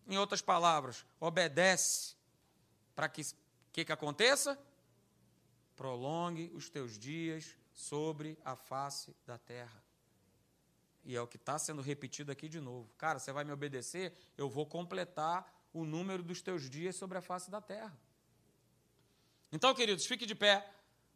Em 0.07 0.19
outras 0.19 0.43
palavras, 0.43 1.05
obedece 1.21 2.17
para 2.95 3.09
que 3.09 3.23
que, 3.73 3.85
que 3.85 3.93
aconteça? 3.93 4.59
Prolongue 5.75 6.53
os 6.55 6.69
teus 6.69 6.99
dias 6.99 7.57
sobre 7.73 8.39
a 8.45 8.55
face 8.55 9.17
da 9.27 9.39
terra. 9.39 9.83
E 11.05 11.17
é 11.17 11.21
o 11.21 11.27
que 11.27 11.37
está 11.37 11.59
sendo 11.59 11.83
repetido 11.83 12.31
aqui 12.31 12.49
de 12.49 12.61
novo. 12.61 12.93
Cara, 12.99 13.19
você 13.19 13.33
vai 13.33 13.45
me 13.45 13.51
obedecer, 13.51 14.13
eu 14.37 14.49
vou 14.49 14.67
completar 14.67 15.51
o 15.73 15.85
número 15.85 16.23
dos 16.23 16.43
teus 16.43 16.69
dias 16.69 16.95
sobre 16.95 17.19
a 17.19 17.23
face 17.23 17.51
da 17.51 17.61
terra. 17.61 17.99
Então, 19.51 19.75
queridos, 19.75 20.07
fique 20.07 20.27
de 20.27 20.35
pé. 20.35 20.71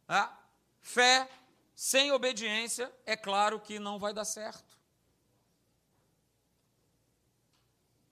Tá? 0.05 0.37
Fé 0.81 1.29
sem 1.77 2.11
obediência, 2.11 2.91
é 3.05 3.15
claro 3.15 3.59
que 3.59 3.77
não 3.77 3.99
vai 3.99 4.11
dar 4.11 4.25
certo. 4.25 4.75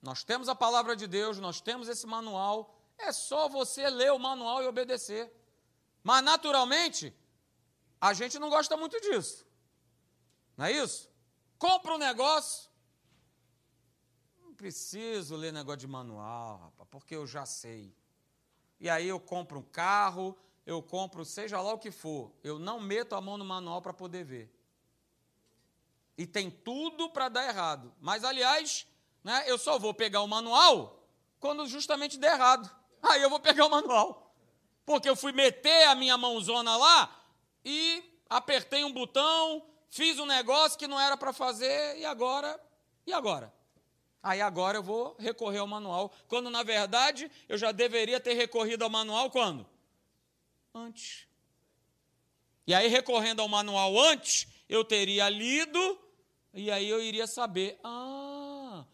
Nós 0.00 0.22
temos 0.22 0.48
a 0.48 0.54
palavra 0.54 0.94
de 0.94 1.08
Deus, 1.08 1.40
nós 1.40 1.60
temos 1.60 1.88
esse 1.88 2.06
manual, 2.06 2.72
É 2.96 3.12
só 3.12 3.46
você 3.46 3.90
ler 3.90 4.10
o 4.12 4.18
manual 4.18 4.62
e 4.62 4.66
obedecer. 4.66 5.30
Mas, 6.02 6.24
naturalmente, 6.24 7.14
a 8.00 8.14
gente 8.14 8.38
não 8.38 8.48
gosta 8.48 8.74
muito 8.74 8.98
disso. 9.00 9.44
Não 10.56 10.64
é 10.64 10.72
isso? 10.72 11.10
Compra 11.58 11.92
um 11.92 11.98
negócio. 11.98 12.70
Não 14.40 14.54
preciso 14.54 15.36
ler 15.36 15.52
negócio 15.52 15.80
de 15.80 15.86
manual, 15.86 16.56
rapaz, 16.58 16.88
porque 16.88 17.14
eu 17.16 17.26
já 17.26 17.44
sei. 17.44 17.94
E 18.80 18.88
aí 18.88 19.08
eu 19.08 19.20
compro 19.20 19.58
um 19.58 19.62
carro, 19.62 20.34
eu 20.66 20.82
compro 20.82 21.24
seja 21.24 21.60
lá 21.60 21.72
o 21.72 21.78
que 21.78 21.92
for. 21.92 22.32
Eu 22.42 22.58
não 22.58 22.80
meto 22.80 23.14
a 23.14 23.20
mão 23.20 23.38
no 23.38 23.44
manual 23.44 23.80
para 23.80 23.94
poder 23.94 24.24
ver. 24.24 24.52
E 26.18 26.26
tem 26.26 26.50
tudo 26.50 27.08
para 27.08 27.28
dar 27.28 27.46
errado. 27.46 27.94
Mas, 28.00 28.24
aliás, 28.24 28.84
né, 29.22 29.44
eu 29.46 29.56
só 29.56 29.78
vou 29.78 29.94
pegar 29.94 30.22
o 30.22 30.26
manual 30.28 31.08
quando 31.38 31.66
justamente 31.68 32.18
der 32.18 32.32
errado. 32.32 32.68
Aí 33.00 33.22
eu 33.22 33.30
vou 33.30 33.38
pegar 33.38 33.64
o 33.66 33.70
manual. 33.70 34.34
Porque 34.84 35.08
eu 35.08 35.14
fui 35.14 35.30
meter 35.30 35.84
a 35.84 35.94
minha 35.94 36.18
mãozona 36.18 36.76
lá 36.76 37.24
e 37.64 38.02
apertei 38.28 38.82
um 38.84 38.92
botão, 38.92 39.62
fiz 39.88 40.18
um 40.18 40.26
negócio 40.26 40.78
que 40.78 40.88
não 40.88 40.98
era 41.00 41.16
para 41.16 41.32
fazer 41.32 41.96
e 41.98 42.04
agora, 42.04 42.60
e 43.06 43.12
agora? 43.12 43.52
Aí 44.22 44.40
agora 44.40 44.78
eu 44.78 44.82
vou 44.82 45.16
recorrer 45.18 45.58
ao 45.58 45.66
manual, 45.66 46.12
quando 46.26 46.50
na 46.50 46.62
verdade 46.62 47.30
eu 47.48 47.56
já 47.56 47.70
deveria 47.70 48.20
ter 48.20 48.34
recorrido 48.34 48.82
ao 48.82 48.90
manual 48.90 49.30
quando? 49.30 49.66
Antes. 50.76 51.26
E 52.66 52.74
aí 52.74 52.86
recorrendo 52.86 53.40
ao 53.40 53.48
manual 53.48 53.98
antes, 53.98 54.46
eu 54.68 54.84
teria 54.84 55.26
lido 55.26 55.98
e 56.52 56.70
aí 56.70 56.86
eu 56.86 57.00
iria 57.00 57.26
saber, 57.26 57.80
ah, 57.82 58.84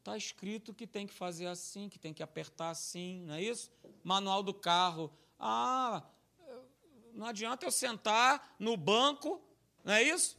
está 0.00 0.16
escrito 0.16 0.74
que 0.74 0.84
tem 0.84 1.06
que 1.06 1.14
fazer 1.14 1.46
assim, 1.46 1.88
que 1.88 1.96
tem 1.96 2.12
que 2.12 2.24
apertar 2.24 2.70
assim, 2.70 3.22
não 3.22 3.34
é 3.34 3.42
isso? 3.42 3.70
Manual 4.02 4.42
do 4.42 4.52
carro. 4.52 5.12
Ah, 5.38 6.02
não 7.14 7.24
adianta 7.24 7.64
eu 7.64 7.70
sentar 7.70 8.56
no 8.58 8.76
banco, 8.76 9.40
não 9.84 9.94
é 9.94 10.02
isso? 10.02 10.36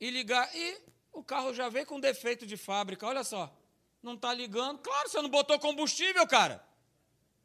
E 0.00 0.10
ligar. 0.10 0.50
E 0.52 0.80
o 1.12 1.22
carro 1.22 1.54
já 1.54 1.68
veio 1.68 1.86
com 1.86 2.00
defeito 2.00 2.44
de 2.44 2.56
fábrica, 2.56 3.06
olha 3.06 3.22
só. 3.22 3.56
Não 4.02 4.14
está 4.14 4.34
ligando. 4.34 4.80
Claro, 4.80 5.08
você 5.08 5.22
não 5.22 5.28
botou 5.28 5.60
combustível, 5.60 6.26
cara. 6.26 6.60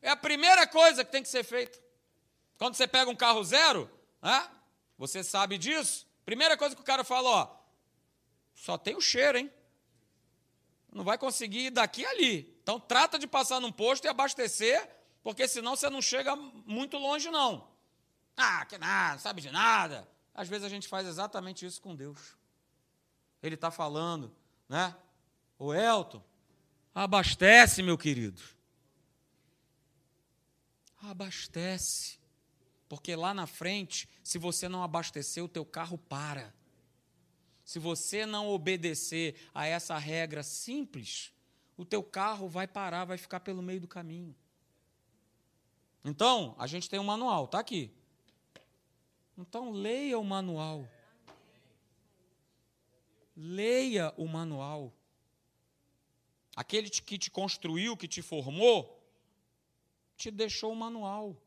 É 0.02 0.10
a 0.10 0.18
primeira 0.18 0.66
coisa 0.66 1.06
que 1.06 1.12
tem 1.12 1.22
que 1.22 1.30
ser 1.30 1.44
feita. 1.44 1.89
Quando 2.60 2.76
você 2.76 2.86
pega 2.86 3.10
um 3.10 3.16
carro 3.16 3.42
zero, 3.42 3.90
né, 4.22 4.52
você 4.98 5.24
sabe 5.24 5.58
disso. 5.58 6.06
Primeira 6.26 6.58
coisa 6.58 6.76
que 6.76 6.82
o 6.82 6.86
cara 6.86 7.06
fala, 7.06 7.30
ó, 7.30 7.58
só 8.54 8.78
tem 8.78 8.96
o 8.96 9.02
cheiro, 9.02 9.38
hein? 9.38 9.52
Não 10.92 11.06
vai 11.06 11.18
conseguir 11.18 11.68
ir 11.68 11.70
daqui 11.70 12.06
a 12.06 12.10
ali. 12.10 12.60
Então 12.62 12.78
trata 12.78 13.18
de 13.18 13.26
passar 13.26 13.62
num 13.62 13.72
posto 13.72 14.04
e 14.04 14.08
abastecer, 14.10 14.90
porque 15.24 15.48
senão 15.48 15.76
você 15.78 15.90
não 15.90 16.02
chega 16.02 16.36
muito 16.36 16.98
longe, 16.98 17.32
não. 17.32 17.66
Ah, 18.36 18.66
que 18.66 18.78
nada, 18.78 19.14
não 19.14 19.20
sabe 19.20 19.42
de 19.42 19.52
nada. 19.52 20.06
Às 20.34 20.50
vezes 20.50 20.66
a 20.66 20.70
gente 20.70 20.88
faz 20.88 21.08
exatamente 21.08 21.66
isso 21.66 21.82
com 21.82 21.96
Deus. 21.96 22.36
Ele 23.42 23.56
está 23.56 23.72
falando, 23.72 24.36
né? 24.68 24.94
O 25.58 25.74
Elton, 25.74 26.22
abastece, 26.94 27.82
meu 27.82 27.98
querido. 27.98 28.42
Abastece. 31.02 32.19
Porque 32.90 33.16
lá 33.16 33.36
na 33.36 33.46
frente, 33.46 34.10
se 34.24 34.40
você 34.40 34.68
não 34.68 34.84
abastecer, 34.84 35.44
o 35.44 35.48
teu 35.48 35.64
carro 35.64 35.98
para. 35.98 36.52
Se 37.64 37.78
você 37.78 38.26
não 38.26 38.50
obedecer 38.50 39.36
a 39.54 39.68
essa 39.68 39.96
regra 40.00 40.42
simples, 40.42 41.32
o 41.78 41.86
teu 41.86 42.04
carro 42.04 42.50
vai 42.50 42.68
parar, 42.68 43.06
vai 43.06 43.18
ficar 43.18 43.42
pelo 43.42 43.62
meio 43.62 43.80
do 43.80 43.88
caminho. 43.88 44.36
Então, 46.04 46.56
a 46.58 46.66
gente 46.66 46.90
tem 46.90 47.00
um 47.00 47.04
manual, 47.04 47.46
está 47.46 47.60
aqui. 47.60 47.92
Então, 49.38 49.70
leia 49.70 50.18
o 50.18 50.24
manual. 50.24 50.90
Leia 53.38 54.12
o 54.18 54.28
manual. 54.28 54.92
Aquele 56.56 56.90
que 56.90 57.20
te 57.20 57.30
construiu, 57.30 57.96
que 57.96 58.08
te 58.08 58.24
formou, 58.24 59.00
te 60.18 60.32
deixou 60.32 60.74
o 60.74 60.76
manual. 60.76 61.38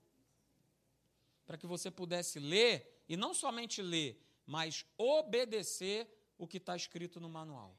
Para 1.53 1.59
que 1.59 1.67
você 1.67 1.91
pudesse 1.91 2.41
ler, 2.41 3.05
e 3.07 3.15
não 3.15 3.35
somente 3.35 3.83
ler, 3.83 4.19
mas 4.47 4.87
obedecer 4.97 6.09
o 6.39 6.49
que 6.49 6.57
está 6.57 6.75
escrito 6.75 7.21
no 7.21 7.29
manual. 7.29 7.79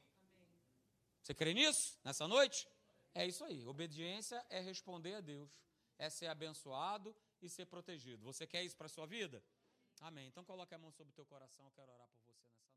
Você 1.20 1.34
crê 1.34 1.52
nisso, 1.52 1.98
nessa 2.04 2.28
noite? 2.28 2.68
É 3.12 3.26
isso 3.26 3.42
aí. 3.42 3.66
Obediência 3.66 4.46
é 4.48 4.60
responder 4.60 5.14
a 5.14 5.20
Deus, 5.20 5.50
é 5.98 6.08
ser 6.08 6.28
abençoado 6.28 7.12
e 7.42 7.48
ser 7.48 7.66
protegido. 7.66 8.22
Você 8.22 8.46
quer 8.46 8.62
isso 8.62 8.76
para 8.76 8.86
a 8.86 8.88
sua 8.88 9.06
vida? 9.06 9.42
Amém. 10.00 10.28
Então 10.28 10.44
coloque 10.44 10.72
a 10.72 10.78
mão 10.78 10.92
sobre 10.92 11.10
o 11.10 11.14
teu 11.16 11.26
coração, 11.26 11.64
eu 11.64 11.72
quero 11.72 11.90
orar 11.90 12.06
por 12.06 12.20
você 12.20 12.46
nessa. 12.46 12.73